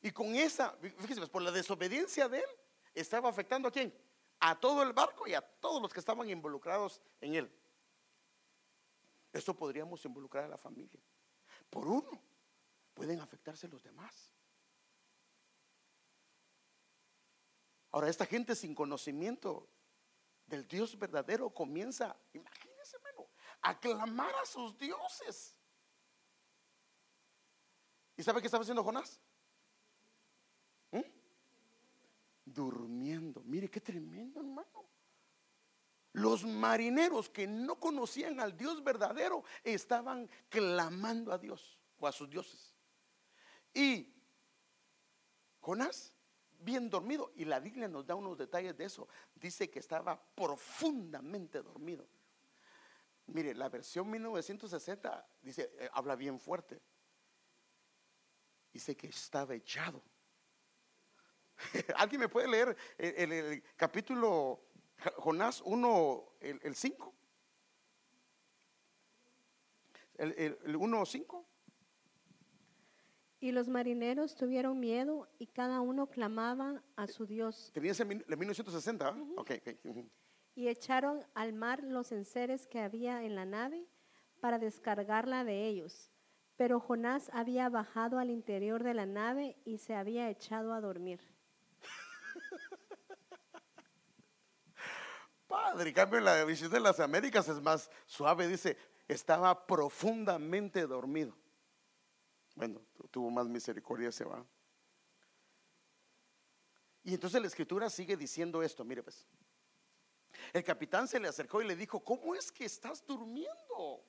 Y 0.00 0.12
con 0.12 0.36
esa, 0.36 0.76
fíjese, 0.80 1.16
pues, 1.16 1.28
por 1.28 1.42
la 1.42 1.50
desobediencia 1.50 2.28
de 2.28 2.38
él, 2.38 2.50
estaba 2.94 3.28
afectando 3.28 3.68
a 3.68 3.72
quién? 3.72 3.92
A 4.38 4.58
todo 4.58 4.84
el 4.84 4.92
barco 4.92 5.26
y 5.26 5.34
a 5.34 5.40
todos 5.40 5.82
los 5.82 5.92
que 5.92 5.98
estaban 5.98 6.30
involucrados 6.30 7.00
en 7.20 7.34
él. 7.34 7.52
Esto 9.32 9.54
podríamos 9.54 10.04
involucrar 10.04 10.44
a 10.44 10.48
la 10.48 10.56
familia. 10.56 11.00
Por 11.68 11.88
uno, 11.88 12.22
pueden 12.94 13.20
afectarse 13.20 13.66
los 13.66 13.82
demás. 13.82 14.30
Ahora, 17.90 18.08
esta 18.08 18.26
gente 18.26 18.54
sin 18.54 18.74
conocimiento 18.74 19.68
del 20.48 20.66
Dios 20.66 20.98
verdadero 20.98 21.50
comienza, 21.50 22.16
imagínense, 22.32 22.96
hermano, 22.96 23.28
a 23.62 23.78
clamar 23.78 24.34
a 24.42 24.46
sus 24.46 24.76
dioses. 24.76 25.54
¿Y 28.16 28.22
sabe 28.22 28.40
qué 28.40 28.46
estaba 28.46 28.62
haciendo 28.62 28.82
Jonás? 28.82 29.20
durmiendo. 32.54 33.42
Mire 33.44 33.68
qué 33.68 33.80
tremendo, 33.80 34.40
hermano. 34.40 34.88
Los 36.12 36.44
marineros 36.44 37.28
que 37.28 37.46
no 37.46 37.78
conocían 37.78 38.40
al 38.40 38.56
Dios 38.56 38.82
verdadero 38.82 39.44
estaban 39.62 40.28
clamando 40.48 41.32
a 41.32 41.38
Dios 41.38 41.78
o 41.98 42.06
a 42.06 42.12
sus 42.12 42.28
dioses. 42.28 42.74
Y 43.74 44.12
Jonás, 45.60 46.12
bien 46.58 46.90
dormido, 46.90 47.32
y 47.36 47.44
la 47.44 47.60
Biblia 47.60 47.88
nos 47.88 48.06
da 48.06 48.14
unos 48.14 48.36
detalles 48.36 48.76
de 48.76 48.84
eso, 48.84 49.08
dice 49.34 49.70
que 49.70 49.78
estaba 49.78 50.20
profundamente 50.34 51.62
dormido. 51.62 52.06
Mire, 53.26 53.54
la 53.54 53.68
versión 53.68 54.10
1960 54.10 55.28
dice, 55.42 55.70
eh, 55.78 55.90
habla 55.92 56.16
bien 56.16 56.40
fuerte. 56.40 56.80
Dice 58.72 58.96
que 58.96 59.08
estaba 59.08 59.54
echado 59.54 60.02
¿Alguien 61.96 62.20
me 62.20 62.28
puede 62.28 62.48
leer 62.48 62.76
el, 62.96 63.62
capítulo 63.76 64.60
Jonás 65.16 65.62
1, 65.64 66.32
el 66.40 66.74
5? 66.74 67.14
El, 70.14 70.76
1 70.76 71.06
5. 71.06 71.48
Y 73.40 73.52
los 73.52 73.68
marineros 73.68 74.34
tuvieron 74.34 74.80
miedo 74.80 75.28
y 75.38 75.46
cada 75.46 75.80
uno 75.80 76.08
clamaba 76.08 76.82
a 76.96 77.06
su 77.06 77.24
Dios. 77.24 77.70
Tenía 77.72 77.92
ese 77.92 78.04
1960, 78.04 79.14
Y 80.54 80.68
echaron 80.68 81.24
al 81.34 81.52
mar 81.52 81.84
los 81.84 82.10
enseres 82.10 82.66
que 82.66 82.80
había 82.80 83.22
en 83.22 83.36
la 83.36 83.44
nave 83.44 83.86
para 84.40 84.58
descargarla 84.58 85.44
de 85.44 85.66
ellos. 85.66 86.10
Pero 86.56 86.80
Jonás 86.80 87.30
había 87.32 87.68
bajado 87.68 88.18
al 88.18 88.30
interior 88.30 88.82
de 88.82 88.94
la 88.94 89.06
nave 89.06 89.56
y 89.64 89.78
se 89.78 89.94
había 89.94 90.28
echado 90.28 90.74
a 90.74 90.80
dormir. 90.80 91.20
Padre, 95.46 95.90
en 95.90 95.94
cambio 95.94 96.18
la 96.18 96.44
visión 96.44 96.72
de 96.72 96.80
las 96.80 96.98
Américas 96.98 97.48
es 97.48 97.62
más 97.62 97.88
suave, 98.06 98.48
dice, 98.48 98.76
estaba 99.06 99.64
profundamente 99.66 100.86
dormido. 100.88 101.36
Bueno, 102.58 102.82
tuvo 103.12 103.30
más 103.30 103.46
misericordia, 103.46 104.10
se 104.10 104.24
va. 104.24 104.44
Y 107.04 107.14
entonces 107.14 107.40
la 107.40 107.46
escritura 107.46 107.88
sigue 107.88 108.16
diciendo 108.16 108.64
esto, 108.64 108.84
mire 108.84 109.04
pues. 109.04 109.28
El 110.52 110.64
capitán 110.64 111.06
se 111.06 111.20
le 111.20 111.28
acercó 111.28 111.62
y 111.62 111.68
le 111.68 111.76
dijo, 111.76 112.02
¿cómo 112.02 112.34
es 112.34 112.50
que 112.50 112.64
estás 112.64 113.06
durmiendo? 113.06 114.04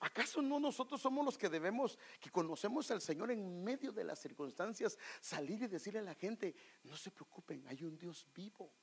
¿Acaso 0.00 0.42
no 0.42 0.58
nosotros 0.58 1.00
somos 1.00 1.24
los 1.24 1.38
que 1.38 1.48
debemos, 1.48 1.96
que 2.18 2.32
conocemos 2.32 2.90
al 2.90 3.00
Señor 3.00 3.30
en 3.30 3.62
medio 3.62 3.92
de 3.92 4.02
las 4.02 4.18
circunstancias, 4.18 4.98
salir 5.20 5.62
y 5.62 5.68
decirle 5.68 6.00
a 6.00 6.02
la 6.02 6.16
gente, 6.16 6.56
no 6.82 6.96
se 6.96 7.12
preocupen, 7.12 7.64
hay 7.68 7.84
un 7.84 7.96
Dios 7.96 8.26
vivo? 8.34 8.74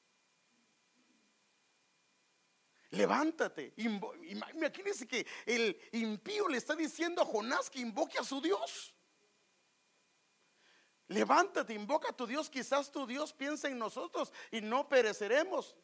Levántate. 2.96 3.74
Imagínense 3.78 5.08
que 5.08 5.26
el 5.46 5.78
impío 5.92 6.48
le 6.48 6.58
está 6.58 6.76
diciendo 6.76 7.22
a 7.22 7.26
Jonás 7.26 7.70
que 7.70 7.80
invoque 7.80 8.18
a 8.18 8.24
su 8.24 8.42
Dios. 8.42 8.96
Levántate, 11.08 11.74
invoca 11.74 12.10
a 12.10 12.16
tu 12.16 12.26
Dios. 12.26 12.50
Quizás 12.50 12.92
tu 12.92 13.06
Dios 13.06 13.34
piensa 13.34 13.68
en 13.68 13.78
nosotros 13.78 14.32
y 14.52 14.62
no 14.62 14.88
pereceremos. 14.88 15.76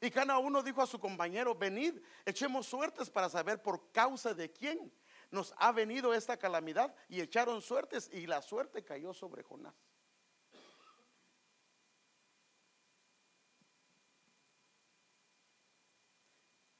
Y 0.00 0.10
cada 0.10 0.38
uno 0.38 0.62
dijo 0.62 0.82
a 0.82 0.86
su 0.86 0.98
compañero, 0.98 1.54
venid, 1.54 1.94
echemos 2.26 2.66
suertes 2.66 3.08
para 3.08 3.28
saber 3.30 3.62
por 3.62 3.90
causa 3.92 4.34
de 4.34 4.52
quién 4.52 4.92
nos 5.30 5.54
ha 5.56 5.72
venido 5.72 6.12
esta 6.12 6.36
calamidad. 6.36 6.94
Y 7.08 7.20
echaron 7.20 7.62
suertes 7.62 8.10
y 8.12 8.26
la 8.26 8.42
suerte 8.42 8.84
cayó 8.84 9.14
sobre 9.14 9.42
Jonás. 9.42 9.74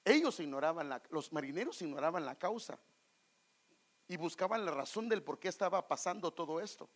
Ellos 0.08 0.40
ignoraban, 0.40 0.88
la, 0.88 1.02
los 1.10 1.34
marineros 1.34 1.82
ignoraban 1.82 2.24
la 2.24 2.34
causa 2.34 2.78
y 4.06 4.16
buscaban 4.16 4.64
la 4.64 4.70
razón 4.70 5.06
del 5.06 5.22
por 5.22 5.38
qué 5.38 5.48
estaba 5.48 5.86
pasando 5.86 6.32
todo 6.32 6.60
esto. 6.60 6.88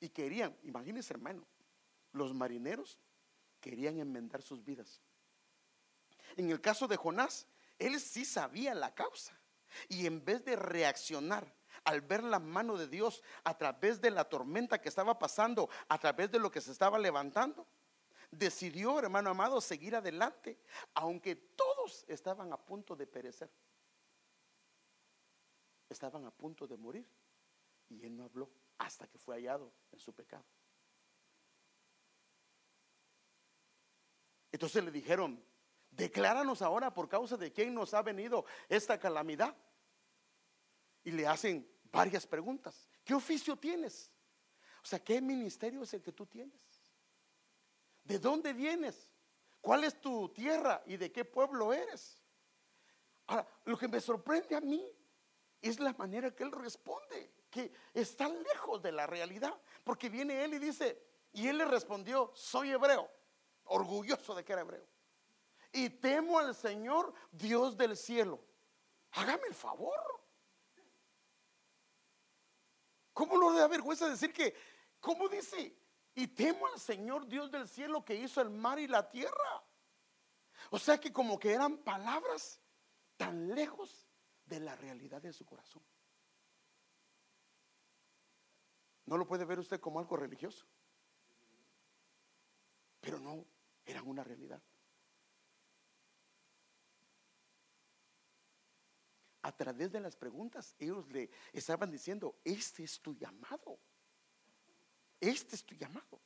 Y 0.00 0.08
querían, 0.08 0.56
imagínense 0.62 1.12
hermano, 1.12 1.46
los 2.12 2.32
marineros 2.32 2.98
querían 3.60 3.98
enmendar 3.98 4.40
sus 4.40 4.64
vidas. 4.64 5.02
En 6.34 6.48
el 6.48 6.62
caso 6.62 6.88
de 6.88 6.96
Jonás, 6.96 7.46
él 7.78 8.00
sí 8.00 8.24
sabía 8.24 8.74
la 8.74 8.94
causa. 8.94 9.38
Y 9.90 10.06
en 10.06 10.24
vez 10.24 10.42
de 10.46 10.56
reaccionar 10.56 11.54
al 11.84 12.00
ver 12.00 12.24
la 12.24 12.38
mano 12.38 12.78
de 12.78 12.88
Dios 12.88 13.22
a 13.44 13.58
través 13.58 14.00
de 14.00 14.10
la 14.10 14.24
tormenta 14.24 14.80
que 14.80 14.88
estaba 14.88 15.18
pasando, 15.18 15.68
a 15.88 15.98
través 15.98 16.30
de 16.30 16.38
lo 16.38 16.50
que 16.50 16.62
se 16.62 16.72
estaba 16.72 16.98
levantando, 16.98 17.66
decidió, 18.30 18.98
hermano 18.98 19.28
amado, 19.28 19.60
seguir 19.60 19.94
adelante, 19.94 20.58
aunque 20.94 21.36
estaban 22.08 22.52
a 22.52 22.56
punto 22.56 22.94
de 22.96 23.06
perecer. 23.06 23.50
Estaban 25.88 26.24
a 26.24 26.30
punto 26.30 26.66
de 26.66 26.76
morir. 26.76 27.08
Y 27.88 28.04
él 28.04 28.16
no 28.16 28.24
habló 28.24 28.50
hasta 28.78 29.06
que 29.06 29.18
fue 29.18 29.36
hallado 29.36 29.72
en 29.92 29.98
su 29.98 30.12
pecado. 30.12 30.44
Entonces 34.50 34.84
le 34.84 34.90
dijeron, 34.90 35.42
Decláranos 35.96 36.60
ahora 36.60 36.92
por 36.92 37.08
causa 37.08 37.38
de 37.38 37.50
quién 37.50 37.72
nos 37.72 37.94
ha 37.94 38.02
venido 38.02 38.44
esta 38.68 39.00
calamidad. 39.00 39.56
Y 41.04 41.12
le 41.12 41.26
hacen 41.26 41.66
varias 41.90 42.26
preguntas. 42.26 42.86
¿Qué 43.02 43.14
oficio 43.14 43.56
tienes? 43.56 44.12
O 44.82 44.86
sea, 44.86 45.02
¿qué 45.02 45.22
ministerio 45.22 45.82
es 45.82 45.94
el 45.94 46.02
que 46.02 46.12
tú 46.12 46.26
tienes? 46.26 46.60
¿De 48.04 48.18
dónde 48.18 48.52
vienes? 48.52 49.10
¿Cuál 49.66 49.82
es 49.82 50.00
tu 50.00 50.28
tierra 50.28 50.80
y 50.86 50.96
de 50.96 51.10
qué 51.10 51.24
pueblo 51.24 51.72
eres? 51.72 52.22
Ahora, 53.26 53.44
lo 53.64 53.76
que 53.76 53.88
me 53.88 54.00
sorprende 54.00 54.54
a 54.54 54.60
mí 54.60 54.88
es 55.60 55.80
la 55.80 55.92
manera 55.94 56.30
que 56.32 56.44
él 56.44 56.52
responde, 56.52 57.32
que 57.50 57.72
está 57.92 58.28
lejos 58.28 58.80
de 58.80 58.92
la 58.92 59.08
realidad, 59.08 59.60
porque 59.82 60.08
viene 60.08 60.44
él 60.44 60.54
y 60.54 60.60
dice, 60.60 61.02
y 61.32 61.48
él 61.48 61.58
le 61.58 61.64
respondió, 61.64 62.30
soy 62.32 62.70
hebreo, 62.70 63.10
orgulloso 63.64 64.36
de 64.36 64.44
que 64.44 64.52
era 64.52 64.62
hebreo 64.62 64.86
y 65.72 65.90
temo 65.90 66.38
al 66.38 66.54
Señor, 66.54 67.12
Dios 67.32 67.76
del 67.76 67.96
cielo. 67.96 68.40
Hágame 69.10 69.48
el 69.48 69.54
favor. 69.54 69.98
¿Cómo 73.12 73.36
no 73.36 73.52
le 73.52 73.58
da 73.58 73.66
vergüenza 73.66 74.08
decir 74.08 74.32
que, 74.32 74.54
cómo 75.00 75.28
dice? 75.28 75.76
Y 76.16 76.28
temo 76.28 76.66
al 76.66 76.80
Señor 76.80 77.26
Dios 77.26 77.50
del 77.50 77.68
cielo 77.68 78.02
que 78.02 78.14
hizo 78.14 78.40
el 78.40 78.48
mar 78.48 78.78
y 78.78 78.88
la 78.88 79.08
tierra. 79.08 79.62
O 80.70 80.78
sea 80.78 80.98
que 80.98 81.12
como 81.12 81.38
que 81.38 81.52
eran 81.52 81.76
palabras 81.76 82.58
tan 83.18 83.54
lejos 83.54 84.08
de 84.46 84.60
la 84.60 84.74
realidad 84.74 85.20
de 85.20 85.34
su 85.34 85.44
corazón. 85.44 85.82
¿No 89.04 89.18
lo 89.18 89.26
puede 89.26 89.44
ver 89.44 89.58
usted 89.58 89.78
como 89.78 90.00
algo 90.00 90.16
religioso? 90.16 90.66
Pero 93.02 93.20
no, 93.20 93.44
eran 93.84 94.08
una 94.08 94.24
realidad. 94.24 94.62
A 99.42 99.52
través 99.52 99.92
de 99.92 100.00
las 100.00 100.16
preguntas, 100.16 100.74
ellos 100.78 101.06
le 101.12 101.30
estaban 101.52 101.90
diciendo, 101.90 102.40
este 102.42 102.84
es 102.84 103.00
tu 103.02 103.14
llamado. 103.14 103.78
Este 105.20 105.56
es 105.56 105.64
tu 105.64 105.74
llamado. 105.74 106.20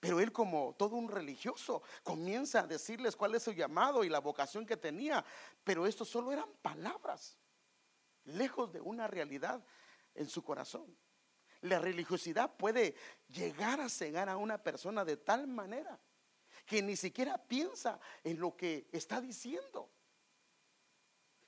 Pero 0.00 0.20
él 0.20 0.32
como 0.32 0.74
todo 0.74 0.96
un 0.96 1.08
religioso 1.08 1.82
comienza 2.02 2.60
a 2.60 2.66
decirles 2.66 3.16
cuál 3.16 3.34
es 3.34 3.42
su 3.42 3.52
llamado 3.52 4.04
y 4.04 4.10
la 4.10 4.18
vocación 4.18 4.66
que 4.66 4.76
tenía. 4.76 5.24
Pero 5.64 5.86
esto 5.86 6.04
solo 6.04 6.30
eran 6.30 6.52
palabras, 6.60 7.38
lejos 8.24 8.70
de 8.70 8.82
una 8.82 9.06
realidad 9.06 9.64
en 10.14 10.28
su 10.28 10.44
corazón. 10.44 10.94
La 11.62 11.78
religiosidad 11.78 12.54
puede 12.54 12.94
llegar 13.28 13.80
a 13.80 13.88
cegar 13.88 14.28
a 14.28 14.36
una 14.36 14.62
persona 14.62 15.06
de 15.06 15.16
tal 15.16 15.46
manera 15.46 15.98
que 16.66 16.82
ni 16.82 16.96
siquiera 16.96 17.38
piensa 17.38 17.98
en 18.22 18.38
lo 18.38 18.54
que 18.54 18.88
está 18.92 19.22
diciendo. 19.22 19.90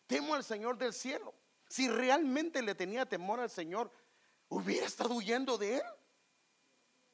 Temo 0.07 0.35
al 0.35 0.45
Señor 0.45 0.79
del 0.79 0.95
cielo. 0.95 1.35
Si 1.69 1.89
realmente 1.91 2.63
le 2.63 2.75
tenía 2.75 3.07
temor 3.07 3.41
al 3.41 3.51
Señor, 3.51 3.91
¿hubiera 4.49 4.87
estado 4.87 5.15
huyendo 5.15 5.59
de 5.59 5.77
él? 5.77 5.83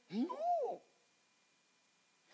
No. 0.08 0.82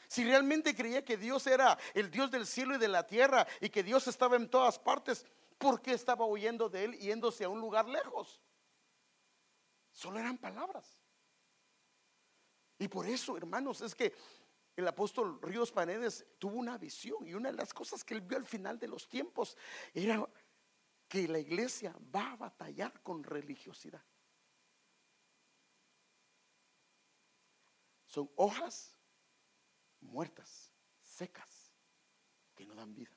Si 0.09 0.25
realmente 0.25 0.75
creía 0.75 1.05
que 1.05 1.17
Dios 1.17 1.47
era 1.47 1.79
el 1.95 2.11
Dios 2.11 2.31
del 2.31 2.47
cielo 2.47 2.75
y 2.75 2.79
de 2.79 2.89
la 2.89 3.07
tierra 3.07 3.47
y 3.61 3.69
que 3.69 3.83
Dios 3.83 4.07
estaba 4.09 4.37
en 4.37 4.49
todas 4.49 4.79
partes, 4.79 5.27
¿por 5.59 5.83
qué 5.83 5.93
estaba 5.93 6.25
huyendo 6.25 6.69
de 6.69 6.85
él 6.85 6.99
yéndose 6.99 7.45
a 7.45 7.49
un 7.49 7.61
lugar 7.61 7.87
lejos? 7.89 8.41
Solo 9.93 10.19
eran 10.19 10.39
palabras. 10.39 10.99
Y 12.79 12.89
por 12.89 13.07
eso, 13.07 13.37
hermanos, 13.37 13.81
es 13.83 13.95
que 13.95 14.15
el 14.77 14.87
apóstol 14.87 15.41
Ríos 15.43 15.73
Paredes 15.73 16.25
tuvo 16.39 16.57
una 16.57 16.79
visión 16.79 17.27
y 17.27 17.35
una 17.35 17.51
de 17.51 17.57
las 17.57 17.75
cosas 17.75 18.05
que 18.05 18.15
él 18.15 18.21
vio 18.21 18.39
al 18.39 18.47
final 18.47 18.79
de 18.79 18.89
los 18.89 19.09
tiempos 19.09 19.57
era 19.93 20.25
que 21.09 21.27
la 21.27 21.41
iglesia 21.41 21.95
va 22.15 22.33
a 22.33 22.37
batallar 22.37 23.03
con 23.03 23.25
religiosidad. 23.25 24.05
Son 28.09 28.29
hojas 28.37 28.97
muertas, 30.01 30.73
secas, 31.03 31.73
que 32.55 32.65
no 32.67 32.75
dan 32.75 32.95
vida. 32.95 33.17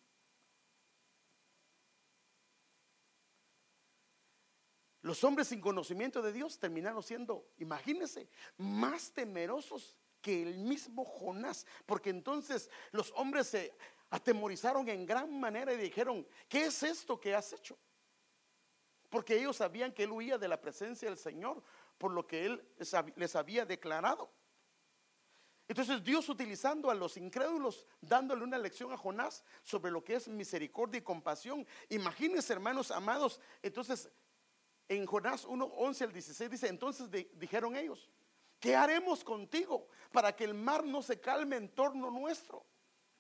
Los 5.01 5.23
hombres 5.23 5.47
sin 5.47 5.62
conocimiento 5.62 6.21
de 6.21 6.34
Dios 6.34 6.60
terminaron 6.60 7.01
siendo, 7.01 7.47
imagínense, 7.58 8.30
más 8.58 9.12
temerosos 9.13 9.97
que 10.21 10.43
el 10.43 10.58
mismo 10.58 11.06
Jonás, 11.06 11.65
porque 11.86 12.12
entonces 12.12 12.69
los 12.91 13.12
hombres 13.15 13.47
se 13.47 13.75
atemorizaron 14.10 14.88
en 14.89 15.06
gran 15.06 15.39
manera 15.39 15.73
y 15.73 15.77
dijeron, 15.77 16.27
¿qué 16.49 16.65
es 16.65 16.84
esto 16.84 17.19
que 17.19 17.34
has 17.34 17.54
hecho? 17.54 17.80
Porque 19.10 19.38
ellos 19.38 19.56
sabían 19.56 19.93
que 19.93 20.04
él 20.04 20.12
huía 20.12 20.38
de 20.38 20.49
la 20.49 20.60
presencia 20.60 21.08
del 21.10 21.17
Señor, 21.17 21.63
por 21.97 22.12
lo 22.12 22.27
que 22.27 22.45
él 22.45 22.67
les 23.15 23.36
había 23.36 23.65
declarado. 23.65 24.40
Entonces 25.71 26.03
Dios 26.03 26.27
utilizando 26.27 26.91
a 26.91 26.93
los 26.93 27.15
incrédulos, 27.15 27.88
dándole 28.01 28.43
una 28.43 28.57
lección 28.57 28.91
a 28.91 28.97
Jonás 28.97 29.41
sobre 29.63 29.89
lo 29.89 30.03
que 30.03 30.15
es 30.15 30.27
misericordia 30.27 30.97
y 30.97 31.01
compasión. 31.01 31.65
Imagínense, 31.88 32.51
hermanos 32.51 32.91
amados, 32.91 33.39
entonces 33.63 34.10
en 34.89 35.05
Jonás 35.05 35.45
1, 35.45 35.63
11 35.63 36.03
al 36.03 36.12
16 36.12 36.51
dice, 36.51 36.67
entonces 36.67 37.10
dijeron 37.36 37.77
ellos, 37.77 38.10
¿qué 38.60 38.75
haremos 38.75 39.23
contigo 39.23 39.88
para 40.12 40.36
que 40.36 40.43
el 40.43 40.53
mar 40.53 40.84
no 40.84 41.01
se 41.01 41.21
calme 41.21 41.55
en 41.55 41.69
torno 41.69 42.12
nuestro? 42.12 42.65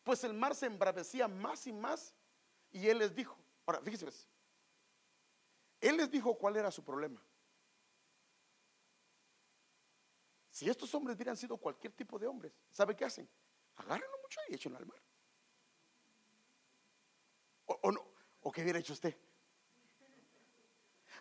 Pues 0.03 0.21
el 0.25 0.33
mar 0.33 0.53
se 0.53 0.65
embravecía 0.65 1.29
más 1.29 1.67
y 1.67 1.71
más. 1.71 2.13
Y 2.73 2.85
él 2.89 2.97
les 2.97 3.15
dijo, 3.15 3.37
ahora 3.65 3.79
fíjense, 3.79 4.27
él 5.79 5.95
les 5.95 6.11
dijo 6.11 6.37
cuál 6.37 6.57
era 6.57 6.69
su 6.69 6.83
problema. 6.83 7.23
Si 10.61 10.69
estos 10.69 10.93
hombres 10.93 11.15
hubieran 11.15 11.35
sido 11.35 11.57
cualquier 11.57 11.91
tipo 11.91 12.19
de 12.19 12.27
hombres, 12.27 12.53
¿sabe 12.69 12.95
qué 12.95 13.03
hacen? 13.03 13.27
Agárrenlo 13.77 14.15
mucho 14.21 14.39
y 14.47 14.53
échenlo 14.53 14.77
al 14.77 14.85
mar. 14.85 15.01
O, 17.65 18.51
qué 18.51 18.61
hubiera 18.61 18.77
hecho 18.77 18.93
usted. 18.93 19.17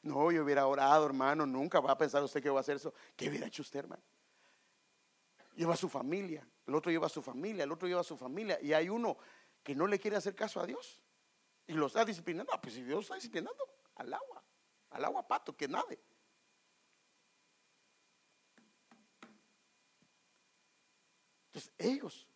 No, 0.03 0.31
yo 0.31 0.45
hubiera 0.45 0.67
orado, 0.67 1.07
hermano, 1.07 1.47
nunca 1.47 1.81
va 1.81 1.93
a 1.93 1.97
pensar 1.97 2.23
usted 2.23 2.43
que 2.43 2.51
va 2.51 2.59
a 2.59 2.61
hacer 2.61 2.77
eso. 2.77 2.93
¿Qué 3.17 3.31
hubiera 3.31 3.47
hecho 3.47 3.63
usted, 3.63 3.79
hermano? 3.79 4.03
Lleva 5.55 5.73
a 5.73 5.79
su 5.79 5.89
familia, 5.89 6.47
el 6.67 6.75
otro 6.75 6.93
lleva 6.93 7.07
a 7.07 7.09
su 7.09 7.23
familia, 7.23 7.65
el 7.65 7.73
otro 7.73 7.89
lleva 7.89 8.03
a 8.03 8.05
su 8.05 8.19
familia, 8.19 8.59
y 8.61 8.75
hay 8.75 8.91
uno 8.91 9.17
que 9.63 9.75
no 9.75 9.87
le 9.87 9.99
quiere 9.99 10.19
hacer 10.19 10.35
caso 10.35 10.61
a 10.61 10.67
Dios 10.67 11.01
y 11.67 11.73
lo 11.73 11.87
está 11.87 12.05
disciplinando. 12.05 12.53
Ah, 12.53 12.61
pues 12.61 12.75
si 12.75 12.83
Dios 12.83 13.05
está 13.05 13.15
disciplinando, 13.15 13.67
al 13.95 14.13
agua, 14.13 14.45
al 14.91 15.03
agua 15.03 15.27
pato, 15.27 15.57
que 15.57 15.67
nade. 15.67 15.99
Entonces 21.51 21.73
ellos, 21.79 22.29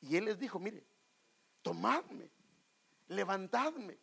y 0.00 0.16
él 0.16 0.26
les 0.26 0.38
dijo, 0.38 0.60
mire, 0.60 0.86
tomadme, 1.60 2.30
levantadme 3.08 3.98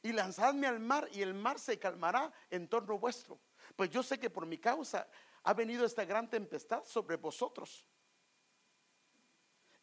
y 0.00 0.12
lanzadme 0.12 0.68
al 0.68 0.78
mar 0.78 1.08
y 1.12 1.22
el 1.22 1.34
mar 1.34 1.58
se 1.58 1.76
calmará 1.76 2.32
en 2.50 2.68
torno 2.68 2.98
vuestro. 3.00 3.40
Pues 3.74 3.90
yo 3.90 4.02
sé 4.02 4.18
que 4.18 4.30
por 4.30 4.46
mi 4.46 4.58
causa 4.58 5.08
ha 5.42 5.54
venido 5.54 5.84
esta 5.84 6.04
gran 6.04 6.30
tempestad 6.30 6.84
sobre 6.84 7.16
vosotros. 7.16 7.84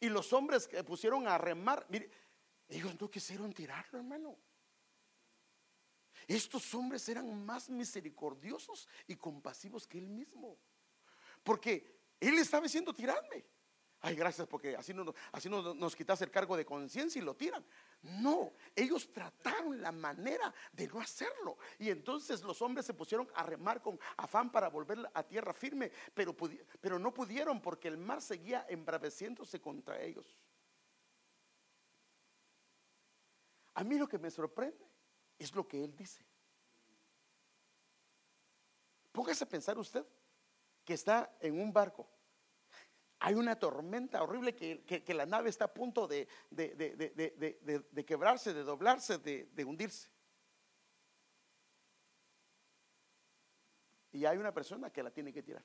Y 0.00 0.08
los 0.08 0.32
hombres 0.32 0.66
que 0.66 0.82
pusieron 0.82 1.28
a 1.28 1.36
remar, 1.36 1.84
mire, 1.90 2.10
ellos 2.66 2.98
no 2.98 3.10
quisieron 3.10 3.52
tirarlo, 3.52 3.98
hermano. 3.98 4.38
Estos 6.26 6.72
hombres 6.74 7.06
eran 7.10 7.44
más 7.44 7.68
misericordiosos 7.68 8.88
y 9.06 9.16
compasivos 9.16 9.86
que 9.86 9.98
él 9.98 10.08
mismo. 10.08 10.56
Porque 11.42 11.99
él 12.20 12.38
estaba 12.38 12.64
diciendo, 12.64 12.92
tiradme. 12.92 13.44
Ay, 14.02 14.14
gracias 14.14 14.46
porque 14.48 14.74
así 14.76 14.94
no, 14.94 15.74
nos 15.74 15.94
quitas 15.94 16.22
el 16.22 16.30
cargo 16.30 16.56
de 16.56 16.64
conciencia 16.64 17.20
y 17.20 17.24
lo 17.24 17.36
tiran. 17.36 17.62
No, 18.02 18.54
ellos 18.74 19.12
trataron 19.12 19.80
la 19.82 19.92
manera 19.92 20.54
de 20.72 20.88
no 20.88 21.00
hacerlo. 21.00 21.58
Y 21.78 21.90
entonces 21.90 22.42
los 22.42 22.62
hombres 22.62 22.86
se 22.86 22.94
pusieron 22.94 23.28
a 23.34 23.42
remar 23.42 23.82
con 23.82 24.00
afán 24.16 24.50
para 24.50 24.70
volver 24.70 24.98
a 25.12 25.22
tierra 25.22 25.52
firme, 25.52 25.92
pero 26.14 26.98
no 26.98 27.12
pudieron 27.12 27.60
porque 27.60 27.88
el 27.88 27.98
mar 27.98 28.22
seguía 28.22 28.64
embraveciéndose 28.70 29.60
contra 29.60 30.00
ellos. 30.00 30.34
A 33.74 33.84
mí 33.84 33.98
lo 33.98 34.08
que 34.08 34.18
me 34.18 34.30
sorprende 34.30 34.88
es 35.38 35.54
lo 35.54 35.68
que 35.68 35.84
él 35.84 35.94
dice. 35.94 36.24
Póngase 39.12 39.44
a 39.44 39.48
pensar 39.48 39.78
usted 39.78 40.06
que 40.90 40.94
está 40.94 41.36
en 41.38 41.60
un 41.60 41.72
barco 41.72 42.10
hay 43.20 43.34
una 43.34 43.56
tormenta 43.56 44.20
horrible 44.24 44.56
que, 44.56 45.14
la 45.14 45.24
nave 45.24 45.50
está 45.50 45.66
a 45.66 45.72
punto 45.72 46.08
de, 46.08 46.26
de 46.50 48.04
quebrarse, 48.04 48.52
de 48.52 48.64
doblarse, 48.64 49.18
de, 49.18 49.64
hundirse. 49.64 50.10
Y 54.12 54.24
hay 54.24 54.38
una 54.38 54.52
persona 54.52 54.90
que 54.90 55.02
la 55.02 55.10
tiene 55.10 55.32
que 55.32 55.42
tirar. 55.42 55.64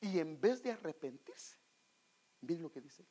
Y 0.00 0.18
en 0.18 0.40
vez 0.40 0.62
de 0.62 0.72
arrepentirse, 0.72 1.58
miren 2.40 2.62
lo 2.62 2.72
que 2.72 2.80
dice. 2.80 3.06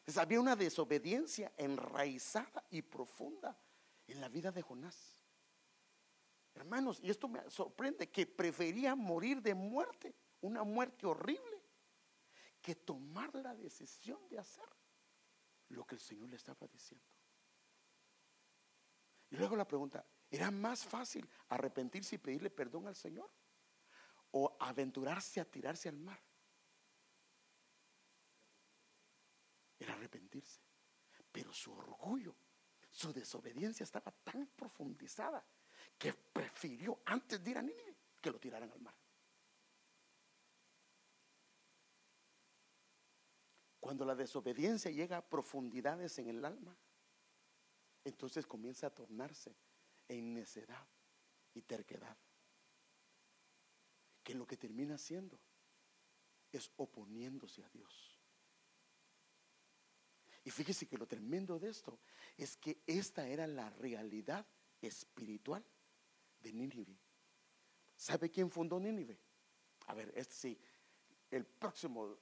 Entonces 0.00 0.20
había 0.20 0.40
una 0.40 0.56
desobediencia 0.56 1.52
enraizada 1.56 2.66
y 2.70 2.82
profunda 2.82 3.56
en 4.08 4.20
la 4.20 4.28
vida 4.28 4.50
de 4.50 4.60
Jonás. 4.60 5.13
Hermanos, 6.54 7.00
y 7.02 7.10
esto 7.10 7.28
me 7.28 7.50
sorprende, 7.50 8.10
que 8.10 8.26
prefería 8.26 8.94
morir 8.94 9.42
de 9.42 9.54
muerte, 9.54 10.14
una 10.40 10.62
muerte 10.62 11.06
horrible, 11.06 11.62
que 12.62 12.76
tomar 12.76 13.34
la 13.34 13.54
decisión 13.54 14.28
de 14.28 14.38
hacer 14.38 14.68
lo 15.68 15.84
que 15.84 15.96
el 15.96 16.00
Señor 16.00 16.28
le 16.30 16.36
estaba 16.36 16.66
diciendo. 16.68 17.06
Y 19.30 19.36
luego 19.36 19.56
la 19.56 19.66
pregunta, 19.66 20.06
¿era 20.30 20.50
más 20.50 20.84
fácil 20.84 21.28
arrepentirse 21.48 22.14
y 22.14 22.18
pedirle 22.18 22.50
perdón 22.50 22.86
al 22.86 22.94
Señor? 22.94 23.30
¿O 24.30 24.56
aventurarse 24.60 25.40
a 25.40 25.44
tirarse 25.44 25.88
al 25.88 25.96
mar? 25.96 26.20
Era 29.78 29.94
arrepentirse. 29.94 30.60
Pero 31.32 31.52
su 31.52 31.72
orgullo, 31.72 32.36
Su 32.94 33.12
desobediencia 33.12 33.82
estaba 33.82 34.12
tan 34.22 34.46
profundizada 34.46 35.44
que 35.98 36.12
prefirió 36.12 37.00
antes 37.06 37.42
de 37.42 37.50
ir 37.50 37.58
a 37.58 37.62
Nínive 37.62 37.94
que 38.20 38.30
lo 38.30 38.38
tiraran 38.38 38.70
al 38.70 38.80
mar. 38.80 38.94
Cuando 43.80 44.04
la 44.06 44.14
desobediencia 44.14 44.90
llega 44.90 45.18
a 45.18 45.28
profundidades 45.28 46.18
en 46.18 46.28
el 46.28 46.44
alma, 46.44 46.74
entonces 48.02 48.46
comienza 48.46 48.86
a 48.86 48.94
tornarse 48.94 49.54
en 50.08 50.32
necedad 50.32 50.86
y 51.52 51.62
terquedad. 51.62 52.16
Que 54.22 54.34
lo 54.34 54.46
que 54.46 54.56
termina 54.56 54.94
haciendo 54.94 55.38
es 56.50 56.70
oponiéndose 56.76 57.62
a 57.62 57.68
Dios. 57.68 58.18
Y 60.44 60.50
fíjese 60.50 60.86
que 60.86 60.98
lo 60.98 61.06
tremendo 61.06 61.58
de 61.58 61.70
esto 61.70 61.98
es 62.36 62.56
que 62.56 62.82
esta 62.86 63.26
era 63.26 63.46
la 63.46 63.70
realidad 63.70 64.46
espiritual 64.86 65.64
de 66.40 66.52
Nínive. 66.52 66.96
¿Sabe 67.96 68.30
quién 68.30 68.50
fundó 68.50 68.78
Nínive? 68.78 69.18
A 69.86 69.94
ver, 69.94 70.12
este 70.16 70.34
sí, 70.34 70.60
el 71.30 71.44
próximo 71.44 72.18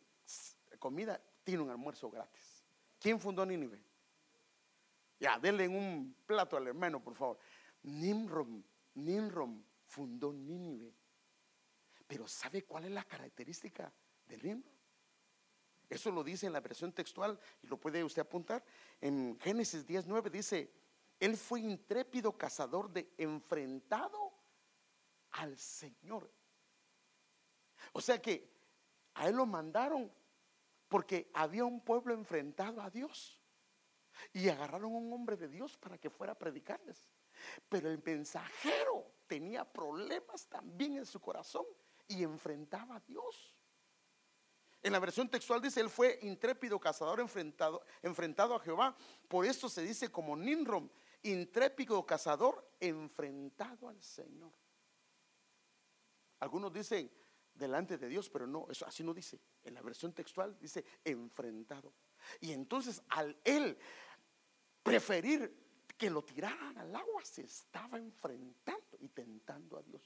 comida 0.79 1.21
tiene 1.45 1.63
un 1.63 1.71
almuerzo 1.71 2.11
gratis. 2.11 2.65
¿Quién 2.99 3.19
fundó 3.21 3.45
Nínive? 3.45 3.83
Ya, 5.19 5.39
denle 5.39 5.69
un 5.69 6.17
plato 6.27 6.57
al 6.57 6.67
hermano, 6.67 7.03
por 7.03 7.15
favor. 7.15 7.39
Nimrom, 7.83 8.63
Nimrom 8.95 9.63
fundó 9.87 10.33
Nínive. 10.33 10.95
Pero 12.07 12.29
¿sabe 12.29 12.65
cuál 12.65 12.85
es 12.85 12.91
la 12.91 13.05
característica 13.05 13.93
de 14.27 14.39
Nimrom? 14.39 14.73
Eso 15.89 16.11
lo 16.11 16.25
dice 16.25 16.47
en 16.47 16.55
la 16.55 16.61
versión 16.61 16.93
textual 16.93 17.39
y 17.63 17.67
lo 17.67 17.77
puede 17.77 18.03
usted 18.03 18.23
apuntar. 18.23 18.65
En 19.01 19.39
Génesis 19.39 19.87
19 19.87 20.31
dice, 20.31 20.73
él 21.23 21.37
fue 21.37 21.61
intrépido 21.61 22.37
cazador 22.37 22.91
de 22.91 23.15
enfrentado 23.17 24.33
al 25.31 25.57
Señor. 25.57 26.29
O 27.93 28.01
sea 28.01 28.21
que 28.21 28.51
a 29.15 29.29
él 29.29 29.37
lo 29.37 29.47
mandaron 29.47 30.13
porque 30.89 31.31
había 31.33 31.65
un 31.65 31.81
pueblo 31.81 32.13
enfrentado 32.13 32.83
a 32.83 32.91
Dios. 32.91 33.41
Y 34.33 34.49
agarraron 34.49 34.95
a 34.95 34.99
un 34.99 35.13
hombre 35.13 35.37
de 35.37 35.47
Dios 35.47 35.79
para 35.79 35.97
que 35.97 36.11
fuera 36.11 36.33
a 36.33 36.39
predicarles. 36.39 37.09
Pero 37.69 37.89
el 37.89 38.03
mensajero 38.05 39.13
tenía 39.29 39.65
problemas 39.65 40.49
también 40.49 40.97
en 40.97 41.07
su 41.07 41.21
corazón 41.21 41.65
y 42.09 42.25
enfrentaba 42.25 42.97
a 42.97 43.01
Dios. 43.01 43.55
En 44.83 44.93
la 44.93 44.99
versión 44.99 45.29
textual 45.29 45.63
dice, 45.63 45.81
él 45.81 45.89
fue 45.89 46.19
intrépido 46.23 46.81
cazador 46.81 47.21
enfrentado, 47.21 47.85
enfrentado 48.03 48.57
a 48.57 48.61
Jehová. 48.61 48.97
Por 49.29 49.47
eso 49.47 49.69
se 49.69 49.83
dice 49.83 50.11
como 50.11 50.37
Ninrom, 50.37 50.91
intrépido 51.23 52.05
cazador 52.05 52.73
enfrentado 52.81 53.89
al 53.89 54.03
Señor. 54.03 54.53
Algunos 56.41 56.73
dicen 56.73 57.11
delante 57.55 57.99
de 57.99 58.09
Dios, 58.09 58.29
pero 58.29 58.47
no, 58.47 58.67
eso 58.69 58.87
así 58.87 59.05
no 59.05 59.15
dice. 59.15 59.41
En 59.63 59.75
la 59.75 59.83
versión 59.83 60.13
textual 60.13 60.59
dice 60.59 60.85
enfrentado. 61.05 61.93
Y 62.41 62.53
entonces 62.53 63.03
al 63.09 63.39
él 63.45 63.79
preferir 64.83 65.63
que 65.97 66.11
lo 66.11 66.25
tiraran 66.25 66.77
al 66.79 66.95
agua, 66.97 67.25
se 67.25 67.43
estaba 67.43 67.99
enfrentando 67.99 68.97
y 68.99 69.09
tentando 69.09 69.79
a 69.79 69.83
Dios. 69.83 70.03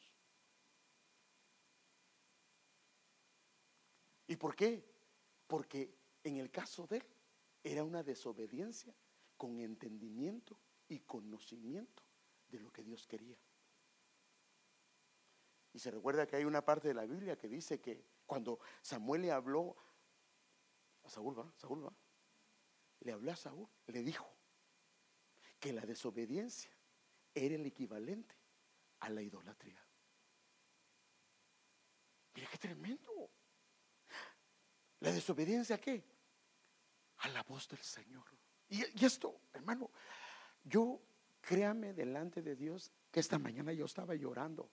¿Y 4.27 4.37
por 4.37 4.55
qué? 4.55 4.85
Porque 5.47 5.95
en 6.25 6.37
el 6.37 6.51
caso 6.51 6.87
de 6.87 6.99
él 6.99 7.07
era 7.63 7.85
una 7.85 8.03
desobediencia 8.03 8.95
con 9.37 9.61
entendimiento 9.61 10.59
y 10.89 11.01
conocimiento 11.01 12.03
de 12.49 12.61
lo 12.61 12.73
que 12.73 12.83
Dios 12.83 13.07
quería. 13.07 13.37
Y 15.73 15.79
se 15.79 15.91
recuerda 15.91 16.27
que 16.27 16.37
hay 16.37 16.45
una 16.45 16.65
parte 16.65 16.89
de 16.89 16.95
la 16.95 17.05
Biblia 17.05 17.37
que 17.37 17.49
dice 17.49 17.81
que 17.81 18.03
cuando 18.25 18.61
Samuel 18.81 19.23
le 19.23 19.33
habló 19.33 19.77
a 21.05 21.11
Saúl, 21.11 21.39
¿va? 21.39 21.53
Saúl, 21.57 21.85
¿va? 21.85 21.93
Le 23.01 23.13
habló 23.13 23.31
a 23.31 23.37
Saúl, 23.37 23.69
le 23.87 24.03
dijo 24.03 24.27
que 25.61 25.73
la 25.73 25.83
desobediencia 25.83 26.71
era 27.35 27.55
el 27.55 27.67
equivalente 27.67 28.35
a 29.01 29.11
la 29.11 29.23
idolatría. 29.23 29.85
Mira 32.35 32.49
qué 32.51 32.59
tremendo. 32.59 33.31
¿La 35.01 35.13
desobediencia 35.13 35.77
a 35.77 35.81
qué? 35.81 36.03
A 37.19 37.29
la 37.29 37.43
voz 37.43 37.69
del 37.69 37.83
Señor. 37.83 38.25
Y, 38.69 38.83
y, 39.01 39.05
esto, 39.05 39.41
hermano, 39.53 39.91
yo 40.67 41.01
créame 41.41 41.93
delante 41.93 42.43
de 42.43 42.57
Dios 42.57 42.91
que 43.11 43.21
esta 43.21 43.39
mañana 43.39 43.73
yo 43.73 43.85
estaba 43.85 44.15
llorando. 44.15 44.69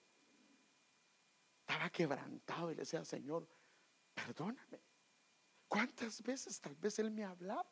Estaba 1.61 1.89
quebrantado 1.89 2.71
y 2.71 2.75
le 2.75 2.81
decía, 2.81 3.05
Señor, 3.05 3.47
perdóname. 4.13 4.81
¿Cuántas 5.67 6.21
veces 6.21 6.59
tal 6.59 6.75
vez 6.75 6.99
Él 6.99 7.11
me 7.11 7.23
ha 7.23 7.29
hablado? 7.29 7.71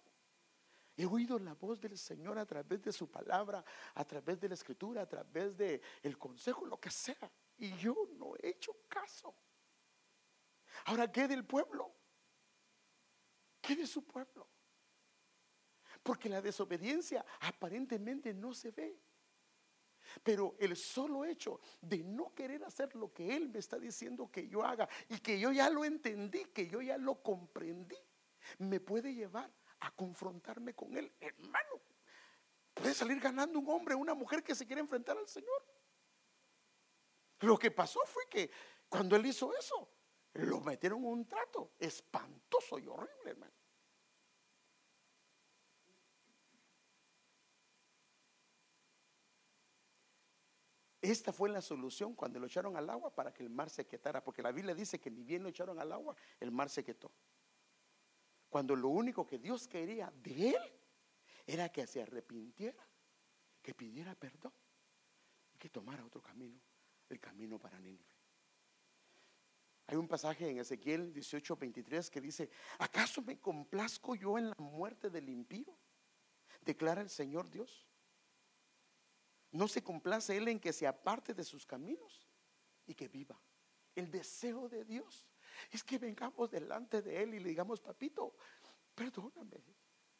He 0.96 1.06
oído 1.06 1.40
la 1.40 1.54
voz 1.54 1.80
del 1.80 1.98
Señor 1.98 2.38
a 2.38 2.46
través 2.46 2.82
de 2.84 2.92
su 2.92 3.10
palabra, 3.10 3.64
a 3.96 4.06
través 4.06 4.40
de 4.40 4.50
la 4.50 4.54
escritura, 4.54 5.02
a 5.02 5.08
través 5.08 5.58
de 5.58 5.82
el 6.04 6.18
consejo, 6.18 6.66
lo 6.66 6.80
que 6.80 6.92
sea. 6.92 7.32
Y 7.58 7.76
yo 7.78 7.96
no 8.18 8.36
he 8.38 8.50
hecho 8.50 8.76
caso. 8.88 9.34
Ahora, 10.86 11.12
¿qué 11.12 11.28
del 11.28 11.46
pueblo? 11.46 11.92
¿Qué 13.62 13.76
de 13.76 13.88
su 13.88 14.04
pueblo? 14.04 14.48
Porque 16.04 16.30
la 16.30 16.42
desobediencia 16.42 17.26
aparentemente 17.42 18.34
no 18.34 18.54
se 18.54 18.72
ve. 18.72 19.00
Pero 20.24 20.56
el 20.60 20.76
solo 20.76 21.24
hecho 21.24 21.60
de 21.80 22.04
no 22.04 22.34
querer 22.34 22.64
hacer 22.64 22.96
lo 22.96 23.14
que 23.14 23.36
Él 23.36 23.50
me 23.50 23.60
está 23.60 23.80
diciendo 23.80 24.30
que 24.32 24.48
yo 24.48 24.64
haga 24.64 24.90
y 25.10 25.20
que 25.20 25.40
yo 25.40 25.52
ya 25.52 25.70
lo 25.70 25.86
entendí, 25.86 26.46
que 26.46 26.68
yo 26.68 26.82
ya 26.82 26.98
lo 26.98 27.22
comprendí, 27.22 27.98
me 28.60 28.80
puede 28.80 29.14
llevar 29.14 29.52
a 29.80 29.92
confrontarme 29.92 30.74
con 30.74 30.98
Él. 30.98 31.12
Hermano, 31.20 31.82
puede 32.74 32.94
salir 32.94 33.20
ganando 33.20 33.60
un 33.60 33.70
hombre 33.70 33.96
o 33.96 34.00
una 34.00 34.14
mujer 34.14 34.44
que 34.44 34.56
se 34.56 34.66
quiere 34.66 34.82
enfrentar 34.82 35.18
al 35.18 35.28
Señor. 35.28 35.66
Lo 37.40 37.58
que 37.58 37.72
pasó 37.72 38.02
fue 38.06 38.28
que 38.30 38.52
cuando 38.90 39.16
Él 39.16 39.26
hizo 39.26 39.56
eso, 39.56 39.90
lo 40.34 40.62
metieron 40.62 41.00
en 41.00 41.06
un 41.06 41.26
trato 41.28 41.72
espantoso 41.80 42.78
y 42.80 42.88
horrible, 42.88 43.32
hermano. 43.32 43.54
Esta 51.02 51.34
fue 51.34 51.50
la 51.50 51.62
solución 51.62 52.14
cuando 52.14 52.40
lo 52.40 52.46
echaron 52.46 52.78
al 52.78 52.90
agua 52.90 53.14
para 53.14 53.34
que 53.34 53.42
el 53.42 53.50
mar 53.50 53.70
se 53.72 53.88
quietara, 53.88 54.24
porque 54.24 54.44
la 54.44 54.52
Biblia 54.52 54.76
dice 54.76 55.00
que 55.00 55.10
ni 55.10 55.24
bien 55.24 55.42
lo 55.42 55.50
echaron 55.50 55.80
al 55.80 55.92
agua, 55.92 56.16
el 56.40 56.52
mar 56.52 56.70
se 56.70 56.84
quietó. 56.84 57.12
Cuando 58.50 58.76
lo 58.76 58.90
único 58.90 59.26
que 59.26 59.40
Dios 59.40 59.68
quería 59.68 60.12
de 60.22 60.50
él 60.50 60.80
era 61.48 61.70
que 61.70 61.88
se 61.88 62.04
arrepintiera, 62.04 62.88
que 63.62 63.74
pidiera 63.74 64.14
perdón 64.14 64.54
y 65.54 65.58
que 65.58 65.70
tomara 65.70 66.06
otro 66.06 66.22
camino, 66.22 66.60
el 67.10 67.20
camino 67.20 67.58
para 67.58 67.80
Nínive. 67.80 68.16
Hay 69.88 69.98
un 69.98 70.08
pasaje 70.08 70.50
en 70.50 70.60
Ezequiel 70.60 71.12
18, 71.12 71.56
23 71.58 72.10
que 72.10 72.22
dice, 72.22 72.50
¿acaso 72.78 73.22
me 73.24 73.40
complazco 73.40 74.16
yo 74.16 74.38
en 74.38 74.50
la 74.50 74.56
muerte 74.58 75.10
del 75.10 75.28
impío? 75.30 75.78
Declara 76.62 77.02
el 77.02 77.10
Señor 77.10 77.50
Dios. 77.50 77.91
No 79.52 79.68
se 79.68 79.84
complace 79.84 80.36
Él 80.38 80.48
en 80.48 80.60
que 80.60 80.74
se 80.74 80.88
aparte 80.88 81.34
de 81.34 81.44
sus 81.44 81.66
caminos 81.66 82.28
y 82.86 82.94
que 82.94 83.08
viva. 83.08 83.40
El 83.96 84.10
deseo 84.10 84.70
de 84.70 84.86
Dios 84.86 85.28
es 85.72 85.84
que 85.84 85.98
vengamos 85.98 86.50
delante 86.50 87.02
de 87.02 87.22
Él 87.22 87.34
y 87.34 87.40
le 87.40 87.50
digamos, 87.50 87.82
papito, 87.82 88.34
perdóname, 88.96 89.62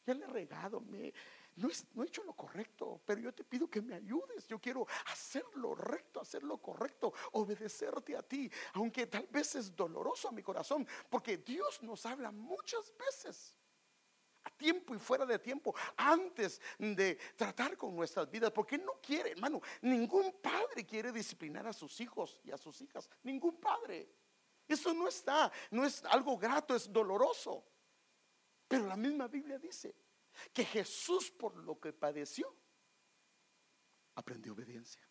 ya 0.04 0.14
le 0.14 0.24
he 0.24 0.28
regado, 0.28 0.80
me, 0.80 1.12
no, 1.56 1.68
no, 1.94 2.02
he 2.02 2.06
hecho 2.06 2.24
lo 2.24 2.32
correcto, 2.32 3.00
pero 3.04 3.20
yo 3.20 3.32
te 3.32 3.44
pido 3.44 3.68
que 3.68 3.82
me 3.82 3.94
ayudes. 3.94 4.46
Yo 4.48 4.58
quiero 4.58 4.86
hacer 5.06 5.44
lo 5.54 5.74
recto, 5.74 6.20
hacer 6.20 6.42
lo 6.42 6.58
correcto, 6.58 7.12
obedecerte 7.32 8.16
a 8.16 8.22
ti, 8.22 8.50
aunque 8.74 9.06
tal 9.06 9.26
vez 9.28 9.54
es 9.54 9.74
doloroso 9.76 10.28
a 10.28 10.32
mi 10.32 10.42
corazón, 10.42 10.86
porque 11.08 11.38
Dios 11.38 11.82
nos 11.82 12.04
habla 12.06 12.30
muchas 12.30 12.92
veces 12.96 13.56
tiempo 14.62 14.94
y 14.94 14.98
fuera 14.98 15.26
de 15.26 15.40
tiempo, 15.40 15.74
antes 15.96 16.60
de 16.78 17.16
tratar 17.36 17.76
con 17.76 17.96
nuestras 17.96 18.30
vidas, 18.30 18.52
porque 18.52 18.78
no 18.78 19.00
quiere, 19.00 19.32
hermano, 19.32 19.60
ningún 19.80 20.40
padre 20.40 20.86
quiere 20.86 21.10
disciplinar 21.10 21.66
a 21.66 21.72
sus 21.72 22.00
hijos 22.00 22.40
y 22.44 22.52
a 22.52 22.56
sus 22.56 22.80
hijas, 22.80 23.10
ningún 23.24 23.58
padre. 23.60 24.08
Eso 24.68 24.94
no 24.94 25.08
está, 25.08 25.50
no 25.72 25.84
es 25.84 26.04
algo 26.04 26.38
grato, 26.38 26.76
es 26.76 26.92
doloroso. 26.92 27.64
Pero 28.68 28.86
la 28.86 28.96
misma 28.96 29.26
Biblia 29.26 29.58
dice 29.58 29.96
que 30.52 30.64
Jesús 30.64 31.30
por 31.32 31.56
lo 31.56 31.80
que 31.80 31.92
padeció, 31.92 32.56
aprendió 34.14 34.52
obediencia. 34.52 35.02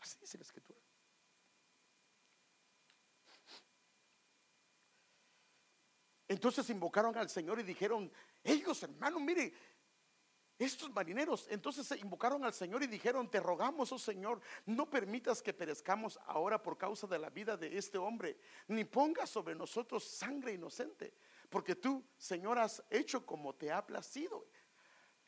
Así 0.00 0.18
dice 0.18 0.36
la 0.36 0.42
escritura. 0.42 0.80
Entonces 6.26 6.68
invocaron 6.70 7.16
al 7.16 7.28
Señor 7.28 7.58
y 7.58 7.64
dijeron, 7.64 8.10
ellos 8.42 8.82
hermano, 8.82 9.20
mire, 9.20 9.52
Estos 10.60 10.90
marineros 10.90 11.46
entonces 11.48 11.86
se 11.86 11.96
invocaron 11.96 12.44
al 12.44 12.52
Señor 12.52 12.82
y 12.82 12.86
dijeron, 12.86 13.30
te 13.30 13.40
rogamos, 13.40 13.90
oh 13.92 13.98
Señor, 13.98 14.42
no 14.66 14.90
permitas 14.90 15.40
que 15.40 15.54
perezcamos 15.54 16.20
ahora 16.26 16.62
por 16.62 16.76
causa 16.76 17.06
de 17.06 17.18
la 17.18 17.30
vida 17.30 17.56
de 17.56 17.78
este 17.78 17.96
hombre, 17.96 18.36
ni 18.68 18.84
pongas 18.84 19.30
sobre 19.30 19.54
nosotros 19.54 20.04
sangre 20.04 20.52
inocente, 20.52 21.14
porque 21.48 21.76
tú, 21.76 22.04
Señor, 22.18 22.58
has 22.58 22.82
hecho 22.90 23.24
como 23.24 23.54
te 23.54 23.72
ha 23.72 23.86
placido. 23.86 24.46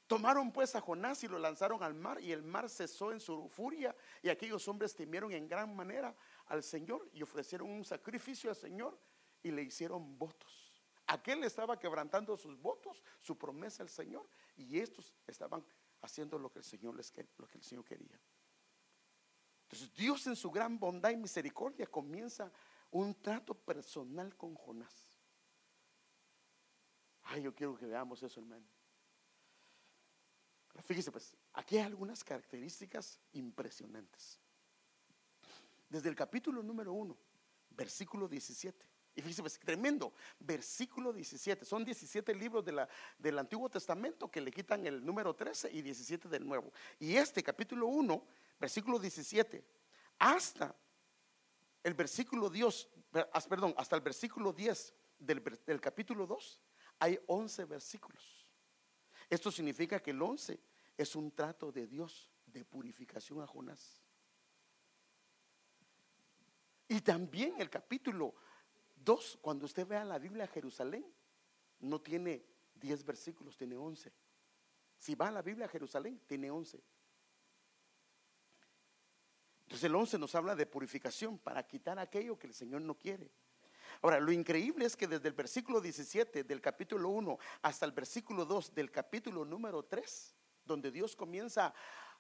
Tomaron 0.07 0.53
pues 0.53 0.77
a 0.77 0.83
Jonás 0.83 1.25
y 1.25 1.29
lo 1.29 1.39
lanzaron 1.39 1.83
al 1.83 1.95
mar 1.95 2.21
y 2.21 2.31
el 2.31 2.43
mar 2.43 2.69
cesó 2.69 3.11
en 3.11 3.19
su 3.19 3.49
furia 3.49 3.97
y 4.21 4.29
aquellos 4.29 4.69
hombres 4.69 4.95
temieron 4.95 5.33
en 5.33 5.49
gran 5.49 5.75
manera 5.75 6.15
al 6.49 6.63
Señor 6.63 7.09
y 7.15 7.23
ofrecieron 7.23 7.71
un 7.71 7.87
sacrificio 7.87 8.51
al 8.51 8.57
Señor 8.57 8.99
y 9.43 9.51
le 9.51 9.63
hicieron 9.63 10.19
votos. 10.19 10.72
Aquel 11.13 11.45
estaba 11.45 11.79
quebrantando 11.79 12.35
sus 12.39 12.59
votos, 12.59 13.03
su 13.21 13.37
promesa 13.37 13.83
al 13.83 13.91
Señor, 13.91 14.27
y 14.57 14.79
estos 14.79 15.13
estaban 15.27 15.63
haciendo 16.01 16.39
lo 16.39 16.51
que 16.51 16.61
el 16.61 16.65
Señor 16.65 16.97
les 16.97 17.13
lo 17.37 17.47
que 17.47 17.59
el 17.59 17.63
Señor 17.63 17.85
quería. 17.85 18.19
Entonces, 19.65 19.93
Dios 19.95 20.27
en 20.27 20.37
su 20.37 20.51
gran 20.51 20.79
bondad 20.79 21.11
y 21.11 21.19
misericordia 21.19 21.87
comienza 21.87 22.51
un 22.91 23.15
trato 23.21 23.53
personal 23.53 24.35
con 24.39 24.55
Jonás. 24.55 25.19
Ay, 27.25 27.43
yo 27.43 27.55
quiero 27.55 27.77
que 27.77 27.85
veamos 27.85 28.23
eso, 28.23 28.41
hermano. 28.41 28.67
fíjese, 30.83 31.13
pues, 31.13 31.37
aquí 31.53 31.77
hay 31.77 31.85
algunas 31.85 32.25
características 32.25 33.21
impresionantes. 33.33 34.41
Desde 35.91 36.09
el 36.09 36.17
capítulo 36.17 36.63
número 36.63 36.95
1, 36.95 37.15
versículo 37.69 38.29
17. 38.29 38.92
Y 39.15 39.21
fíjese, 39.21 39.43
pues, 39.43 39.59
tremendo. 39.59 40.13
Versículo 40.39 41.13
17. 41.13 41.65
Son 41.65 41.85
17 41.85 42.35
libros 42.35 42.65
de 42.65 42.73
la, 42.73 42.89
del 43.19 43.39
Antiguo 43.39 43.69
Testamento 43.69 44.31
que 44.31 44.41
le 44.41 44.51
quitan 44.51 44.87
el 44.87 45.05
número 45.05 45.35
13 45.35 45.71
y 45.73 45.83
17 45.83 46.29
del 46.29 46.47
Nuevo. 46.47 46.73
Y 46.99 47.17
este 47.17 47.43
capítulo 47.43 47.87
1, 47.87 48.25
versículo 48.59 48.99
17, 48.99 49.65
hasta 50.19 50.75
el 51.83 51.95
versículo 51.95 52.49
Dios, 52.49 52.89
perdón, 53.49 53.75
hasta 53.77 53.97
el 53.97 54.03
versículo 54.03 54.53
10 54.53 54.95
del, 55.19 55.43
del 55.67 55.81
capítulo 55.81 56.27
2, 56.27 56.61
hay 57.01 57.19
11 57.27 57.65
versículos. 57.67 58.47
Esto 59.29 59.51
significa 59.51 60.01
que 60.01 60.13
el 60.13 60.23
11 60.23 60.59
es 60.97 61.17
un 61.17 61.31
trato 61.33 61.73
de 61.73 61.87
Dios 61.87 62.31
de 62.47 62.65
purificación 62.65 63.43
a 63.43 63.47
Jonás. 63.47 64.03
Y 66.89 67.01
también 67.01 67.55
el 67.59 67.71
capítulo 67.71 68.35
Dos, 69.05 69.39
cuando 69.41 69.67
usted 69.67 69.87
vea 69.87 70.05
la 70.05 70.19
Biblia 70.19 70.47
Jerusalén, 70.47 71.05
no 71.81 72.01
tiene 72.01 72.45
diez 72.75 73.05
versículos, 73.05 73.57
tiene 73.57 73.77
once. 73.77 74.13
Si 74.97 75.15
va 75.15 75.29
a 75.29 75.33
la 75.33 75.43
Biblia 75.43 75.67
Jerusalén, 75.67 76.21
tiene 76.27 76.51
once. 76.51 76.81
Entonces 79.63 79.85
el 79.85 79.95
once 79.95 80.19
nos 80.19 80.35
habla 80.35 80.55
de 80.55 80.67
purificación 80.67 81.39
para 81.39 81.67
quitar 81.67 81.99
aquello 81.99 82.39
que 82.39 82.47
el 82.47 82.55
Señor 82.55 82.83
no 82.83 82.97
quiere. 82.97 83.33
Ahora, 84.03 84.21
lo 84.21 84.33
increíble 84.33 84.85
es 84.85 84.97
que 84.97 85.07
desde 85.07 85.29
el 85.29 85.35
versículo 85.35 85.81
17 85.81 86.45
del 86.45 86.61
capítulo 86.61 87.09
1 87.09 87.39
hasta 87.63 87.87
el 87.87 87.93
versículo 87.93 88.45
2 88.45 88.75
del 88.75 88.91
capítulo 88.91 89.45
número 89.45 89.85
3, 89.85 90.35
donde 90.65 90.91
Dios 90.91 91.17
comienza 91.17 91.75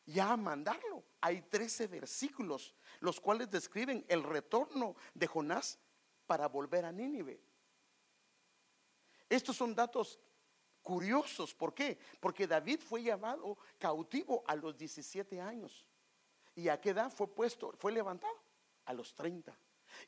ya 0.04 0.32
a 0.32 0.36
mandarlo, 0.36 1.04
hay 1.20 1.42
13 1.42 1.86
versículos, 1.86 2.74
los 3.00 3.20
cuales 3.20 3.50
describen 3.50 4.04
el 4.08 4.22
retorno 4.22 4.96
de 5.14 5.26
Jonás 5.26 5.78
para 6.26 6.48
volver 6.48 6.84
a 6.84 6.92
Nínive. 6.92 7.40
Estos 9.28 9.56
son 9.56 9.74
datos 9.74 10.18
curiosos. 10.82 11.54
¿Por 11.54 11.74
qué? 11.74 11.98
Porque 12.20 12.46
David 12.46 12.80
fue 12.80 13.02
llevado 13.02 13.56
cautivo 13.78 14.42
a 14.46 14.54
los 14.54 14.76
17 14.76 15.40
años. 15.40 15.86
¿Y 16.54 16.68
a 16.68 16.80
qué 16.80 16.90
edad 16.90 17.10
fue 17.10 17.28
puesto? 17.28 17.72
Fue 17.78 17.92
levantado 17.92 18.34
a 18.84 18.92
los 18.92 19.14
30. 19.14 19.56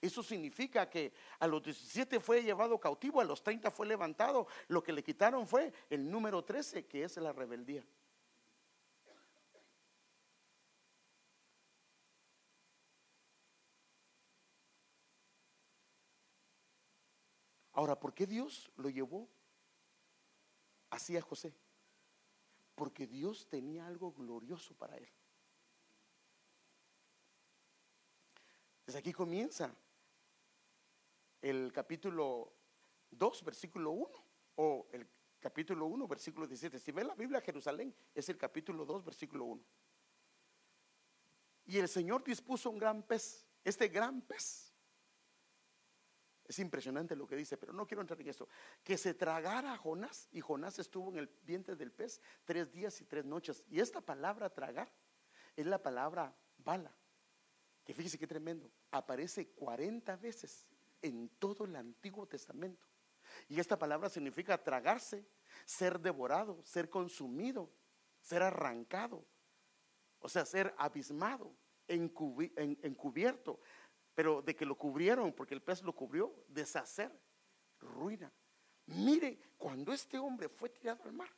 Eso 0.01 0.23
significa 0.23 0.89
que 0.89 1.13
a 1.39 1.47
los 1.47 1.63
17 1.63 2.21
fue 2.21 2.43
llevado 2.43 2.79
cautivo, 2.79 3.21
a 3.21 3.25
los 3.25 3.43
30 3.43 3.71
fue 3.71 3.87
levantado. 3.87 4.47
Lo 4.69 4.83
que 4.83 4.93
le 4.93 5.03
quitaron 5.03 5.47
fue 5.47 5.73
el 5.91 6.11
número 6.11 6.45
13, 6.45 6.87
que 6.87 7.05
es 7.05 7.17
la 7.17 7.33
rebeldía. 7.33 7.85
Ahora, 17.85 18.01
¿por 18.01 18.15
qué 18.15 18.27
Dios 18.27 18.71
lo 18.77 18.89
llevó 18.89 19.29
así 20.89 21.19
a 21.19 21.21
José? 21.21 21.55
Porque 22.75 23.07
Dios 23.07 23.47
tenía 23.47 23.87
algo 23.87 24.11
glorioso 24.11 24.73
para 24.73 24.97
él. 24.97 25.07
Desde 28.87 29.01
aquí 29.01 29.13
comienza 29.13 29.77
el 31.43 31.71
capítulo 31.75 32.55
2, 33.11 33.45
versículo 33.45 33.91
1, 33.91 34.11
o 34.55 34.89
el 34.91 35.07
capítulo 35.39 35.85
1, 35.85 36.09
versículo 36.09 36.47
17. 36.47 36.79
Si 36.79 36.91
ven 36.91 37.07
la 37.07 37.15
Biblia, 37.15 37.43
Jerusalén 37.43 37.95
es 38.15 38.27
el 38.31 38.39
capítulo 38.39 38.87
2, 38.87 39.05
versículo 39.05 39.45
1. 39.45 39.63
Y 41.67 41.77
el 41.77 41.91
Señor 41.91 42.25
dispuso 42.25 42.71
un 42.71 42.79
gran 42.79 43.03
pez. 43.03 43.47
Este 43.63 43.89
gran 43.89 44.23
pez 44.23 44.64
es 46.47 46.59
impresionante 46.59 47.17
lo 47.17 47.27
que 47.27 47.37
dice, 47.37 47.57
pero 47.57 47.73
no 47.73 47.87
quiero 47.87 48.03
entrar 48.03 48.21
en 48.21 48.29
eso. 48.29 48.49
Que 48.83 48.99
se 48.99 49.15
tragara 49.15 49.73
a 49.73 49.79
Jonás 49.79 50.29
y 50.33 50.41
Jonás 50.41 50.79
estuvo 50.79 51.11
en 51.11 51.19
el 51.19 51.29
vientre 51.43 51.77
del 51.77 51.91
pez 51.91 52.21
tres 52.45 52.71
días 52.71 53.01
y 53.01 53.05
tres 53.07 53.25
noches. 53.25 53.65
Y 53.69 53.81
esta 53.81 54.01
palabra 54.01 54.51
tragar 54.51 54.93
es 55.57 55.67
la 55.67 55.83
palabra 55.83 56.37
bala, 56.59 56.95
que 57.85 57.95
fíjese 57.95 58.19
qué 58.19 58.27
tremendo. 58.27 58.71
Aparece 58.91 59.49
40 59.51 60.17
veces 60.17 60.67
en 61.01 61.29
todo 61.39 61.65
el 61.65 61.77
Antiguo 61.77 62.27
Testamento. 62.27 62.87
Y 63.49 63.59
esta 63.61 63.79
palabra 63.79 64.09
significa 64.09 64.63
tragarse, 64.63 65.27
ser 65.65 65.99
devorado, 66.01 66.63
ser 66.65 66.91
consumido, 66.91 67.71
ser 68.21 68.43
arrancado, 68.43 69.27
o 70.21 70.29
sea, 70.29 70.45
ser 70.45 70.75
abismado, 70.79 71.55
encubierto, 71.87 73.61
pero 74.15 74.43
de 74.43 74.55
que 74.55 74.65
lo 74.65 74.77
cubrieron, 74.77 75.33
porque 75.33 75.55
el 75.55 75.63
pez 75.63 75.83
lo 75.83 75.95
cubrió, 75.95 76.45
deshacer, 76.49 77.11
ruina. 77.81 78.33
Mire, 78.87 79.39
cuando 79.59 79.93
este 79.93 80.19
hombre 80.19 80.49
fue 80.49 80.69
tirado 80.69 81.05
al 81.05 81.13
mar, 81.13 81.31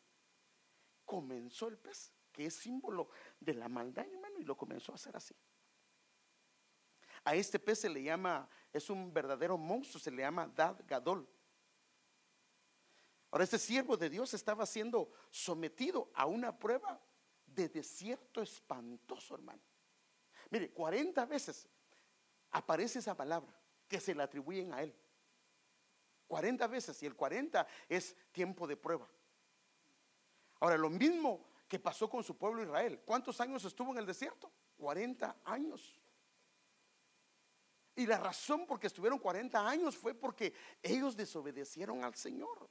comenzó 1.05 1.69
el 1.69 1.79
pez, 1.79 2.13
que 2.33 2.47
es 2.47 2.55
símbolo 2.55 3.09
de 3.41 3.55
la 3.55 3.69
maldad, 3.69 4.07
hermano, 4.07 4.39
y 4.39 4.45
lo 4.45 4.57
comenzó 4.57 4.93
a 4.93 4.97
hacer 4.97 5.17
así. 5.17 5.35
A 7.25 7.35
este 7.35 7.59
pez 7.59 7.81
se 7.81 7.89
le 7.89 8.03
llama, 8.03 8.49
es 8.73 8.91
un 8.91 9.13
verdadero 9.13 9.57
monstruo, 9.57 10.01
se 10.01 10.11
le 10.11 10.23
llama 10.23 10.47
Dad 10.47 10.77
Gadol. 10.87 11.29
Ahora, 13.31 13.45
este 13.45 13.59
siervo 13.59 13.97
de 13.97 14.11
Dios 14.11 14.33
estaba 14.35 14.65
siendo 14.67 15.13
sometido 15.31 16.11
a 16.15 16.27
una 16.27 16.57
prueba 16.57 17.01
de 17.47 17.69
desierto 17.69 18.43
espantoso, 18.43 19.35
hermano. 19.35 19.63
Mire, 20.51 20.71
40 20.71 21.25
veces 21.27 21.69
aparece 22.51 22.99
esa 22.99 23.17
palabra 23.17 23.53
que 23.89 24.01
se 24.01 24.15
le 24.15 24.23
atribuyen 24.23 24.73
a 24.73 24.83
él. 24.83 24.95
40 26.27 26.67
veces 26.67 27.03
y 27.03 27.07
el 27.07 27.15
40 27.15 27.67
es 27.89 28.17
tiempo 28.33 28.67
de 28.67 28.77
prueba. 28.77 29.09
Ahora, 30.61 30.77
lo 30.77 30.91
mismo 30.91 31.47
que 31.69 31.79
pasó 31.79 32.09
con 32.09 32.23
su 32.23 32.37
pueblo 32.37 32.63
Israel. 32.63 33.01
¿Cuántos 33.05 33.41
años 33.41 33.65
estuvo 33.65 33.93
en 33.93 33.99
el 33.99 34.07
desierto? 34.07 34.51
40 34.77 35.41
años. 35.45 36.01
Y 37.95 38.07
la 38.07 38.19
razón 38.19 38.67
por 38.67 38.79
que 38.79 38.87
estuvieron 38.87 39.19
40 39.19 39.67
años 39.67 39.97
fue 39.97 40.15
porque 40.15 40.55
ellos 40.83 41.17
desobedecieron 41.17 42.05
al 42.05 42.15
Señor. 42.15 42.69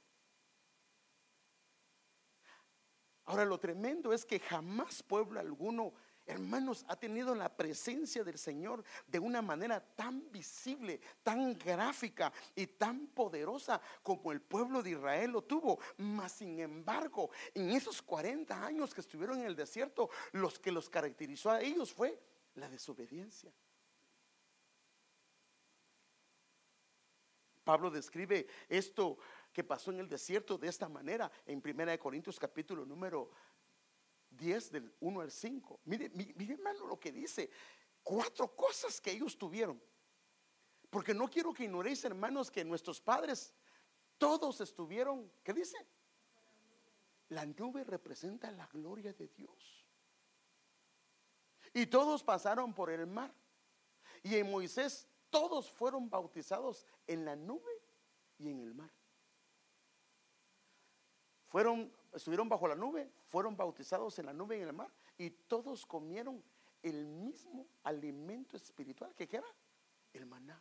Ahora 3.24 3.44
lo 3.44 3.58
tremendo 3.58 4.12
es 4.12 4.24
que 4.24 4.38
jamás 4.38 5.02
pueblo 5.02 5.40
alguno 5.40 5.92
hermanos, 6.26 6.84
ha 6.88 6.96
tenido 6.96 7.34
la 7.34 7.48
presencia 7.48 8.24
del 8.24 8.38
Señor 8.38 8.84
de 9.06 9.18
una 9.18 9.40
manera 9.40 9.80
tan 9.80 10.30
visible, 10.30 11.00
tan 11.22 11.56
gráfica 11.56 12.32
y 12.54 12.66
tan 12.66 13.06
poderosa 13.08 13.80
como 14.02 14.32
el 14.32 14.40
pueblo 14.40 14.82
de 14.82 14.90
Israel 14.90 15.30
lo 15.30 15.42
tuvo. 15.42 15.78
Mas, 15.98 16.32
sin 16.32 16.58
embargo, 16.60 17.30
en 17.54 17.70
esos 17.70 18.02
40 18.02 18.66
años 18.66 18.92
que 18.92 19.00
estuvieron 19.00 19.38
en 19.40 19.46
el 19.46 19.56
desierto, 19.56 20.10
los 20.32 20.58
que 20.58 20.72
los 20.72 20.90
caracterizó 20.90 21.50
a 21.50 21.60
ellos 21.60 21.92
fue 21.92 22.20
la 22.54 22.68
desobediencia. 22.68 23.52
Pablo 27.66 27.90
describe 27.90 28.46
esto 28.68 29.18
que 29.52 29.64
pasó 29.64 29.90
en 29.90 29.98
el 29.98 30.08
desierto 30.08 30.56
de 30.56 30.68
esta 30.68 30.88
manera 30.88 31.32
en 31.46 31.60
1 31.64 31.98
Corintios 31.98 32.38
capítulo 32.38 32.86
número 32.86 33.30
10 34.36 34.72
del 34.72 34.94
1 35.00 35.20
al 35.20 35.30
5. 35.30 35.80
Mire, 35.84 36.10
hermano 36.38 36.86
lo 36.86 36.98
que 36.98 37.12
dice. 37.12 37.50
Cuatro 38.02 38.54
cosas 38.54 39.00
que 39.00 39.10
ellos 39.10 39.36
tuvieron. 39.36 39.80
Porque 40.90 41.12
no 41.12 41.28
quiero 41.28 41.52
que 41.52 41.64
ignoréis, 41.64 42.04
hermanos, 42.04 42.50
que 42.50 42.64
nuestros 42.64 43.00
padres 43.00 43.52
todos 44.18 44.60
estuvieron, 44.60 45.30
¿qué 45.42 45.52
dice? 45.52 45.76
La 47.28 47.44
nube 47.44 47.84
representa 47.84 48.50
la 48.52 48.66
gloria 48.68 49.12
de 49.12 49.28
Dios. 49.28 49.84
Y 51.74 51.86
todos 51.86 52.22
pasaron 52.22 52.72
por 52.72 52.90
el 52.90 53.06
mar. 53.06 53.34
Y 54.22 54.36
en 54.36 54.50
Moisés 54.50 55.06
todos 55.30 55.70
fueron 55.70 56.08
bautizados 56.08 56.86
en 57.06 57.24
la 57.24 57.36
nube 57.36 57.82
y 58.38 58.48
en 58.48 58.60
el 58.60 58.74
mar. 58.74 58.90
Fueron, 61.48 61.92
estuvieron 62.12 62.48
bajo 62.48 62.68
la 62.68 62.74
nube, 62.74 63.10
fueron 63.26 63.56
bautizados 63.56 64.18
en 64.18 64.26
la 64.26 64.32
nube 64.32 64.58
y 64.58 64.62
en 64.62 64.68
el 64.68 64.74
mar. 64.74 64.90
Y 65.18 65.30
todos 65.30 65.84
comieron 65.86 66.42
el 66.82 67.06
mismo 67.06 67.66
alimento 67.84 68.56
espiritual 68.56 69.14
que 69.14 69.28
era 69.30 69.46
el 70.12 70.26
maná. 70.26 70.60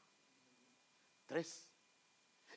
Tres. 1.26 1.70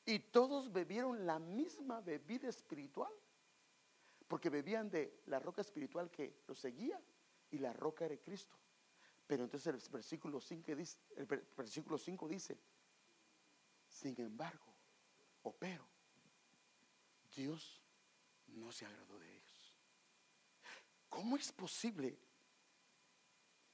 Y 0.05 0.19
todos 0.19 0.73
bebieron 0.73 1.27
la 1.27 1.39
misma 1.39 2.01
bebida 2.01 2.49
espiritual, 2.49 3.13
porque 4.27 4.51
bebían 4.51 4.89
de 4.91 5.21
la 5.27 5.39
roca 5.39 5.61
espiritual 5.61 6.11
que 6.11 6.43
los 6.47 6.59
seguía 6.59 7.01
y 7.51 7.59
la 7.59 7.73
roca 7.73 8.05
era 8.05 8.17
Cristo. 8.17 8.57
Pero 9.27 9.45
entonces 9.45 9.67
el 9.67 9.91
versículo 9.91 10.41
5 10.41 10.75
dice, 10.75 10.99
el 11.17 11.27
versículo 11.27 11.99
5 11.99 12.29
dice, 12.29 12.59
sin 13.89 14.19
embargo, 14.21 14.65
o 15.43 15.53
pero, 15.53 15.85
Dios 17.35 17.83
no 18.49 18.73
se 18.73 18.87
agradó 18.87 19.19
de 19.19 19.37
ellos. 19.37 19.77
¿Cómo 21.09 21.37
es 21.37 21.53
posible 21.53 22.19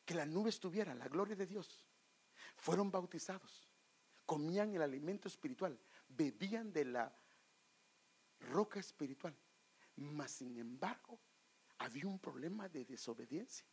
que 0.05 0.15
la 0.15 0.27
nube 0.27 0.51
estuviera, 0.51 0.95
la 0.95 1.09
gloria 1.09 1.37
de 1.37 1.47
Dios? 1.47 1.85
Fueron 2.57 2.91
bautizados, 2.91 3.69
comían 4.25 4.75
el 4.75 4.83
alimento 4.83 5.29
espiritual, 5.29 5.79
bebían 6.09 6.73
de 6.73 6.85
la 6.85 7.17
roca 8.41 8.79
espiritual, 8.79 9.37
mas 9.97 10.31
sin 10.31 10.57
embargo 10.59 11.19
había 11.79 12.07
un 12.07 12.19
problema 12.19 12.69
de 12.69 12.85
desobediencia 12.85 13.67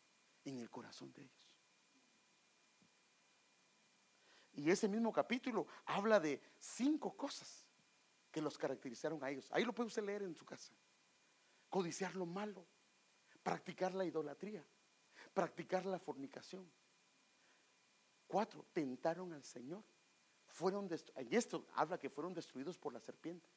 en 0.44 0.58
el 0.58 0.70
corazón 0.70 1.12
de 1.14 1.22
ellos. 1.22 1.42
Y 4.54 4.70
ese 4.70 4.88
mismo 4.88 5.14
capítulo 5.14 5.68
habla 5.86 6.20
de 6.20 6.42
cinco 6.60 7.16
cosas 7.16 7.66
que 8.32 8.42
los 8.42 8.58
caracterizaron 8.58 9.24
a 9.24 9.30
ellos. 9.30 9.50
Ahí 9.52 9.64
lo 9.64 9.74
puede 9.74 9.88
usted 9.88 10.04
leer 10.04 10.24
en 10.24 10.36
su 10.36 10.46
casa. 10.46 10.74
Codiciar 11.72 12.18
lo 12.18 12.26
malo, 12.26 12.68
practicar 13.42 13.94
la 13.94 14.04
idolatría, 14.04 14.68
practicar 15.34 15.86
la 15.86 15.98
fornicación. 15.98 16.70
Cuatro, 18.28 18.66
tentaron 18.74 19.32
al 19.32 19.44
Señor. 19.44 19.82
Fueron 20.50 20.90
y 21.30 21.36
esto 21.38 21.66
habla 21.76 21.98
que 21.98 22.10
fueron 22.10 22.34
destruidos 22.34 22.78
por 22.78 22.92
la 22.92 23.00
serpiente. 23.00 23.50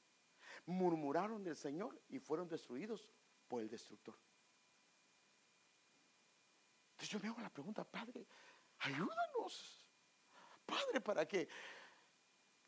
Murmuraron 0.67 1.43
del 1.43 1.57
Señor 1.57 2.01
y 2.09 2.21
fueron 2.21 2.49
destruidos 2.49 3.11
por 3.49 3.61
el 3.61 3.69
destructor. 3.69 4.17
Entonces 6.93 7.09
yo 7.09 7.19
me 7.19 7.27
hago 7.27 7.41
la 7.41 7.51
pregunta, 7.51 7.83
Padre, 7.83 8.29
ayúdanos. 8.79 9.85
Padre, 10.65 11.01
para 11.01 11.27
que, 11.27 11.49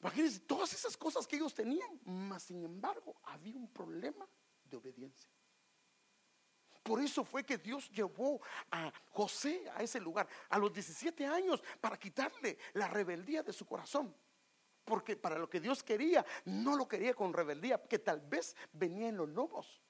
imagínense, 0.01 0.41
todas 0.41 0.73
esas 0.73 0.97
cosas 0.97 1.25
que 1.25 1.37
ellos 1.37 1.55
tenían, 1.55 2.01
mas 2.05 2.43
sin 2.43 2.65
embargo 2.65 3.21
había 3.23 3.57
un 3.57 3.73
problema 3.73 4.29
de 4.65 4.77
obediencia. 4.77 5.36
Por 6.87 7.01
eso 7.01 7.25
fue 7.25 7.43
que 7.43 7.59
Dios 7.59 7.91
llevó 7.91 8.41
a 8.71 8.93
José 9.11 9.69
a 9.75 9.83
ese 9.83 9.99
lugar 9.99 10.29
a 10.49 10.57
los 10.57 10.73
17 10.73 11.27
años 11.27 11.61
para 11.81 11.99
quitarle 11.99 12.57
la 12.75 12.87
rebeldía 12.87 13.43
de 13.43 13.53
su 13.53 13.67
corazón. 13.67 14.15
Porque 14.85 15.17
para 15.17 15.37
lo 15.37 15.51
que 15.51 15.59
Dios 15.59 15.83
quería, 15.83 16.25
no 16.45 16.77
lo 16.77 16.87
quería 16.87 17.13
con 17.13 17.33
rebeldía, 17.33 17.83
que 17.83 17.99
tal 17.99 18.21
vez 18.21 18.55
venían 18.73 19.17
los 19.17 19.29
lobos. 19.29 19.83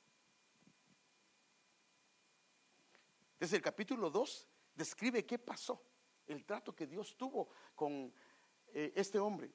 Desde 3.39 3.59
el 3.59 3.63
capítulo 3.63 4.09
2 4.09 4.49
describe 4.75 5.27
qué 5.27 5.39
pasó 5.39 5.83
el 6.27 6.47
trato 6.47 6.75
que 6.75 6.87
Dios 6.87 7.15
tuvo 7.15 7.51
con 7.75 8.11
eh, 8.69 8.95
este 8.97 9.19
hombre. 9.19 9.53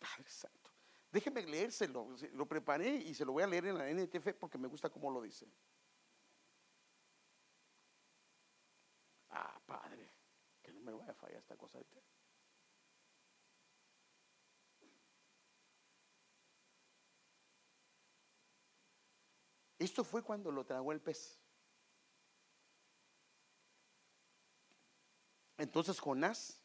Padre 0.00 0.28
Santo, 0.28 0.72
déjeme 1.12 1.42
leérselo, 1.42 2.08
lo 2.32 2.46
preparé 2.46 2.96
y 2.96 3.14
se 3.14 3.24
lo 3.24 3.30
voy 3.30 3.44
a 3.44 3.46
leer 3.46 3.66
en 3.66 3.78
la 3.78 3.88
NTF 3.88 4.34
porque 4.34 4.58
me 4.58 4.66
gusta 4.66 4.90
cómo 4.90 5.12
lo 5.12 5.22
dice. 5.22 5.46
Ah, 9.38 9.60
Padre, 9.66 10.10
que 11.16 11.26
no 11.26 11.32
me 11.32 11.36
vaya 11.36 11.38
a 11.38 11.40
fallar 11.40 11.40
esta 11.40 11.56
cosa. 11.56 11.78
Esto 19.78 20.04
fue 20.04 20.22
cuando 20.22 20.50
lo 20.50 20.64
tragó 20.64 20.92
el 20.92 21.00
pez. 21.00 21.38
Entonces 25.58 25.98
Jonás 26.00 26.62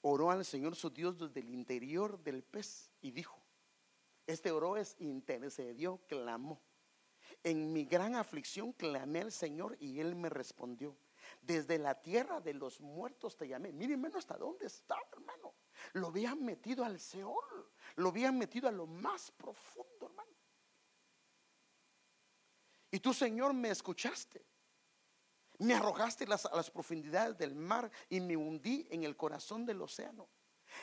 oró 0.00 0.30
al 0.30 0.44
Señor 0.44 0.76
su 0.76 0.90
Dios 0.90 1.18
desde 1.18 1.40
el 1.40 1.50
interior 1.50 2.22
del 2.22 2.42
pez 2.42 2.90
y 3.00 3.10
dijo, 3.10 3.42
este 4.26 4.50
oró 4.50 4.76
es 4.76 4.96
intercedió, 4.98 5.98
clamó. 6.06 6.60
En 7.42 7.72
mi 7.72 7.84
gran 7.84 8.14
aflicción 8.14 8.72
clamé 8.72 9.20
al 9.20 9.32
Señor 9.32 9.76
y 9.80 10.00
Él 10.00 10.14
me 10.14 10.28
respondió. 10.28 10.96
Desde 11.46 11.78
la 11.78 11.94
tierra 11.94 12.40
de 12.40 12.52
los 12.54 12.80
muertos 12.80 13.36
te 13.36 13.46
llamé. 13.46 13.72
Miren, 13.72 13.92
hermano, 13.92 14.18
hasta 14.18 14.36
dónde 14.36 14.66
estaba, 14.66 15.06
hermano. 15.12 15.54
Lo 15.92 16.08
habían 16.08 16.44
metido 16.44 16.84
al 16.84 16.98
Seol. 16.98 17.70
Lo 17.94 18.08
habían 18.08 18.36
metido 18.36 18.68
a 18.68 18.72
lo 18.72 18.86
más 18.86 19.30
profundo, 19.30 20.06
hermano. 20.06 20.32
Y 22.90 22.98
tú, 22.98 23.14
Señor, 23.14 23.54
me 23.54 23.70
escuchaste. 23.70 24.44
Me 25.58 25.74
arrojaste 25.74 26.24
a 26.24 26.56
las 26.56 26.70
profundidades 26.70 27.38
del 27.38 27.54
mar 27.54 27.90
y 28.08 28.20
me 28.20 28.36
hundí 28.36 28.88
en 28.90 29.04
el 29.04 29.16
corazón 29.16 29.64
del 29.64 29.80
océano. 29.80 30.28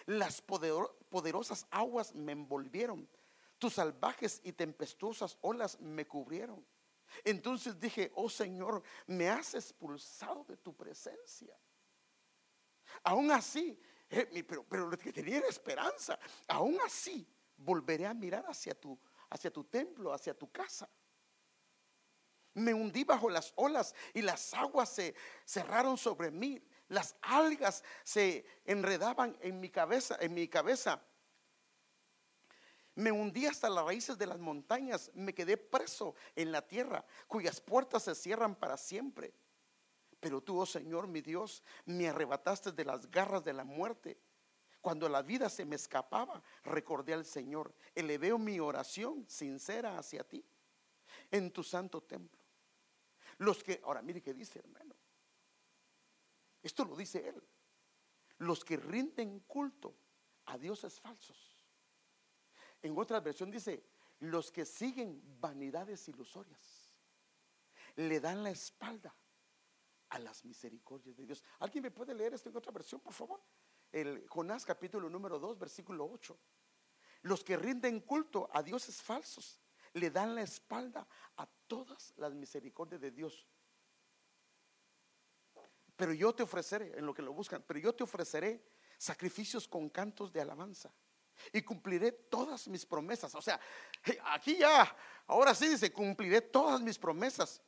Las 0.05 0.41
poderosas 0.41 1.67
aguas 1.71 2.15
me 2.15 2.31
envolvieron. 2.31 3.09
Tus 3.57 3.73
salvajes 3.73 4.39
y 4.43 4.53
tempestuosas 4.53 5.37
olas 5.41 5.79
me 5.81 6.07
cubrieron. 6.07 6.65
Entonces 7.23 7.79
dije, 7.79 8.11
oh 8.15 8.29
Señor, 8.29 8.83
me 9.07 9.29
has 9.29 9.53
expulsado 9.53 10.43
de 10.45 10.57
tu 10.57 10.75
presencia. 10.75 11.57
Aún 13.03 13.31
así, 13.31 13.79
eh, 14.09 14.43
pero, 14.47 14.63
pero 14.63 14.87
lo 14.87 14.97
que 14.97 15.11
tenía 15.11 15.37
era 15.37 15.47
esperanza. 15.47 16.19
Aún 16.47 16.77
así, 16.85 17.27
volveré 17.57 18.05
a 18.05 18.13
mirar 18.13 18.45
hacia 18.47 18.79
tu, 18.79 18.97
hacia 19.29 19.51
tu 19.51 19.63
templo, 19.63 20.13
hacia 20.13 20.33
tu 20.33 20.51
casa. 20.51 20.89
Me 22.55 22.73
hundí 22.73 23.03
bajo 23.03 23.29
las 23.29 23.51
olas 23.55 23.95
y 24.13 24.21
las 24.21 24.53
aguas 24.53 24.89
se 24.89 25.15
cerraron 25.45 25.97
sobre 25.97 26.29
mí. 26.29 26.61
Las 26.89 27.15
algas 27.21 27.83
se 28.03 28.45
enredaban 28.65 29.35
en 29.41 29.59
mi 29.59 29.69
cabeza, 29.69 30.17
en 30.19 30.33
mi 30.33 30.47
cabeza. 30.47 31.03
Me 32.95 33.11
hundí 33.11 33.45
hasta 33.45 33.69
las 33.69 33.85
raíces 33.85 34.17
de 34.17 34.27
las 34.27 34.39
montañas, 34.39 35.11
me 35.15 35.33
quedé 35.33 35.57
preso 35.57 36.15
en 36.35 36.51
la 36.51 36.67
tierra, 36.67 37.03
cuyas 37.27 37.59
puertas 37.59 38.03
se 38.03 38.13
cierran 38.13 38.55
para 38.55 38.77
siempre. 38.77 39.33
Pero 40.19 40.41
tú, 40.41 40.59
oh 40.59 40.65
Señor, 40.65 41.07
mi 41.07 41.21
Dios, 41.21 41.63
me 41.85 42.07
arrebataste 42.07 42.71
de 42.71 42.85
las 42.85 43.09
garras 43.09 43.43
de 43.43 43.53
la 43.53 43.63
muerte. 43.63 44.19
Cuando 44.79 45.09
la 45.09 45.21
vida 45.21 45.49
se 45.49 45.65
me 45.65 45.75
escapaba, 45.75 46.43
recordé 46.63 47.13
al 47.13 47.25
Señor, 47.25 47.73
elevé 47.95 48.37
mi 48.37 48.59
oración 48.59 49.25
sincera 49.27 49.97
hacia 49.97 50.23
ti 50.23 50.45
en 51.31 51.51
tu 51.51 51.63
santo 51.63 52.01
templo. 52.03 52.41
Los 53.39 53.63
que, 53.63 53.81
ahora 53.83 54.01
mire 54.01 54.21
qué 54.21 54.33
dice 54.33 54.59
hermano. 54.59 54.95
Esto 56.61 56.85
lo 56.85 56.95
dice 56.95 57.27
él. 57.27 57.43
Los 58.37 58.63
que 58.63 58.77
rinden 58.77 59.39
culto 59.41 59.95
a 60.45 60.57
dioses 60.57 60.99
falsos. 60.99 61.52
En 62.83 62.97
otra 62.99 63.21
versión 63.21 63.49
dice, 63.49 63.81
los 64.19 64.51
que 64.51 64.65
siguen 64.65 65.21
vanidades 65.39 66.07
ilusorias. 66.09 66.93
Le 67.95 68.19
dan 68.19 68.43
la 68.43 68.51
espalda 68.51 69.15
a 70.09 70.19
las 70.19 70.43
misericordias 70.43 71.15
de 71.15 71.25
Dios. 71.25 71.43
¿Alguien 71.59 71.83
me 71.83 71.91
puede 71.91 72.13
leer 72.13 72.33
esto 72.33 72.49
en 72.49 72.57
otra 72.57 72.71
versión, 72.71 72.99
por 73.01 73.13
favor? 73.13 73.41
El 73.91 74.27
Jonás 74.27 74.65
capítulo 74.65 75.09
número 75.09 75.39
2, 75.39 75.57
versículo 75.57 76.09
8. 76.11 76.37
Los 77.23 77.43
que 77.43 77.55
rinden 77.55 78.01
culto 78.01 78.49
a 78.51 78.61
dioses 78.61 79.01
falsos 79.01 79.59
le 79.93 80.09
dan 80.09 80.35
la 80.35 80.41
espalda 80.41 81.07
a 81.37 81.47
todas 81.67 82.13
las 82.17 82.33
misericordias 82.33 82.99
de 82.99 83.11
Dios. 83.11 83.47
Pero 85.95 86.11
yo 86.11 86.33
te 86.33 86.43
ofreceré, 86.43 86.97
en 86.97 87.05
lo 87.05 87.13
que 87.13 87.21
lo 87.21 87.31
buscan, 87.31 87.63
pero 87.65 87.79
yo 87.79 87.93
te 87.95 88.03
ofreceré 88.03 88.61
sacrificios 88.97 89.67
con 89.67 89.89
cantos 89.89 90.33
de 90.33 90.41
alabanza 90.41 90.93
y 91.51 91.61
cumpliré 91.61 92.11
todas 92.11 92.67
mis 92.67 92.85
promesas. 92.85 93.33
O 93.35 93.41
sea, 93.41 93.59
aquí 94.25 94.57
ya, 94.57 94.95
ahora 95.27 95.53
sí 95.53 95.67
dice, 95.67 95.91
cumpliré 95.91 96.41
todas 96.41 96.81
mis 96.81 96.97
promesas, 96.97 97.61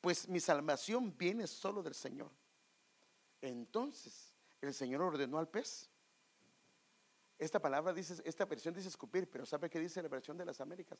pues 0.00 0.28
mi 0.28 0.40
salvación 0.40 1.16
viene 1.16 1.46
solo 1.46 1.82
del 1.82 1.94
Señor. 1.94 2.30
Entonces, 3.40 4.34
el 4.60 4.74
Señor 4.74 5.02
ordenó 5.02 5.38
al 5.38 5.48
pez. 5.48 5.90
Esta 7.38 7.58
palabra 7.60 7.92
dice, 7.92 8.20
esta 8.24 8.44
versión 8.44 8.74
dice 8.74 8.88
escupir, 8.88 9.28
pero 9.30 9.46
¿sabe 9.46 9.70
qué 9.70 9.80
dice 9.80 10.02
la 10.02 10.08
versión 10.08 10.36
de 10.36 10.44
las 10.44 10.60
Américas? 10.60 10.98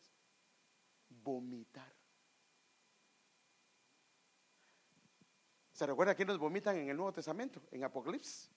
vomitar. 1.10 1.92
¿Se 5.72 5.86
recuerda 5.86 6.12
a 6.12 6.14
quiénes 6.14 6.38
vomitan 6.38 6.76
en 6.76 6.88
el 6.90 6.96
Nuevo 6.96 7.12
Testamento, 7.12 7.62
en 7.70 7.84
Apocalipsis? 7.84 8.50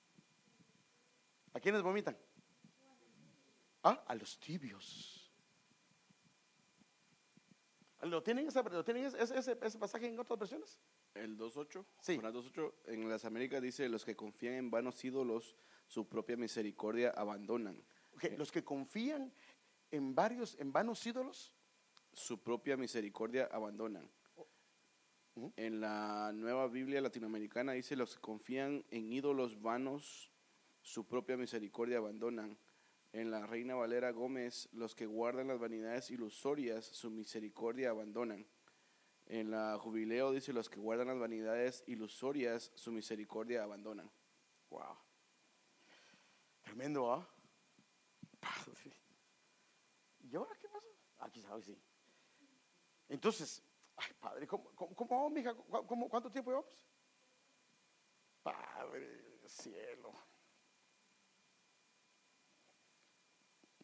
¿A 1.54 1.60
quiénes 1.60 1.82
vomitan? 1.82 2.18
Ah, 3.84 4.04
a 4.08 4.16
los 4.16 4.40
tibios. 4.40 5.20
¿Lo 8.02 8.22
tienen, 8.22 8.48
ese, 8.48 8.62
lo 8.64 8.84
tienen 8.84 9.06
ese, 9.06 9.22
ese, 9.22 9.58
ese 9.62 9.78
pasaje 9.78 10.08
en 10.08 10.20
otras 10.20 10.38
versiones? 10.38 10.80
El 11.14 11.38
2.8. 11.38 11.86
Sí. 12.02 12.18
Juan 12.20 12.34
2.8 12.34 12.74
en 12.88 13.08
las 13.08 13.24
Américas 13.24 13.62
dice, 13.62 13.88
los 13.88 14.04
que 14.04 14.16
confían 14.16 14.56
en 14.56 14.72
vanos 14.72 15.04
ídolos, 15.06 15.56
su 15.88 16.08
propia 16.08 16.36
misericordia 16.36 17.12
abandonan. 17.12 17.82
Ok, 18.14 18.26
Los 18.38 18.52
que 18.52 18.64
confían 18.64 19.34
en 19.92 20.16
varios, 20.16 20.60
en 20.60 20.72
vanos 20.74 21.06
ídolos, 21.06 21.54
Su 22.14 22.44
propia 22.44 22.78
misericordia 22.78 23.50
abandonan. 23.52 24.10
Ujú. 25.36 25.52
En 25.56 25.82
la 25.82 26.32
nueva 26.34 26.68
Biblia 26.68 27.02
latinoamericana 27.02 27.72
dice, 27.72 27.96
los 27.96 28.16
que 28.16 28.22
confían 28.22 28.86
en 28.92 29.12
ídolos 29.12 29.62
vanos, 29.62 30.32
su 30.82 31.08
propia 31.08 31.38
misericordia 31.38 31.98
abandonan. 31.98 32.58
En 33.14 33.30
la 33.32 33.46
Reina 33.46 33.76
Valera 33.76 34.12
Gómez, 34.12 34.68
los 34.74 34.96
que 34.96 35.06
guardan 35.06 35.48
las 35.48 35.60
vanidades 35.60 36.10
ilusorias, 36.10 36.84
su 36.86 37.12
misericordia 37.12 37.92
abandonan. 37.92 38.46
En 39.28 39.52
la 39.52 39.78
Jubileo 39.80 40.32
dice, 40.32 40.52
los 40.52 40.70
que 40.70 40.80
guardan 40.80 41.08
las 41.08 41.20
vanidades 41.20 41.84
ilusorias, 41.88 42.72
su 42.76 42.92
misericordia 42.92 43.64
abandonan. 43.64 44.12
wow. 44.70 44.98
Tremendo, 46.64 47.14
¿ah? 47.14 47.30
Padre. 48.40 48.98
¿Y 50.20 50.36
ahora 50.36 50.58
qué 50.60 50.68
pasó? 50.68 50.88
Aquí 51.20 51.40
sabe, 51.42 51.62
sí. 51.62 51.78
Entonces, 53.10 53.62
ay, 53.96 54.12
padre, 54.20 54.48
¿cómo, 54.48 54.74
cómo, 54.74 54.96
cómo 54.96 55.16
vamos, 55.16 55.32
mija? 55.34 55.54
¿Cu- 55.54 55.86
cómo- 55.86 56.10
cuánto 56.10 56.32
tiempo 56.32 56.50
llevamos? 56.50 56.84
Padre 58.42 59.40
cielo. 59.48 60.14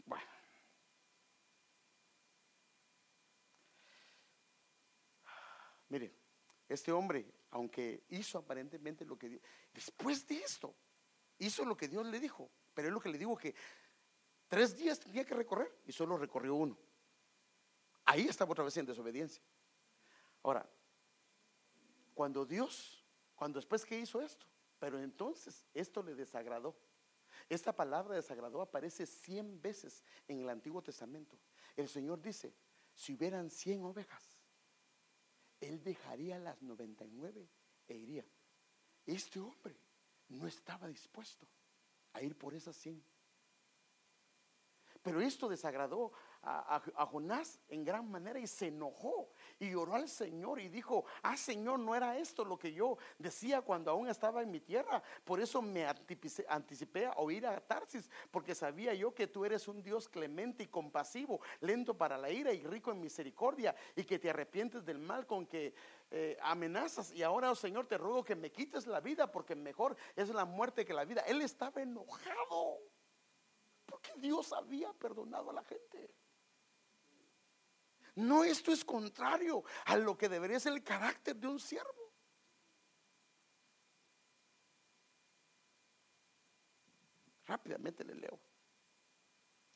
Bueno. 0.06 0.26
Mire, 5.90 6.14
este 6.68 6.92
hombre, 6.92 7.26
aunque 7.52 8.04
hizo 8.10 8.38
aparentemente 8.38 9.06
lo 9.06 9.18
que 9.18 9.30
Dios, 9.30 9.42
después 9.74 10.28
de 10.28 10.38
esto, 10.38 10.74
hizo 11.40 11.66
lo 11.66 11.76
que 11.76 11.88
Dios 11.88 12.06
le 12.06 12.20
dijo, 12.20 12.50
pero 12.74 12.88
es 12.88 12.94
lo 12.94 13.00
que 13.00 13.10
le 13.10 13.18
digo 13.18 13.36
que 13.36 13.56
tres 14.48 14.78
días 14.78 15.00
tenía 15.00 15.26
que 15.26 15.34
recorrer 15.34 15.80
y 15.86 15.92
solo 15.92 16.18
recorrió 16.18 16.56
uno. 16.56 16.78
Ahí 18.06 18.28
estaba 18.28 18.52
otra 18.52 18.64
vez 18.64 18.78
en 18.78 18.86
desobediencia. 18.86 19.42
Ahora, 20.44 20.68
cuando 22.14 22.46
Dios, 22.46 23.04
cuando 23.36 23.60
después 23.60 23.86
que 23.86 24.00
hizo 24.00 24.22
esto, 24.22 24.46
pero 24.80 25.00
entonces 25.00 25.66
esto 25.74 26.04
le 26.04 26.16
desagradó. 26.16 26.76
Esta 27.48 27.76
palabra 27.76 28.16
desagradó 28.16 28.62
aparece 28.62 29.06
100 29.06 29.62
veces 29.62 30.04
en 30.28 30.42
el 30.42 30.50
Antiguo 30.50 30.82
Testamento. 30.82 31.38
El 31.76 31.88
Señor 31.88 32.22
dice, 32.22 32.54
si 32.94 33.14
hubieran 33.14 33.50
100 33.50 33.84
ovejas, 33.84 34.29
Él 35.62 35.84
dejaría 35.84 36.40
las 36.40 36.62
99 36.62 37.50
e 37.88 37.96
iría. 37.96 38.26
Este 39.06 39.40
hombre 39.40 39.76
no 40.30 40.48
estaba 40.48 40.88
dispuesto 40.88 41.48
a 42.14 42.22
ir 42.22 42.38
por 42.38 42.54
esas 42.54 42.76
100. 42.78 43.04
Pero 45.02 45.22
esto 45.22 45.48
desagradó 45.48 46.12
a, 46.42 46.76
a- 46.96 47.06
Jonás 47.06 47.60
en 47.68 47.84
gran 47.84 48.10
manera 48.10 48.40
y 48.40 48.48
se 48.48 48.68
enojó 48.68 49.30
y 49.60 49.74
oró 49.74 49.96
al 49.96 50.08
Señor 50.08 50.60
y 50.60 50.70
dijo, 50.70 51.06
ah 51.24 51.36
Señor, 51.36 51.80
no 51.80 51.96
era 51.96 52.18
esto 52.18 52.46
lo 52.46 52.58
que 52.58 52.72
yo 52.72 52.98
decía 53.18 53.62
cuando 53.62 53.92
aún 53.92 54.08
estaba 54.08 54.42
en 54.42 54.52
mi 54.52 54.60
tierra. 54.60 55.02
Por 55.24 55.40
eso 55.40 55.62
me 55.62 55.86
anticipé 56.48 57.08
a 57.08 57.14
oír 57.18 57.46
a 57.46 57.60
Tarsis, 57.60 58.10
porque 58.32 58.56
sabía 58.56 58.94
yo 58.94 59.14
que 59.14 59.28
tú 59.28 59.44
eres 59.44 59.68
un 59.68 59.82
Dios 59.84 60.08
clemente 60.08 60.64
y 60.64 60.68
compasivo, 60.68 61.42
lento 61.62 61.98
para 61.98 62.18
la 62.18 62.30
ira 62.30 62.54
y 62.54 62.64
rico 62.64 62.92
en 62.92 63.02
misericordia, 63.02 63.76
y 63.96 64.04
que 64.04 64.20
te 64.20 64.30
arrepientes 64.30 64.86
del 64.86 65.00
mal 65.00 65.26
con 65.26 65.46
que 65.46 65.74
eh, 66.12 66.38
amenazas. 66.42 67.12
Y 67.12 67.24
ahora, 67.24 67.52
oh 67.52 67.56
Señor, 67.56 67.88
te 67.88 67.98
ruego 67.98 68.24
que 68.24 68.36
me 68.36 68.52
quites 68.52 68.88
la 68.88 69.00
vida, 69.00 69.32
porque 69.32 69.56
mejor 69.56 69.96
es 70.16 70.30
la 70.30 70.46
muerte 70.46 70.86
que 70.86 70.94
la 70.94 71.06
vida. 71.06 71.22
Él 71.22 71.42
estaba 71.42 71.82
enojado. 71.82 72.80
Porque 73.86 74.12
Dios 74.18 74.54
había 74.54 74.94
perdonado 74.94 75.50
a 75.50 75.54
la 75.54 75.64
gente. 75.64 76.14
No, 78.20 78.44
esto 78.44 78.74
es 78.74 78.84
contrario 78.84 79.64
a 79.86 79.96
lo 79.96 80.18
que 80.18 80.28
debería 80.28 80.60
ser 80.60 80.74
el 80.74 80.84
carácter 80.84 81.38
de 81.38 81.48
un 81.48 81.58
siervo. 81.58 82.12
Rápidamente 87.46 88.04
le 88.04 88.16
leo. 88.16 88.38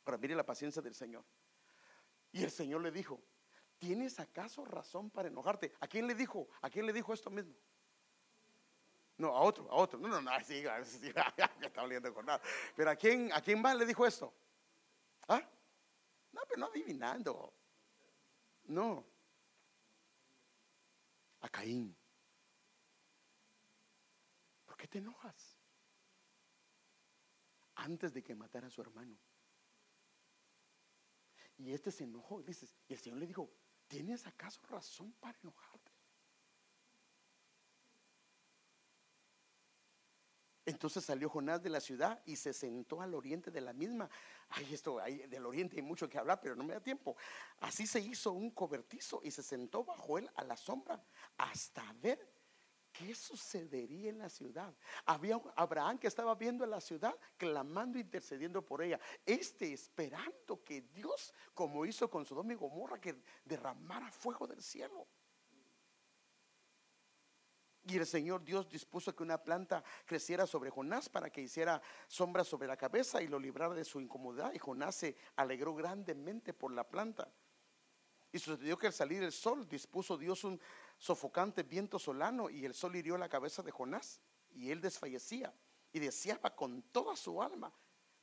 Ahora 0.06 0.18
mire 0.18 0.36
la 0.36 0.46
paciencia 0.46 0.82
del 0.82 0.94
Señor. 0.94 1.24
Y 2.34 2.44
el 2.44 2.52
Señor 2.52 2.82
le 2.82 2.92
dijo, 2.92 3.24
¿tienes 3.78 4.20
acaso 4.20 4.66
razón 4.66 5.10
para 5.10 5.30
enojarte? 5.30 5.74
¿A 5.80 5.88
quién 5.88 6.06
le 6.06 6.14
dijo? 6.14 6.50
¿A 6.62 6.70
quién 6.70 6.86
le 6.86 6.92
dijo 6.92 7.14
esto 7.14 7.30
mismo? 7.30 7.56
No, 9.18 9.30
a 9.30 9.40
otro, 9.40 9.72
a 9.72 9.76
otro. 9.76 10.00
No, 10.00 10.10
no, 10.10 10.22
no, 10.22 10.32
sí, 10.46 10.64
sí, 10.84 11.14
está 11.62 11.82
oliendo 11.82 12.14
con 12.14 12.26
nada. 12.26 12.42
Pero 12.76 12.90
¿a 12.90 12.96
quién, 12.98 13.32
¿a 13.32 13.42
quién 13.42 13.62
más 13.62 13.78
le 13.78 13.86
dijo 13.86 14.06
esto? 14.06 14.34
¿Ah? 15.30 15.42
No, 16.34 16.42
pero 16.50 16.60
no 16.60 16.66
adivinando. 16.66 17.63
No. 18.66 19.06
A 21.42 21.50
Caín. 21.50 21.96
¿Por 24.66 24.78
qué 24.78 24.88
te 24.88 25.00
enojas? 25.00 25.58
Antes 27.76 28.14
de 28.14 28.24
que 28.24 28.36
matara 28.36 28.68
a 28.68 28.70
su 28.70 28.82
hermano. 28.82 29.18
Y 31.58 31.72
este 31.72 31.92
se 31.92 32.06
enojó, 32.06 32.42
dices, 32.42 32.76
y 32.88 32.94
el 32.94 33.00
Señor 33.00 33.20
le 33.20 33.28
dijo, 33.28 33.52
¿tienes 33.88 34.26
acaso 34.26 34.62
razón 34.68 35.14
para 35.14 35.38
enojarte? 35.40 35.92
Entonces 40.66 41.04
salió 41.04 41.30
Jonás 41.30 41.62
de 41.62 41.70
la 41.70 41.82
ciudad 41.82 42.22
y 42.26 42.38
se 42.38 42.54
sentó 42.54 43.02
al 43.02 43.14
oriente 43.14 43.52
de 43.52 43.62
la 43.62 43.74
misma. 43.74 44.10
Ay, 44.50 44.74
esto, 44.74 45.00
hay, 45.00 45.28
del 45.28 45.46
oriente 45.46 45.78
hay 45.78 45.82
mucho 45.82 46.10
que 46.10 46.18
hablar, 46.18 46.40
pero 46.42 46.56
no 46.56 46.64
me 46.64 46.74
da 46.74 46.80
tiempo. 46.80 47.16
Así 47.60 47.88
se 47.88 48.00
hizo 48.00 48.32
un 48.32 48.52
cobertizo 48.52 49.22
y 49.24 49.32
se 49.32 49.44
sentó 49.44 49.84
bajo 49.84 50.18
él 50.18 50.30
a 50.36 50.44
la 50.44 50.58
sombra 50.58 51.04
hasta 51.38 51.84
ver 52.02 52.34
qué 52.94 53.16
sucedería 53.16 54.10
en 54.10 54.20
la 54.20 54.30
ciudad. 54.30 54.74
Había 55.06 55.38
un 55.38 55.52
Abraham 55.56 55.98
que 55.98 56.08
estaba 56.08 56.36
viendo 56.36 56.66
la 56.66 56.80
ciudad, 56.80 57.16
clamando, 57.38 57.98
intercediendo 57.98 58.64
por 58.64 58.84
ella. 58.84 59.00
Este 59.26 59.74
esperando 59.74 60.64
que 60.64 60.82
Dios, 60.82 61.34
como 61.54 61.86
hizo 61.86 62.10
con 62.10 62.26
Sodoma 62.26 62.54
y 62.54 62.56
Gomorra, 62.56 63.02
que 63.02 63.22
derramara 63.44 64.12
fuego 64.12 64.48
del 64.48 64.62
cielo. 64.62 65.08
Y 67.86 67.98
el 67.98 68.06
Señor 68.06 68.44
Dios 68.44 68.70
dispuso 68.70 69.14
que 69.14 69.24
una 69.24 69.44
planta 69.44 69.84
creciera 70.06 70.48
sobre 70.48 70.70
Jonás 70.70 71.10
para 71.10 71.30
que 71.30 71.42
hiciera 71.42 71.82
sombra 72.08 72.44
sobre 72.44 72.68
la 72.68 72.78
cabeza 72.78 73.22
y 73.22 73.28
lo 73.28 73.40
librara 73.40 73.74
de 73.74 73.84
su 73.84 74.00
incomodidad. 74.00 74.54
Y 74.54 74.60
Jonás 74.60 74.96
se 74.96 75.18
alegró 75.36 75.76
grandemente 75.76 76.54
por 76.54 76.72
la 76.72 76.88
planta. 76.88 77.30
Y 78.32 78.40
sucedió 78.40 78.78
que 78.78 78.88
al 78.88 78.94
salir 78.94 79.22
el 79.22 79.32
sol 79.32 79.68
dispuso 79.68 80.18
Dios 80.18 80.44
un 80.44 80.60
sofocante 80.98 81.64
viento 81.64 82.00
solano 82.00 82.50
y 82.50 82.66
el 82.66 82.74
sol 82.74 82.96
hirió 82.96 83.18
la 83.18 83.30
cabeza 83.30 83.62
de 83.62 83.72
Jonás 83.72 84.22
y 84.52 84.72
él 84.72 84.82
desfallecía 84.82 85.54
y 85.92 86.00
deseaba 86.00 86.56
con 86.56 86.82
toda 86.84 87.16
su 87.16 87.42
alma 87.42 87.72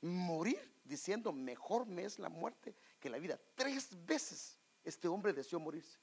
morir 0.01 0.75
diciendo 0.85 1.33
mejor 1.33 1.87
me 1.87 2.05
es 2.05 2.19
la 2.19 2.29
muerte 2.29 2.75
que 2.99 3.11
la 3.11 3.19
vida. 3.19 3.39
Tres 3.55 3.91
veces 4.05 4.59
este 4.83 5.07
hombre 5.07 5.33
deseó 5.33 5.61
morirse. 5.61 5.99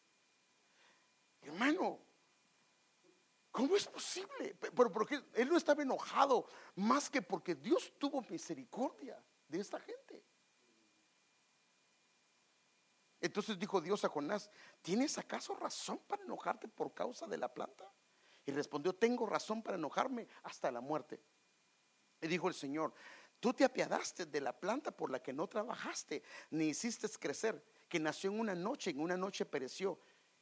Hermano, 1.42 2.00
¿Cómo 3.58 3.76
es 3.76 3.88
posible? 3.88 4.56
Pero 4.60 4.92
porque 4.92 5.20
él 5.34 5.50
no 5.50 5.58
estaba 5.58 5.82
enojado 5.82 6.46
más 6.76 7.10
que 7.10 7.24
porque 7.24 7.56
Dios 7.56 7.92
tuvo 7.98 8.22
misericordia 8.30 9.20
de 9.48 9.60
esta 9.60 9.80
gente. 9.80 10.24
Entonces 13.20 13.58
dijo 13.58 13.82
Dios 13.82 14.06
a 14.06 14.10
Jonás, 14.10 14.52
¿tienes 14.84 15.18
acaso 15.18 15.56
razón 15.56 15.98
para 16.06 16.22
enojarte 16.22 16.68
por 16.68 16.94
causa 16.94 17.26
de 17.26 17.36
la 17.40 17.52
planta? 17.52 17.92
Y 18.46 18.52
respondió, 18.52 18.94
tengo 18.94 19.26
razón 19.26 19.64
para 19.64 19.76
enojarme 19.76 20.28
hasta 20.44 20.70
la 20.70 20.80
muerte. 20.80 21.20
Y 22.22 22.28
dijo 22.28 22.50
el 22.50 22.54
Señor, 22.54 22.94
tú 23.40 23.54
te 23.54 23.64
apiadaste 23.64 24.28
de 24.28 24.40
la 24.40 24.54
planta 24.54 24.92
por 24.92 25.10
la 25.10 25.20
que 25.20 25.34
no 25.34 25.48
trabajaste, 25.48 26.22
ni 26.52 26.66
hiciste 26.66 27.10
crecer, 27.20 27.66
que 27.90 28.00
nació 28.00 28.30
en 28.30 28.40
una 28.40 28.54
noche, 28.54 28.92
en 28.92 29.00
una 29.00 29.18
noche 29.18 29.48
pereció. 29.48 30.00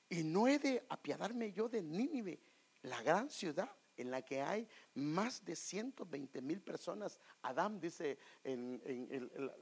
Y 0.10 0.22
no 0.26 0.50
he 0.50 0.60
de 0.60 0.86
apiadarme 0.90 1.54
yo 1.54 1.70
de 1.70 1.82
Nínive, 1.82 2.42
la 2.90 3.02
gran 3.02 3.30
ciudad 3.30 3.70
en 3.98 4.12
la 4.12 4.22
que 4.22 4.42
hay 4.42 4.68
más 4.94 5.44
de 5.46 5.56
120 5.56 6.42
mil 6.42 6.62
personas. 6.62 7.20
Adán 7.42 7.80
dice 7.80 8.18
en, 8.44 8.82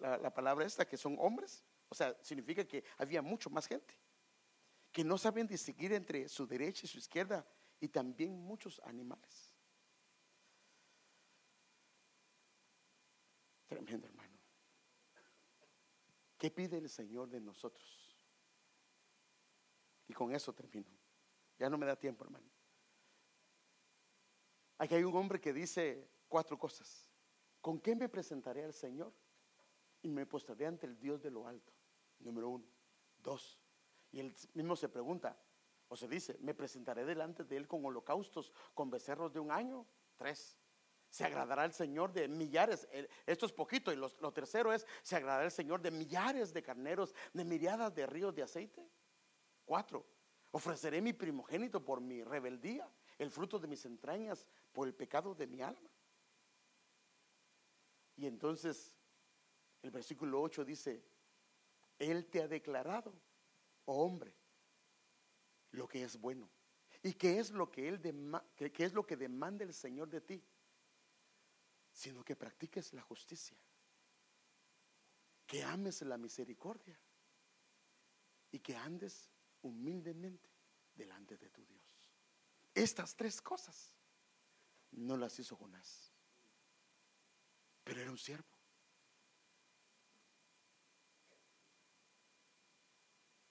la, 0.02 0.18
la 0.18 0.34
palabra 0.34 0.66
esta 0.66 0.88
que 0.88 0.98
son 0.98 1.18
hombres, 1.20 1.64
o 1.90 1.96
sea, 1.96 2.18
significa 2.22 2.66
que 2.66 2.84
había 2.98 3.22
mucho 3.22 3.50
más 3.50 3.68
gente. 3.68 3.94
que 4.92 5.04
no 5.04 5.18
saben 5.18 5.48
distinguir 5.48 5.92
entre 5.94 6.28
su 6.30 6.46
derecha 6.46 6.86
y 6.86 6.88
su 6.88 7.00
izquierda 7.00 7.44
y 7.80 7.88
también 7.88 8.32
muchos 8.40 8.80
animales. 8.86 9.56
Tremendo, 13.68 14.08
hermano. 14.08 14.38
¿Qué 16.38 16.52
pide 16.52 16.78
el 16.78 16.90
Señor 16.90 17.28
de 17.30 17.40
nosotros? 17.40 18.16
Y 20.08 20.14
con 20.14 20.34
eso 20.36 20.54
termino. 20.54 20.92
Ya 21.58 21.70
no 21.70 21.78
me 21.78 21.88
da 21.88 21.96
tiempo, 21.96 22.24
hermano. 22.24 22.53
Aquí 24.78 24.96
hay 24.96 25.04
un 25.04 25.16
hombre 25.16 25.40
que 25.40 25.54
dice 25.54 26.10
cuatro 26.28 26.58
cosas. 26.58 27.10
¿Con 27.62 27.80
qué 27.80 27.96
me 27.96 28.10
presentaré 28.10 28.64
al 28.64 28.74
Señor? 28.74 29.14
Y 30.02 30.10
me 30.10 30.26
postraré 30.26 30.66
ante 30.66 30.86
el 30.86 31.00
Dios 31.00 31.22
de 31.22 31.32
lo 31.32 31.48
alto. 31.48 31.72
Número 32.20 32.50
uno. 32.50 32.66
Dos. 33.20 33.62
Y 34.12 34.20
él 34.20 34.36
mismo 34.54 34.76
se 34.76 34.90
pregunta, 34.90 35.38
o 35.88 35.96
se 35.96 36.08
dice, 36.08 36.38
me 36.42 36.54
presentaré 36.54 37.06
delante 37.06 37.44
de 37.44 37.56
él 37.58 37.68
con 37.68 37.86
holocaustos, 37.86 38.52
con 38.74 38.90
becerros 38.90 39.32
de 39.32 39.40
un 39.40 39.52
año. 39.52 39.86
Tres. 40.18 40.58
Se 41.10 41.24
agradará 41.24 41.64
el 41.64 41.74
Señor 41.74 42.12
de 42.12 42.28
millares. 42.28 42.88
Esto 43.26 43.46
es 43.46 43.54
poquito. 43.54 43.94
Y 43.94 43.96
lo, 43.96 44.10
lo 44.20 44.34
tercero 44.34 44.74
es, 44.74 44.86
se 45.04 45.16
agradará 45.16 45.46
el 45.46 45.52
Señor 45.52 45.82
de 45.82 45.92
millares 45.92 46.54
de 46.54 46.64
carneros, 46.64 47.14
de 47.32 47.46
miriadas 47.46 47.94
de 47.94 48.06
ríos 48.08 48.34
de 48.34 48.44
aceite. 48.44 48.86
Cuatro. 49.64 50.06
Ofreceré 50.52 51.02
mi 51.02 51.14
primogénito 51.14 51.84
por 51.84 52.00
mi 52.02 52.24
rebeldía, 52.24 52.88
el 53.24 53.32
fruto 53.32 53.58
de 53.60 53.68
mis 53.68 53.86
entrañas 53.86 54.46
por 54.72 54.88
el 54.88 54.94
pecado 54.94 55.34
de 55.34 55.48
mi 55.48 55.62
alma. 55.62 55.90
Y 58.16 58.28
entonces 58.28 58.94
el 59.82 59.92
versículo 59.92 60.42
8 60.42 60.64
dice, 60.64 61.04
Él 61.98 62.28
te 62.28 62.42
ha 62.42 62.48
declarado, 62.48 63.14
oh 63.86 64.04
hombre, 64.06 64.34
lo 65.72 65.88
que 65.88 66.04
es 66.04 66.20
bueno. 66.20 66.50
¿Y 67.02 67.14
qué 67.14 67.40
es 67.40 67.52
lo 67.52 67.70
que, 67.70 67.88
él 67.88 68.02
dema- 68.02 68.44
qué- 68.56 68.72
qué 68.72 68.86
es 68.86 68.94
lo 68.94 69.06
que 69.06 69.18
demanda 69.18 69.64
el 69.66 69.74
Señor 69.74 70.10
de 70.10 70.22
ti? 70.22 70.42
Sino 71.92 72.24
que 72.24 72.36
practiques 72.36 72.94
la 72.94 73.02
justicia, 73.02 73.58
que 75.46 75.64
ames 75.64 76.02
la 76.04 76.18
misericordia 76.18 76.98
y 78.52 78.60
que 78.60 78.76
andes 78.76 79.30
humildemente 79.62 80.50
delante 80.96 81.38
de 81.38 81.50
tu 81.50 81.66
Dios. 81.66 81.83
Estas 82.74 83.16
tres 83.16 83.42
cosas 83.42 83.94
no 84.92 85.18
las 85.18 85.38
hizo 85.40 85.56
Jonás, 85.56 86.12
pero 87.84 88.02
era 88.02 88.12
un 88.12 88.18
siervo. 88.18 88.48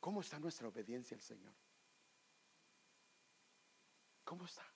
¿Cómo 0.01 0.21
está 0.21 0.41
nuestra 0.41 0.67
obediencia 0.67 1.17
al 1.17 1.23
Señor? 1.23 1.55
¿Cómo 4.25 4.47
está? 4.47 4.67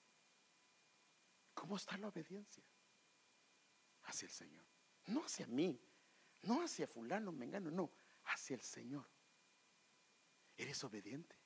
¿Cómo 1.53 1.75
está 1.75 1.97
la 1.97 2.07
obediencia 2.07 2.63
hacia 4.03 4.27
el 4.27 4.31
Señor? 4.31 4.63
No 5.07 5.25
hacia 5.25 5.47
mí, 5.47 5.81
no 6.43 6.61
hacia 6.61 6.87
fulano, 6.87 7.31
mengano, 7.31 7.69
no, 7.71 7.91
hacia 8.25 8.55
el 8.55 8.61
Señor. 8.61 9.05
¿Eres 10.55 10.83
obediente? 10.83 11.36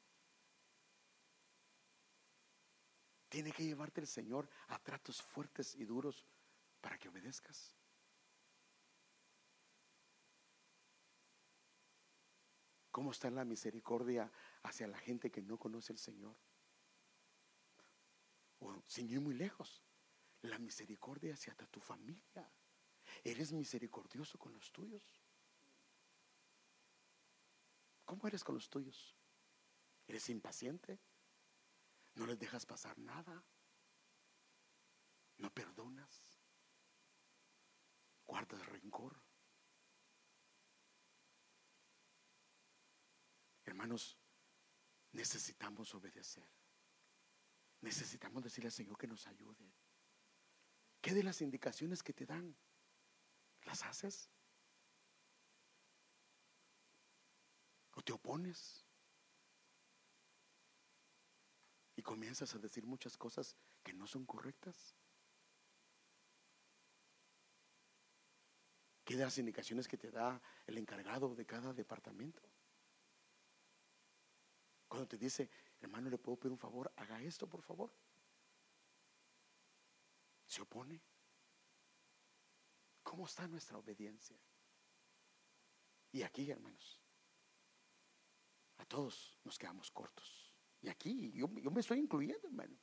Tiene 3.31 3.53
que 3.53 3.63
llevarte 3.63 4.01
el 4.01 4.07
Señor 4.07 4.49
a 4.67 4.77
tratos 4.77 5.21
fuertes 5.21 5.73
y 5.75 5.85
duros 5.85 6.25
para 6.81 6.97
que 6.97 7.07
obedezcas. 7.07 7.73
¿Cómo 12.91 13.11
está 13.11 13.31
la 13.31 13.45
misericordia 13.45 14.29
hacia 14.63 14.85
la 14.85 14.97
gente 14.97 15.31
que 15.31 15.41
no 15.41 15.57
conoce 15.57 15.93
al 15.93 15.97
Señor? 15.97 16.35
O 18.59 18.83
sin 18.85 19.09
ir 19.09 19.21
muy 19.21 19.35
lejos, 19.35 19.81
la 20.41 20.59
misericordia 20.59 21.33
hacia 21.33 21.55
tu 21.55 21.79
familia. 21.79 22.51
¿Eres 23.23 23.53
misericordioso 23.53 24.37
con 24.37 24.53
los 24.53 24.73
tuyos? 24.73 25.23
¿Cómo 28.03 28.27
eres 28.27 28.43
con 28.43 28.55
los 28.55 28.69
tuyos? 28.69 29.15
¿Eres 30.05 30.27
impaciente? 30.27 30.99
¿No 32.15 32.25
les 32.25 32.37
dejas 32.37 32.65
pasar 32.65 32.97
nada? 32.99 33.43
¿No 35.37 35.51
perdonas? 35.53 36.41
¿Guardas 38.25 38.65
rencor? 38.67 39.21
Hermanos, 43.65 44.17
necesitamos 45.11 45.93
obedecer. 45.95 46.47
Necesitamos 47.81 48.43
decirle 48.43 48.67
al 48.67 48.73
Señor 48.73 48.97
que 48.97 49.07
nos 49.07 49.25
ayude. 49.27 49.73
¿Qué 51.01 51.13
de 51.13 51.23
las 51.23 51.41
indicaciones 51.41 52.03
que 52.03 52.13
te 52.13 52.25
dan? 52.25 52.55
¿Las 53.63 53.83
haces? 53.83 54.29
¿O 57.93 58.01
te 58.01 58.13
opones? 58.13 58.80
Y 62.01 62.03
comienzas 62.03 62.55
a 62.55 62.57
decir 62.57 62.83
muchas 62.83 63.15
cosas 63.15 63.55
que 63.83 63.93
no 63.93 64.07
son 64.07 64.25
correctas. 64.25 64.95
¿Qué 69.03 69.15
de 69.15 69.23
las 69.23 69.37
indicaciones 69.37 69.87
que 69.87 69.99
te 69.99 70.09
da 70.09 70.41
el 70.65 70.79
encargado 70.79 71.35
de 71.35 71.45
cada 71.45 71.73
departamento? 71.73 72.41
Cuando 74.87 75.07
te 75.07 75.19
dice, 75.19 75.51
hermano, 75.79 76.09
le 76.09 76.17
puedo 76.17 76.39
pedir 76.39 76.53
un 76.53 76.57
favor, 76.57 76.91
haga 76.95 77.21
esto, 77.21 77.47
por 77.47 77.61
favor. 77.61 77.93
¿Se 80.47 80.63
opone? 80.63 80.99
¿Cómo 83.03 83.27
está 83.27 83.47
nuestra 83.47 83.77
obediencia? 83.77 84.39
Y 86.13 86.23
aquí, 86.23 86.49
hermanos, 86.49 86.99
a 88.77 88.85
todos 88.85 89.37
nos 89.43 89.59
quedamos 89.59 89.91
cortos. 89.91 90.50
Y 90.81 90.89
aquí 90.89 91.31
yo, 91.31 91.47
yo 91.55 91.71
me 91.71 91.81
estoy 91.81 91.99
incluyendo, 91.99 92.47
hermano. 92.47 92.75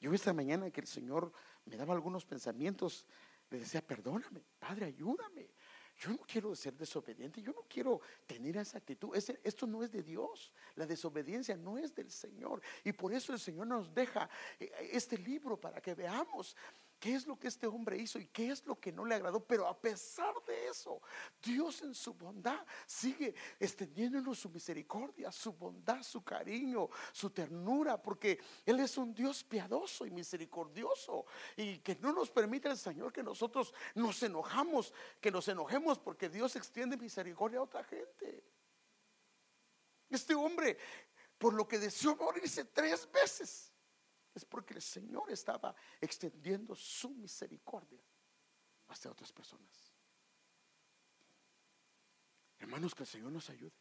Yo 0.00 0.12
esta 0.12 0.32
mañana 0.32 0.70
que 0.70 0.80
el 0.80 0.86
Señor 0.86 1.32
me 1.64 1.76
daba 1.76 1.94
algunos 1.94 2.26
pensamientos, 2.26 3.06
le 3.50 3.60
decía, 3.60 3.80
perdóname, 3.80 4.44
Padre, 4.58 4.86
ayúdame. 4.86 5.50
Yo 5.96 6.10
no 6.10 6.18
quiero 6.18 6.54
ser 6.56 6.74
desobediente, 6.76 7.40
yo 7.40 7.52
no 7.52 7.62
quiero 7.68 8.00
tener 8.26 8.56
esa 8.56 8.78
actitud. 8.78 9.16
Esto 9.16 9.66
no 9.66 9.82
es 9.84 9.92
de 9.92 10.02
Dios, 10.02 10.52
la 10.74 10.86
desobediencia 10.86 11.56
no 11.56 11.78
es 11.78 11.94
del 11.94 12.10
Señor. 12.10 12.60
Y 12.82 12.92
por 12.92 13.12
eso 13.12 13.32
el 13.32 13.38
Señor 13.38 13.68
nos 13.68 13.94
deja 13.94 14.28
eh, 14.58 14.72
este 14.92 15.16
libro 15.16 15.58
para 15.58 15.80
que 15.80 15.94
veamos 15.94 16.56
qué 17.04 17.14
es 17.14 17.26
lo 17.26 17.38
que 17.38 17.48
este 17.48 17.66
hombre 17.66 17.98
hizo 17.98 18.18
y 18.18 18.28
qué 18.28 18.48
es 18.48 18.64
lo 18.64 18.80
que 18.80 18.90
no 18.90 19.04
le 19.04 19.14
agradó. 19.14 19.38
Pero 19.44 19.68
a 19.68 19.78
pesar 19.78 20.32
de 20.46 20.68
eso, 20.68 21.02
Dios 21.42 21.82
en 21.82 21.94
su 21.94 22.14
bondad 22.14 22.64
sigue 22.86 23.34
extendiéndonos 23.60 24.38
su 24.38 24.48
misericordia, 24.48 25.30
su 25.30 25.52
bondad, 25.52 26.02
su 26.02 26.24
cariño, 26.24 26.88
su 27.12 27.28
ternura, 27.28 28.00
porque 28.00 28.40
Él 28.64 28.80
es 28.80 28.96
un 28.96 29.12
Dios 29.12 29.44
piadoso 29.44 30.06
y 30.06 30.10
misericordioso 30.12 31.26
y 31.58 31.76
que 31.80 31.94
no 31.96 32.10
nos 32.10 32.30
permite 32.30 32.70
el 32.70 32.78
Señor 32.78 33.12
que 33.12 33.22
nosotros 33.22 33.74
nos 33.94 34.22
enojamos, 34.22 34.94
que 35.20 35.30
nos 35.30 35.46
enojemos 35.48 35.98
porque 35.98 36.30
Dios 36.30 36.56
extiende 36.56 36.96
misericordia 36.96 37.58
a 37.58 37.64
otra 37.64 37.84
gente. 37.84 38.42
Este 40.08 40.34
hombre, 40.34 40.78
por 41.36 41.52
lo 41.52 41.68
que 41.68 41.78
deseó 41.78 42.16
morirse 42.16 42.64
tres 42.64 43.06
veces, 43.12 43.73
es 44.34 44.44
porque 44.44 44.74
el 44.74 44.82
Señor 44.82 45.30
estaba 45.30 45.74
extendiendo 46.00 46.74
su 46.74 47.10
misericordia 47.10 48.02
hacia 48.88 49.10
otras 49.10 49.32
personas. 49.32 49.92
Hermanos, 52.58 52.94
que 52.94 53.02
el 53.02 53.08
Señor 53.08 53.32
nos 53.32 53.48
ayude. 53.50 53.72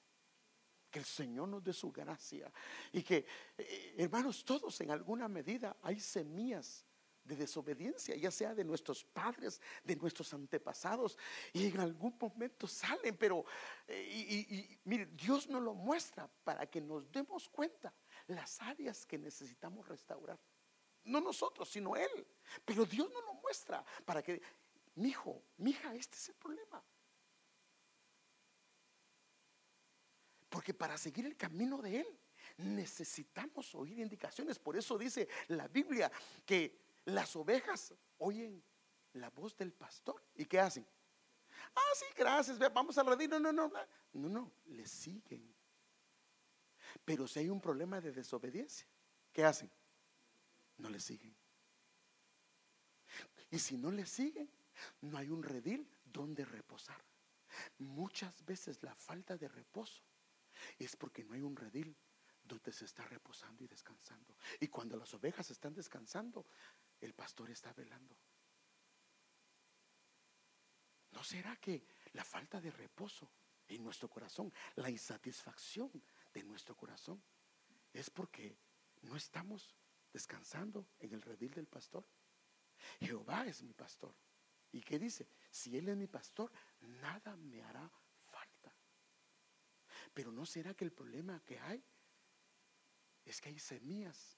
Que 0.92 1.00
el 1.00 1.06
Señor 1.06 1.48
nos 1.48 1.64
dé 1.64 1.74
su 1.74 1.92
gracia. 1.92 2.52
Y 2.92 3.02
que, 3.02 3.26
eh, 3.58 3.96
hermanos, 3.98 4.46
todos 4.46 4.80
en 4.82 4.92
alguna 4.92 5.28
medida 5.28 5.78
hay 5.82 6.00
semillas 6.00 6.86
de 7.24 7.36
desobediencia, 7.36 8.16
ya 8.16 8.30
sea 8.30 8.54
de 8.54 8.66
nuestros 8.66 9.04
padres, 9.06 9.62
de 9.84 9.96
nuestros 9.96 10.34
antepasados, 10.34 11.18
y 11.54 11.68
en 11.68 11.80
algún 11.80 12.18
momento 12.20 12.68
salen, 12.68 13.16
pero, 13.16 13.46
eh, 13.88 14.46
y, 14.50 14.80
mire, 14.84 15.06
Dios 15.06 15.48
nos 15.48 15.62
lo 15.62 15.74
muestra 15.74 16.30
para 16.44 16.70
que 16.70 16.82
nos 16.82 17.10
demos 17.12 17.48
cuenta 17.48 17.94
las 18.28 18.62
áreas 18.62 19.06
que 19.06 19.18
necesitamos 19.18 19.88
restaurar. 19.88 20.40
No 21.04 21.20
nosotros, 21.20 21.70
sino 21.70 21.96
Él. 21.96 22.28
Pero 22.66 22.86
Dios 22.86 23.10
nos 23.12 23.24
lo 23.26 23.34
muestra 23.36 23.84
para 24.06 24.22
que, 24.22 24.42
mi 24.96 25.10
hijo, 25.10 25.42
mi 25.58 25.72
hija, 25.72 25.94
este 25.96 26.18
es 26.18 26.30
el 26.30 26.36
problema. 26.36 26.84
Porque 30.50 30.74
para 30.74 30.98
seguir 30.98 31.26
el 31.26 31.36
camino 31.36 31.82
de 31.82 32.02
Él 32.02 32.20
necesitamos 32.58 33.74
oír 33.76 34.00
indicaciones. 34.00 34.60
Por 34.60 34.78
eso 34.78 34.98
dice 34.98 35.28
la 35.48 35.68
Biblia 35.68 36.12
que 36.46 36.80
las 37.06 37.36
ovejas 37.36 37.94
oyen 38.20 38.64
la 39.14 39.30
voz 39.30 39.56
del 39.58 39.74
pastor. 39.74 40.22
¿Y 40.36 40.46
qué 40.46 40.60
hacen? 40.60 40.86
Ah, 41.76 41.94
sí, 41.96 42.06
gracias, 42.16 42.60
vamos 42.74 42.96
redil. 42.96 43.30
No, 43.30 43.40
no, 43.40 43.52
no, 43.52 43.68
no, 43.68 43.80
no, 44.14 44.30
no, 44.30 44.52
le 44.66 44.86
siguen. 44.86 45.53
Pero 47.06 47.28
si 47.28 47.40
hay 47.40 47.50
un 47.50 47.62
problema 47.62 48.00
de 48.02 48.12
desobediencia, 48.12 48.88
¿qué 49.32 49.44
hacen? 49.44 49.70
No 50.78 50.90
le 50.90 51.00
siguen. 51.00 51.36
Y 53.52 53.60
si 53.60 53.78
no 53.78 53.92
le 53.92 54.06
siguen, 54.06 54.50
no 55.02 55.18
hay 55.18 55.30
un 55.30 55.44
redil 55.44 55.88
donde 56.04 56.46
reposar. 56.46 57.04
Muchas 57.80 58.44
veces 58.46 58.82
la 58.82 58.96
falta 58.96 59.38
de 59.38 59.48
reposo 59.48 60.02
es 60.80 60.96
porque 60.96 61.24
no 61.24 61.34
hay 61.34 61.42
un 61.42 61.56
redil 61.56 61.96
donde 62.44 62.72
se 62.72 62.86
está 62.86 63.06
reposando 63.06 63.64
y 63.64 63.68
descansando. 63.68 64.36
Y 64.60 64.68
cuando 64.68 64.98
las 64.98 65.14
ovejas 65.14 65.50
están 65.52 65.74
descansando, 65.74 66.46
el 67.00 67.14
pastor 67.14 67.52
está 67.52 67.74
velando. 67.74 68.16
¿No 71.12 71.24
será 71.24 71.56
que 71.58 71.86
la 72.14 72.24
falta 72.24 72.60
de 72.60 72.72
reposo 72.72 73.30
en 73.68 73.84
nuestro 73.84 74.10
corazón, 74.10 74.52
la 74.76 74.90
insatisfacción 74.90 75.92
de 76.34 76.44
nuestro 76.44 76.76
corazón, 76.76 77.24
es 77.94 78.10
porque 78.10 78.58
no 79.02 79.16
estamos 79.16 79.76
descansando 80.12 80.88
en 81.00 81.14
el 81.14 81.22
redil 81.22 81.54
del 81.54 81.68
pastor? 81.68 82.06
Jehová 83.00 83.46
es 83.46 83.62
mi 83.62 83.74
pastor. 83.74 84.16
¿Y 84.72 84.82
qué 84.82 84.98
dice? 84.98 85.28
Si 85.52 85.78
Él 85.78 85.90
es 85.90 85.98
mi 85.98 86.08
pastor, 86.08 86.52
nada 86.82 87.36
me 87.36 87.62
hará 87.64 87.90
falta. 88.16 88.76
Pero 90.14 90.32
¿no 90.32 90.46
será 90.46 90.74
que 90.74 90.86
el 90.86 90.92
problema 90.92 91.40
que 91.44 91.60
hay 91.60 91.84
es 93.26 93.40
que 93.40 93.50
hay 93.50 93.60
semillas 93.60 94.38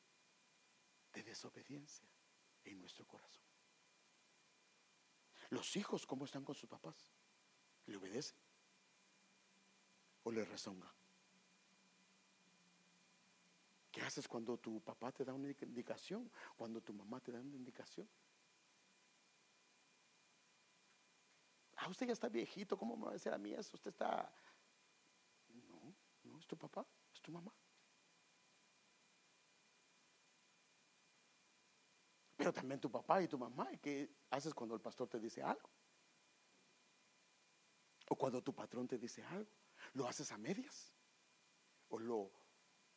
de 1.13 1.23
desobediencia 1.23 2.07
en 2.65 2.79
nuestro 2.79 3.07
corazón? 3.07 3.43
Los 5.49 5.75
hijos, 5.77 6.05
¿cómo 6.05 6.25
están 6.25 6.43
con 6.43 6.55
sus 6.55 6.69
papás? 6.69 7.13
¿Le 7.85 7.95
obedecen? 7.95 8.37
¿O 10.23 10.31
le 10.31 10.43
rezongan? 10.43 10.91
¿Qué 13.95 14.01
haces 14.01 14.27
cuando 14.27 14.57
tu 14.57 14.81
papá 14.81 15.09
te 15.13 15.23
da 15.23 15.33
una 15.33 15.47
indicación? 15.47 16.29
Cuando 16.57 16.81
tu 16.81 16.93
mamá 16.93 17.21
te 17.21 17.31
da 17.31 17.39
una 17.39 17.55
indicación. 17.55 18.09
Ah, 21.77 21.87
usted 21.87 22.07
ya 22.07 22.11
está 22.11 22.27
viejito, 22.27 22.77
¿cómo 22.77 22.97
me 22.97 23.05
va 23.05 23.11
a 23.11 23.13
decir 23.13 23.31
a 23.31 23.37
mí 23.37 23.53
eso? 23.53 23.77
Usted 23.77 23.91
está... 23.91 24.29
No, 25.47 25.95
no, 26.25 26.39
es 26.39 26.45
tu 26.45 26.57
papá, 26.57 26.85
es 27.13 27.21
tu 27.21 27.31
mamá. 27.31 27.53
Pero 32.35 32.51
también 32.51 32.81
tu 32.81 32.91
papá 32.91 33.21
y 33.21 33.29
tu 33.29 33.37
mamá. 33.37 33.71
¿Y 33.71 33.77
qué 33.77 34.13
haces 34.29 34.53
cuando 34.53 34.75
el 34.75 34.81
pastor 34.81 35.07
te 35.07 35.21
dice 35.21 35.41
algo? 35.41 35.69
O 38.09 38.17
cuando 38.17 38.43
tu 38.43 38.53
patrón 38.53 38.89
te 38.89 38.97
dice 38.97 39.23
algo. 39.23 39.51
¿Lo 39.93 40.05
haces 40.05 40.33
a 40.33 40.37
medias? 40.37 40.91
¿O 41.87 41.97
lo 41.97 42.44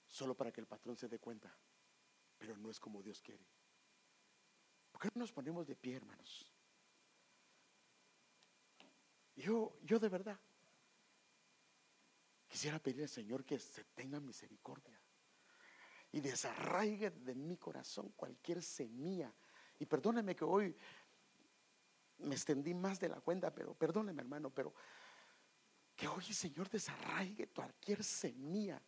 solo 0.08 0.34
para 0.34 0.50
que 0.50 0.60
el 0.60 0.66
patrón 0.66 0.96
se 0.96 1.08
dé 1.08 1.18
cuenta? 1.18 1.54
Pero 2.38 2.56
no 2.56 2.70
es 2.70 2.80
como 2.80 3.02
Dios 3.02 3.20
quiere. 3.20 3.46
¿Por 4.90 5.00
qué 5.00 5.08
no 5.14 5.20
nos 5.20 5.32
ponemos 5.32 5.66
de 5.66 5.76
pie, 5.76 5.96
hermanos? 5.96 6.52
Yo, 9.36 9.78
yo 9.82 9.98
de 10.00 10.08
verdad 10.08 10.38
quisiera 12.48 12.80
pedirle 12.80 13.04
al 13.04 13.08
Señor 13.08 13.44
que 13.44 13.58
se 13.58 13.84
tenga 13.84 14.18
misericordia 14.18 15.00
y 16.10 16.20
desarraigue 16.20 17.10
de 17.10 17.34
mi 17.34 17.56
corazón 17.56 18.10
cualquier 18.16 18.62
semilla. 18.62 19.32
Y 19.78 19.86
perdóneme 19.86 20.34
que 20.34 20.44
hoy 20.44 20.76
me 22.18 22.34
extendí 22.34 22.74
más 22.74 22.98
de 22.98 23.10
la 23.10 23.20
cuenta, 23.20 23.54
pero 23.54 23.74
perdóneme 23.74 24.22
hermano, 24.22 24.50
pero 24.50 24.74
que 25.94 26.08
hoy 26.08 26.24
Señor 26.24 26.68
desarraigue 26.68 27.48
cualquier 27.48 28.02
semilla 28.02 28.82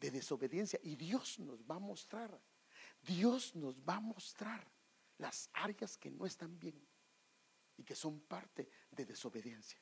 de 0.00 0.10
desobediencia 0.10 0.78
y 0.82 0.96
Dios 0.96 1.38
nos 1.38 1.62
va 1.64 1.76
a 1.76 1.80
mostrar, 1.80 2.40
Dios 3.02 3.54
nos 3.54 3.80
va 3.80 3.96
a 3.96 4.00
mostrar 4.00 4.66
las 5.18 5.48
áreas 5.52 5.96
que 5.96 6.10
no 6.10 6.26
están 6.26 6.58
bien 6.58 6.80
y 7.76 7.84
que 7.84 7.94
son 7.94 8.20
parte 8.20 8.68
de 8.90 9.04
desobediencia. 9.04 9.80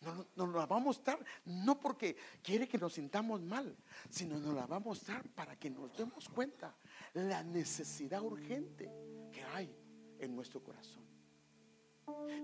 Nos, 0.00 0.26
nos 0.36 0.54
la 0.54 0.66
va 0.66 0.76
a 0.76 0.80
mostrar 0.80 1.24
no 1.46 1.80
porque 1.80 2.16
quiere 2.42 2.68
que 2.68 2.78
nos 2.78 2.92
sintamos 2.92 3.40
mal, 3.40 3.76
sino 4.10 4.38
nos 4.38 4.54
la 4.54 4.66
va 4.66 4.76
a 4.76 4.80
mostrar 4.80 5.28
para 5.30 5.58
que 5.58 5.70
nos 5.70 5.96
demos 5.96 6.28
cuenta 6.28 6.76
la 7.14 7.42
necesidad 7.42 8.22
urgente 8.22 8.92
que 9.32 9.42
hay 9.42 9.74
en 10.18 10.36
nuestro 10.36 10.62
corazón. 10.62 11.04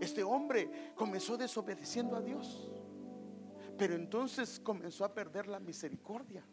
Este 0.01 0.23
hombre 0.23 0.93
comenzó 0.95 1.37
desobedeciendo 1.37 2.17
a 2.17 2.21
Dios, 2.21 2.69
pero 3.83 3.97
entonces 3.97 4.61
comenzó 4.61 5.05
a 5.05 5.13
perder 5.13 5.49
la 5.49 5.59
misericordia 5.59 6.47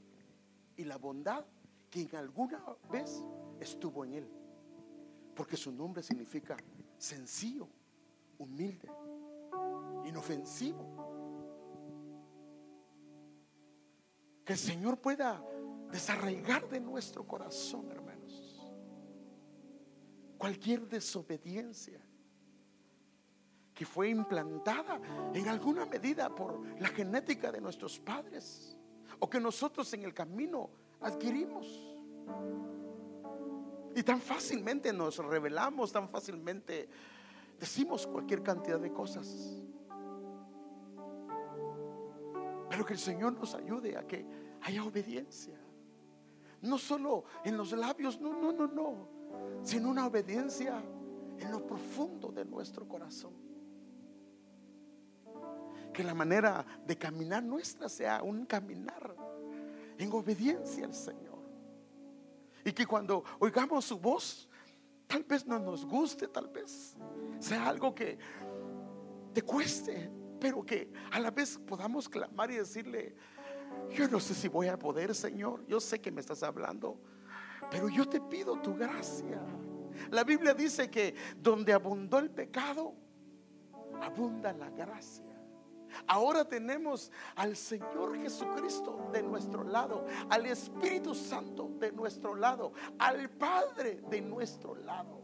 y 0.76 0.84
la 0.84 0.98
bondad 0.98 1.46
que 1.88 2.02
en 2.02 2.16
alguna 2.16 2.66
vez 2.92 3.24
estuvo 3.60 4.04
en 4.04 4.14
él, 4.14 4.28
porque 5.36 5.56
su 5.56 5.72
nombre 5.72 6.02
significa 6.02 6.58
sencillo, 6.98 7.68
humilde 8.40 8.90
inofensivo. 10.06 10.84
Que 14.44 14.54
el 14.54 14.60
Señor 14.60 15.00
pueda 15.00 15.40
desarraigar 15.92 16.68
de 16.68 16.80
nuestro 16.80 17.28
corazón, 17.28 17.92
hermanos, 17.92 18.60
cualquier 20.36 20.88
desobediencia 20.88 22.02
que 23.80 23.86
fue 23.86 24.10
implantada 24.10 25.00
en 25.34 25.48
alguna 25.48 25.86
medida 25.86 26.28
por 26.36 26.60
la 26.82 26.90
genética 26.90 27.50
de 27.50 27.62
nuestros 27.62 27.98
padres 27.98 28.78
o 29.20 29.30
que 29.30 29.40
nosotros 29.40 29.94
en 29.94 30.04
el 30.04 30.14
camino 30.14 30.70
adquirimos. 31.00 31.96
Y 33.96 34.04
tan 34.04 34.20
fácilmente 34.20 34.92
nos 34.92 35.16
revelamos, 35.20 35.94
tan 35.94 36.10
fácilmente 36.10 36.90
decimos 37.58 38.06
cualquier 38.06 38.44
cantidad 38.44 38.82
de 38.82 38.92
cosas. 38.92 39.64
Pero 42.70 42.86
que 42.86 42.92
el 42.92 43.00
Señor 43.00 43.32
nos 43.32 43.56
ayude 43.56 43.96
a 43.96 44.06
que 44.06 44.26
haya 44.64 44.84
obediencia. 44.84 45.58
No 46.64 46.78
solo 46.78 47.24
en 47.46 47.56
los 47.56 47.72
labios, 47.72 48.20
no, 48.20 48.34
no, 48.34 48.52
no, 48.52 48.68
no, 48.68 49.08
sino 49.64 49.90
una 49.90 50.06
obediencia 50.06 50.84
en 51.38 51.50
lo 51.50 51.66
profundo 51.66 52.30
de 52.34 52.44
nuestro 52.44 52.86
corazón. 52.86 53.49
Que 56.00 56.06
la 56.06 56.16
manera 56.16 56.66
de 56.88 56.98
caminar 56.98 57.44
nuestra 57.44 57.90
sea 57.90 58.24
un 58.24 58.46
caminar 58.46 59.14
en 59.98 60.10
obediencia 60.14 60.86
al 60.86 60.96
Señor. 60.96 61.40
Y 62.64 62.72
que 62.72 62.86
cuando 62.86 63.22
oigamos 63.38 63.84
su 63.84 64.00
voz, 64.00 64.48
tal 65.08 65.26
vez 65.26 65.46
no 65.46 65.60
nos 65.60 65.86
guste, 65.86 66.30
tal 66.30 66.48
vez 66.48 66.96
sea 67.40 67.68
algo 67.68 67.94
que 67.94 68.18
te 69.34 69.42
cueste, 69.42 70.10
pero 70.40 70.66
que 70.66 70.90
a 71.12 71.20
la 71.20 71.32
vez 71.32 71.58
podamos 71.58 72.08
clamar 72.08 72.50
y 72.50 72.56
decirle, 72.56 73.14
yo 73.90 74.08
no 74.08 74.22
sé 74.22 74.34
si 74.34 74.48
voy 74.48 74.70
a 74.70 74.80
poder, 74.80 75.14
Señor, 75.14 75.66
yo 75.68 75.82
sé 75.82 76.00
que 76.00 76.14
me 76.14 76.22
estás 76.22 76.44
hablando, 76.44 76.98
pero 77.70 77.90
yo 77.90 78.08
te 78.08 78.22
pido 78.22 78.62
tu 78.62 78.74
gracia. 78.74 79.42
La 80.12 80.24
Biblia 80.24 80.54
dice 80.54 80.90
que 80.90 81.14
donde 81.36 81.74
abundó 81.74 82.20
el 82.20 82.30
pecado, 82.30 82.96
abunda 84.02 84.54
la 84.54 84.70
gracia. 84.70 85.29
Ahora 86.08 86.46
tenemos 86.46 87.12
al 87.36 87.56
Señor 87.56 88.18
Jesucristo 88.18 89.10
de 89.12 89.24
nuestro 89.24 89.64
lado, 89.64 90.06
al 90.30 90.46
Espíritu 90.46 91.14
Santo 91.16 91.72
de 91.80 91.92
nuestro 91.92 92.36
lado, 92.36 92.74
al 92.98 93.30
Padre 93.30 94.02
de 94.10 94.22
nuestro 94.22 94.76
lado. 94.76 95.20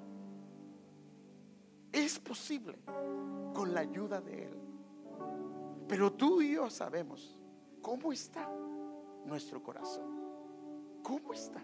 Es 1.91 2.20
posible 2.20 2.78
con 3.53 3.74
la 3.74 3.82
ayuda 3.82 4.20
de 4.22 4.45
Él. 4.45 4.59
Pero 5.88 6.11
tú 6.11 6.41
y 6.41 6.53
yo 6.53 6.70
sabemos 6.70 7.38
cómo 7.82 8.11
está 8.11 8.49
nuestro 9.26 9.61
corazón. 9.61 10.26
¿Cómo 11.01 11.34
está? 11.34 11.61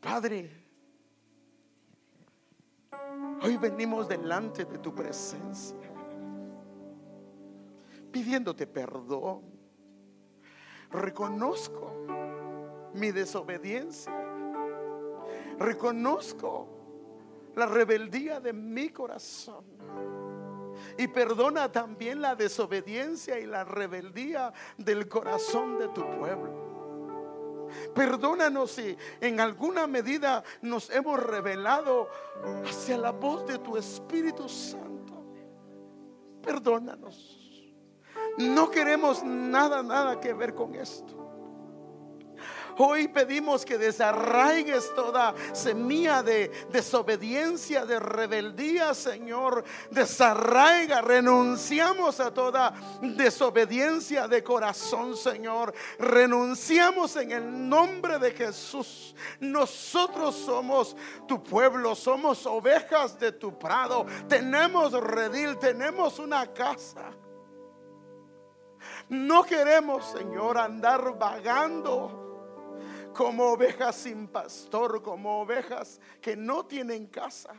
Padre, 0.00 0.50
hoy 3.42 3.56
venimos 3.56 4.08
delante 4.08 4.64
de 4.64 4.78
tu 4.78 4.94
presencia, 4.94 5.90
pidiéndote 8.14 8.68
perdón. 8.68 9.42
Reconozco 10.92 12.06
mi 12.94 13.10
desobediencia. 13.10 14.14
Reconozco 15.58 16.68
la 17.56 17.66
rebeldía 17.66 18.38
de 18.38 18.52
mi 18.52 18.90
corazón. 18.90 19.64
Y 20.96 21.08
perdona 21.08 21.72
también 21.72 22.22
la 22.22 22.36
desobediencia 22.36 23.40
y 23.40 23.46
la 23.46 23.64
rebeldía 23.64 24.52
del 24.78 25.08
corazón 25.08 25.76
de 25.80 25.88
tu 25.88 26.08
pueblo. 26.16 27.66
Perdónanos 27.96 28.70
si 28.70 28.96
en 29.20 29.40
alguna 29.40 29.88
medida 29.88 30.44
nos 30.62 30.88
hemos 30.90 31.20
revelado 31.20 32.08
hacia 32.64 32.96
la 32.96 33.10
voz 33.10 33.44
de 33.44 33.58
tu 33.58 33.76
Espíritu 33.76 34.48
Santo. 34.48 35.14
Perdónanos. 36.40 37.43
No 38.38 38.70
queremos 38.70 39.22
nada, 39.22 39.82
nada 39.82 40.20
que 40.20 40.32
ver 40.32 40.54
con 40.54 40.74
esto. 40.74 41.24
Hoy 42.76 43.06
pedimos 43.06 43.64
que 43.64 43.78
desarraigues 43.78 44.92
toda 44.94 45.32
semilla 45.52 46.22
de 46.22 46.50
desobediencia, 46.72 47.86
de 47.86 48.00
rebeldía, 48.00 48.94
Señor. 48.94 49.64
Desarraiga, 49.90 51.00
renunciamos 51.00 52.18
a 52.18 52.34
toda 52.34 52.74
desobediencia 53.00 54.26
de 54.26 54.42
corazón, 54.42 55.16
Señor. 55.16 55.72
Renunciamos 55.98 57.14
en 57.16 57.30
el 57.30 57.68
nombre 57.68 58.18
de 58.18 58.32
Jesús. 58.32 59.14
Nosotros 59.38 60.34
somos 60.34 60.96
tu 61.28 61.42
pueblo, 61.44 61.94
somos 61.94 62.44
ovejas 62.44 63.18
de 63.20 63.30
tu 63.30 63.56
prado. 63.56 64.04
Tenemos 64.28 64.92
redil, 64.92 65.58
tenemos 65.58 66.18
una 66.18 66.52
casa. 66.52 67.12
No 69.08 69.44
queremos, 69.44 70.04
Señor, 70.06 70.58
andar 70.58 71.18
vagando 71.18 72.24
como 73.14 73.44
ovejas 73.52 73.96
sin 73.96 74.26
pastor, 74.28 75.02
como 75.02 75.40
ovejas 75.42 76.00
que 76.20 76.36
no 76.36 76.64
tienen 76.66 77.06
casa. 77.06 77.54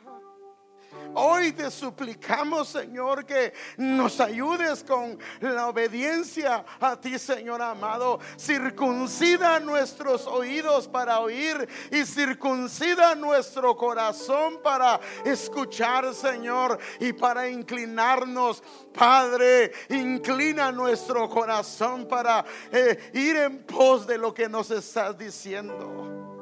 Hoy 1.18 1.54
te 1.54 1.72
suplicamos, 1.72 2.68
Señor, 2.68 3.26
que 3.26 3.54
nos 3.78 4.20
ayudes 4.20 4.84
con 4.84 5.18
la 5.40 5.70
obediencia 5.70 6.66
a 6.80 7.00
ti, 7.00 7.18
Señor 7.18 7.62
amado. 7.62 8.20
Circuncida 8.38 9.62
nuestros 9.62 10.28
oídos 10.28 10.90
para 10.90 11.22
oír 11.22 11.70
y 11.90 12.04
circuncida 12.06 13.16
nuestro 13.16 13.78
corazón 13.78 14.60
para 14.62 15.00
escuchar, 15.24 16.14
Señor, 16.14 16.78
y 17.00 17.14
para 17.14 17.48
inclinarnos. 17.48 18.62
Padre, 18.94 19.72
inclina 19.90 20.72
nuestro 20.72 21.30
corazón 21.30 22.08
para 22.08 22.46
eh, 22.72 23.12
ir 23.14 23.38
en 23.38 23.64
pos 23.64 24.06
de 24.06 24.18
lo 24.18 24.34
que 24.34 24.50
nos 24.50 24.70
estás 24.72 25.18
diciendo 25.18 26.35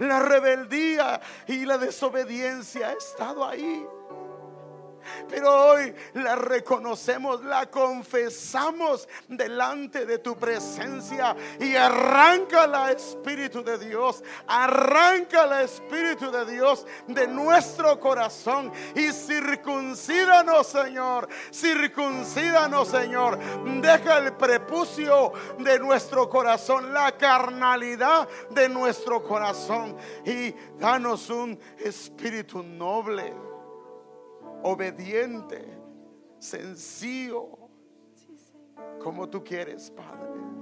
la 0.00 0.20
rebeldía 0.20 1.20
y 1.46 1.64
la 1.64 1.78
desobediencia 1.78 2.88
ha 2.88 2.92
estado 2.92 3.46
ahí. 3.46 3.86
Pero 5.28 5.70
hoy 5.70 5.94
la 6.14 6.36
reconocemos, 6.36 7.44
la 7.44 7.70
confesamos 7.70 9.08
delante 9.28 10.06
de 10.06 10.18
tu 10.18 10.36
presencia 10.36 11.36
y 11.58 11.74
arranca 11.74 12.66
la 12.66 12.92
Espíritu 12.92 13.62
de 13.62 13.78
Dios, 13.78 14.22
arranca 14.46 15.46
la 15.46 15.62
Espíritu 15.62 16.30
de 16.30 16.44
Dios 16.44 16.86
de 17.06 17.26
nuestro 17.26 17.98
corazón 17.98 18.72
y 18.94 19.12
circuncídanos, 19.12 20.66
Señor, 20.66 21.28
circuncídanos, 21.52 22.88
Señor. 22.88 23.38
Deja 23.80 24.18
el 24.18 24.32
prepucio 24.34 25.32
de 25.58 25.78
nuestro 25.78 26.28
corazón, 26.28 26.92
la 26.92 27.12
carnalidad 27.12 28.28
de 28.50 28.68
nuestro 28.68 29.22
corazón 29.22 29.96
y 30.24 30.54
danos 30.78 31.30
un 31.30 31.58
espíritu 31.78 32.62
noble 32.62 33.49
obediente, 34.62 35.64
sencillo, 36.38 37.70
como 39.02 39.28
tú 39.28 39.42
quieres, 39.42 39.90
Padre. 39.90 40.59